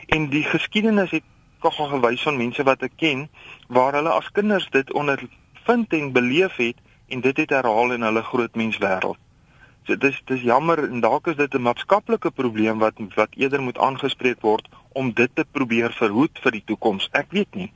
En 0.07 0.29
die 0.29 0.43
geskiedenis 0.43 1.11
het 1.11 1.23
tog 1.61 1.79
al 1.79 1.87
gewys 1.87 2.21
van 2.21 2.37
mense 2.37 2.63
wat 2.63 2.83
ek 2.85 2.97
ken 3.01 3.27
waar 3.67 3.93
hulle 3.97 4.11
as 4.13 4.31
kinders 4.31 4.67
dit 4.69 4.93
ondervind 4.93 5.93
en 5.93 6.11
beleef 6.13 6.55
het 6.61 6.77
en 7.07 7.21
dit 7.21 7.37
het 7.37 7.49
herhaal 7.49 7.95
in 7.95 8.05
hulle 8.05 8.23
groot 8.23 8.55
mens 8.55 8.77
wêreld. 8.77 9.17
So 9.85 9.97
dis 10.01 10.21
dis 10.25 10.41
jammer 10.41 10.81
en 10.83 11.01
dalk 11.01 11.27
is 11.27 11.35
dit 11.37 11.53
'n 11.53 11.61
maatskaplike 11.61 12.31
probleem 12.31 12.79
wat 12.79 13.01
wat 13.15 13.35
eerder 13.37 13.61
moet 13.61 13.77
aangespreek 13.77 14.41
word 14.41 14.69
om 14.93 15.13
dit 15.13 15.29
te 15.33 15.45
probeer 15.51 15.93
verhoed 15.93 16.39
vir 16.43 16.51
die 16.51 16.63
toekoms. 16.65 17.09
Ek 17.11 17.31
weet 17.31 17.55
nie. 17.55 17.71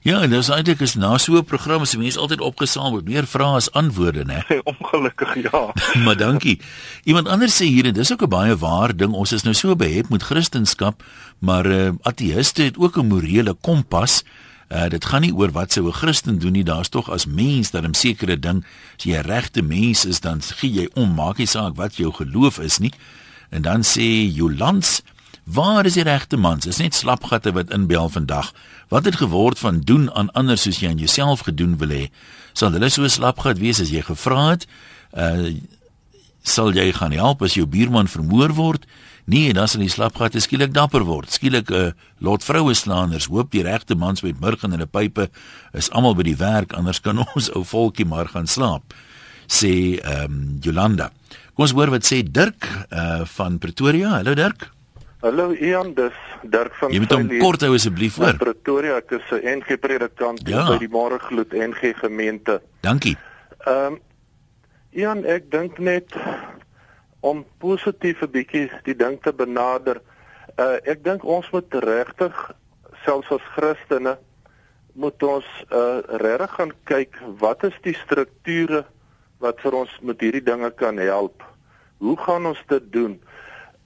Ja, 0.00 0.22
en 0.24 0.30
dis 0.32 0.48
eintlik 0.48 0.80
is 0.80 0.94
na 0.96 1.18
so 1.18 1.36
'n 1.36 1.44
program 1.44 1.82
as 1.82 1.96
mense 1.96 2.18
altyd 2.18 2.40
opgesaam 2.40 2.92
word, 2.92 3.04
meer 3.04 3.26
vrae 3.26 3.56
as 3.56 3.72
antwoorde, 3.72 4.24
né? 4.24 4.44
Ongelukkig 4.72 5.34
ja. 5.42 5.72
maar 6.04 6.16
dankie. 6.16 6.60
Iemand 7.04 7.28
anders 7.28 7.56
sê 7.60 7.68
hier 7.68 7.84
en 7.84 7.92
dis 7.92 8.12
ook 8.12 8.22
'n 8.22 8.28
baie 8.28 8.56
waar 8.56 8.96
ding. 8.96 9.12
Ons 9.12 9.32
is 9.32 9.42
nou 9.42 9.54
so 9.54 9.76
behep 9.76 10.08
met 10.08 10.22
Christendom, 10.22 10.96
maar 11.38 11.66
uh, 11.66 11.92
ateïste 12.02 12.62
het 12.62 12.78
ook 12.78 12.96
'n 12.96 13.06
morele 13.06 13.54
kompas. 13.60 14.24
Uh, 14.68 14.88
dit 14.88 15.04
gaan 15.04 15.20
nie 15.20 15.34
oor 15.34 15.52
wat 15.52 15.72
sou 15.72 15.86
'n 15.86 15.92
Christen 15.92 16.38
doen 16.38 16.52
nie, 16.52 16.64
daar's 16.64 16.88
tog 16.88 17.10
as 17.10 17.26
mens 17.26 17.70
dat 17.70 17.84
'n 17.84 17.94
sekere 17.94 18.38
ding, 18.38 18.64
as 18.96 19.04
jy 19.04 19.16
'n 19.16 19.26
regte 19.26 19.62
mens 19.62 20.04
is, 20.04 20.20
dan 20.20 20.40
gee 20.42 20.72
jy 20.72 20.88
om, 20.94 21.14
maak 21.14 21.36
nie 21.36 21.46
saak 21.46 21.76
wat 21.76 21.96
jou 21.96 22.12
geloof 22.12 22.58
is 22.58 22.78
nie. 22.78 22.92
En 23.50 23.62
dan 23.62 23.82
sê 23.82 24.32
Jolans, 24.32 25.02
waar 25.52 25.86
is 25.86 25.96
die 25.98 26.06
regte 26.06 26.36
mans? 26.36 26.66
Is 26.66 26.78
net 26.78 26.94
slapgatte 26.94 27.52
wat 27.52 27.72
inbel 27.74 28.08
vandag. 28.08 28.52
Wat 28.88 29.04
het 29.04 29.20
geword 29.20 29.58
van 29.58 29.80
doen 29.80 30.08
aan 30.14 30.30
ander 30.32 30.58
soos 30.58 30.80
jy 30.80 30.88
aan 30.88 31.02
jouself 31.02 31.44
gedoen 31.46 31.76
wil 31.78 31.92
hê? 31.94 32.06
Sal 32.52 32.74
hulle 32.74 32.90
so 32.90 33.08
slapgat 33.08 33.58
wees 33.58 33.80
as 33.82 33.92
jy 33.94 34.02
gevra 34.06 34.50
het? 34.54 34.66
Uh 35.12 35.58
sal 36.40 36.70
jy 36.72 36.86
gaan 36.96 37.12
help 37.12 37.42
as 37.44 37.52
jou 37.54 37.66
buurman 37.68 38.08
vermoor 38.08 38.54
word? 38.56 38.86
Nee, 39.28 39.52
dan 39.52 39.68
sal 39.68 39.82
die 39.84 39.92
slapgatte 39.92 40.40
skielik 40.40 40.72
dapper 40.72 41.04
word. 41.04 41.28
Skielik 41.30 41.68
'n 41.70 41.74
uh, 41.74 41.92
lot 42.18 42.44
vroue 42.44 42.74
slaanders 42.74 43.28
hoop 43.28 43.50
die 43.52 43.62
regte 43.62 43.94
mans 43.94 44.22
met 44.22 44.40
murg 44.40 44.64
in 44.64 44.72
hulle 44.72 44.86
pype 44.86 45.28
is 45.72 45.90
almal 45.90 46.16
by 46.16 46.22
die 46.22 46.36
werk, 46.40 46.72
anders 46.72 47.00
kan 47.00 47.20
ons 47.34 47.52
ou 47.52 47.64
volkie 47.64 48.06
maar 48.06 48.28
gaan 48.28 48.46
slaap. 48.46 48.94
Sê 49.46 50.00
ehm 50.00 50.24
um, 50.24 50.58
Jolanda. 50.60 51.12
Kom 51.54 51.68
ons 51.68 51.76
hoor 51.76 51.90
wat 51.90 52.08
sê 52.08 52.22
Dirk 52.24 52.64
uh 52.90 53.24
van 53.36 53.58
Pretoria. 53.58 54.16
Hallo 54.16 54.34
Dirk. 54.34 54.79
Hallo 55.20 55.52
Ian, 55.52 55.92
dis 55.92 56.16
Dirk 56.48 56.72
van 56.80 56.94
Jy 56.94 57.02
moet 57.02 57.12
hom 57.12 57.26
kort 57.42 57.60
hou 57.66 57.74
asseblief 57.76 58.14
hoor. 58.16 58.38
Pretoria, 58.40 58.94
ek 59.02 59.10
is 59.18 59.26
'n 59.36 59.58
NG 59.60 59.76
predikant 59.76 60.40
ja. 60.48 60.62
by 60.64 60.78
die 60.80 60.88
Môregloed 60.88 61.52
NG 61.52 61.92
gemeente. 62.00 62.62
Dankie. 62.80 63.18
Ehm 63.66 63.92
um, 63.92 63.98
Ian, 64.96 65.20
ek 65.28 65.50
dink 65.52 65.78
net 65.78 66.16
om 67.20 67.44
positief 67.58 68.22
'n 68.22 68.32
bietjie 68.32 68.70
die 68.88 68.96
ding 68.96 69.20
te 69.20 69.32
benader. 69.32 70.00
Uh 70.56 70.80
ek 70.88 71.04
dink 71.04 71.24
ons 71.24 71.50
moet 71.52 71.68
regtig 71.84 72.32
selfs 73.04 73.30
as 73.30 73.44
Christene 73.52 74.16
moet 74.94 75.22
ons 75.22 75.44
uh 75.68 76.00
regtig 76.16 76.50
gaan 76.56 76.72
kyk 76.84 77.20
wat 77.38 77.64
is 77.64 77.76
die 77.82 77.94
strukture 77.94 78.86
wat 79.38 79.60
vir 79.60 79.74
ons 79.74 79.92
met 80.00 80.20
hierdie 80.20 80.44
dinge 80.44 80.70
kan 80.70 80.96
help. 80.96 81.44
Hoe 81.98 82.16
gaan 82.16 82.46
ons 82.46 82.62
dit 82.68 82.92
doen? 82.92 83.20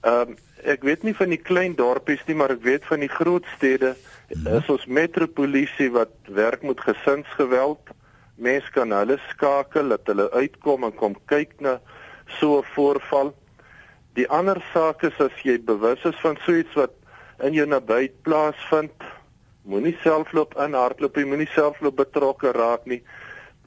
Ehm 0.01 0.31
um, 0.31 0.35
ek 0.65 0.83
weet 0.83 1.03
nie 1.03 1.13
van 1.13 1.29
die 1.29 1.41
klein 1.41 1.75
dorpies 1.77 2.23
nie, 2.27 2.35
maar 2.35 2.55
ek 2.55 2.63
weet 2.65 2.85
van 2.89 3.03
die 3.03 3.11
groot 3.11 3.45
stede 3.55 3.93
mhm. 3.93 4.57
is 4.57 4.69
ons 4.69 4.85
metropolisie 4.85 5.91
wat 5.93 6.13
werk 6.27 6.63
met 6.65 6.81
gesinsgeweld. 6.81 7.93
Mense 8.35 8.71
kan 8.75 8.91
hulle 8.91 9.17
skakel 9.29 9.93
dat 9.93 10.09
hulle 10.11 10.27
uitkom 10.33 10.83
en 10.83 10.95
kom 10.95 11.15
kyk 11.31 11.55
na 11.61 11.79
so 12.39 12.59
'n 12.59 12.69
voorval. 12.75 13.33
Die 14.15 14.27
ander 14.29 14.61
saak 14.73 15.03
is 15.03 15.17
as 15.19 15.35
jy 15.43 15.57
bewus 15.59 16.03
is 16.05 16.19
van 16.23 16.37
so 16.45 16.53
iets 16.55 16.73
wat 16.75 16.91
in 17.43 17.53
jou 17.53 17.65
naby 17.67 18.11
plaasvind, 18.23 19.03
moenie 19.63 19.97
selfloop 20.03 20.55
in 20.63 20.73
hardloop, 20.73 21.17
moenie 21.17 21.49
selfloop 21.51 21.95
betrokke 21.95 22.51
raak 22.51 22.85
nie. 22.85 23.01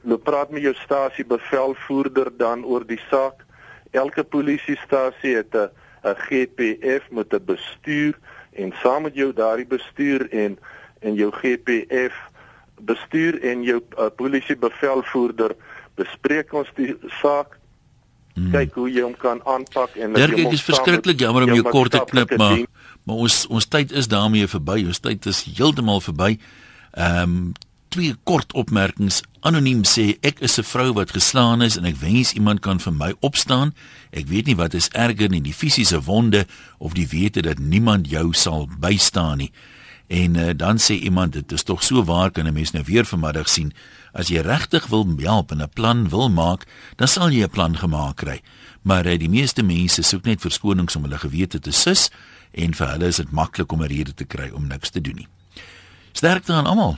Loop 0.03 0.23
praat 0.23 0.49
met 0.49 0.63
jou 0.63 0.73
stasie 0.73 1.25
bevelvoerder 1.25 2.31
dan 2.37 2.63
oor 2.65 2.85
die 2.87 3.01
saak. 3.09 3.45
Elke 3.91 4.23
polisiestasie 4.23 5.35
het 5.35 5.55
'n 5.55 5.69
'n 6.03 6.15
GPF 6.27 7.09
met 7.11 7.33
'n 7.33 7.45
bestuur 7.45 8.17
en 8.51 8.73
saam 8.81 9.03
met 9.03 9.15
jou 9.15 9.33
daardie 9.33 9.67
bestuur 9.67 10.29
en 10.31 10.57
en 10.99 11.13
jou 11.13 11.31
GPF 11.31 12.15
bestuur 12.81 13.41
en 13.43 13.63
jou 13.63 13.81
uh, 13.97 14.09
polisiebevelvoerder 14.15 15.55
bespreek 15.95 16.53
ons 16.53 16.67
die 16.75 16.95
saak 17.21 17.57
hmm. 18.33 18.51
kyk 18.51 18.73
hoe 18.73 18.89
jy 18.91 19.03
hom 19.03 19.15
kan 19.19 19.41
aanpak 19.45 19.95
en 19.95 20.13
dat 20.13 20.35
jy 20.35 20.47
is 20.51 20.63
verskriklik 20.63 21.19
jammer 21.19 21.47
om 21.47 21.53
jou 21.53 21.65
kort 21.69 21.91
te 21.91 22.03
knip 22.11 22.35
maar 22.37 22.55
dien. 22.55 22.67
maar 23.03 23.15
ons 23.15 23.47
ons 23.47 23.67
tyd 23.67 23.91
is 23.91 24.07
daarmee 24.07 24.47
verby 24.47 24.83
ons 24.85 24.99
tyd 24.99 25.25
is 25.25 25.43
heeltemal 25.43 26.01
verby 26.01 26.37
ehm 26.91 27.23
um, 27.23 27.41
twee 27.89 28.15
kort 28.23 28.53
opmerkings. 28.53 29.21
Anoniem 29.41 29.83
sê 29.83 30.17
ek 30.21 30.39
is 30.39 30.57
'n 30.59 30.63
vrou 30.63 30.93
wat 30.93 31.11
geslaan 31.11 31.61
is 31.61 31.77
en 31.77 31.85
ek 31.85 31.95
wens 31.95 32.33
iemand 32.33 32.59
kan 32.59 32.79
vir 32.79 32.93
my 32.93 33.13
opstaan. 33.19 33.73
Ek 34.11 34.27
weet 34.27 34.45
nie 34.45 34.55
wat 34.55 34.73
is 34.73 34.89
erger 34.89 35.29
nie, 35.29 35.41
die 35.41 35.53
fisiese 35.53 36.01
wonde 36.01 36.45
of 36.77 36.93
die 36.93 37.07
wete 37.07 37.41
dat 37.41 37.59
niemand 37.59 38.09
jou 38.09 38.33
sal 38.33 38.69
bystaan 38.79 39.37
nie. 39.37 39.51
En 40.07 40.35
uh, 40.35 40.49
dan 40.55 40.77
sê 40.77 40.93
iemand 40.93 41.33
dit 41.33 41.51
is 41.51 41.63
tog 41.63 41.83
so 41.83 42.03
waar 42.03 42.31
kan 42.31 42.47
'n 42.47 42.53
mens 42.53 42.71
nou 42.71 42.83
weer 42.85 43.05
vanmiddag 43.05 43.49
sien 43.49 43.73
as 44.13 44.27
jy 44.27 44.41
regtig 44.41 44.87
wil 44.87 45.07
help 45.17 45.51
en 45.51 45.61
'n 45.61 45.69
plan 45.69 46.09
wil 46.09 46.29
maak, 46.29 46.65
dan 46.95 47.07
sal 47.07 47.29
jy 47.29 47.43
'n 47.43 47.49
plan 47.49 47.77
gemaak 47.77 48.15
kry. 48.15 48.41
Maar 48.81 49.05
uh, 49.05 49.17
die 49.17 49.29
meeste 49.29 49.63
mense 49.63 50.01
soek 50.01 50.25
net 50.25 50.41
verskonings 50.41 50.95
om 50.95 51.03
hulle 51.03 51.17
gewete 51.17 51.59
te 51.59 51.71
sus 51.71 52.09
en 52.51 52.73
vir 52.73 52.87
hulle 52.87 53.05
is 53.05 53.15
dit 53.15 53.31
maklik 53.31 53.71
om 53.71 53.81
'n 53.81 53.87
rede 53.87 54.13
te 54.13 54.25
kry 54.25 54.49
om 54.49 54.67
niks 54.67 54.89
te 54.89 55.01
doen 55.01 55.15
nie. 55.15 55.27
Sterkte 56.11 56.53
aan 56.53 56.65
almal. 56.65 56.97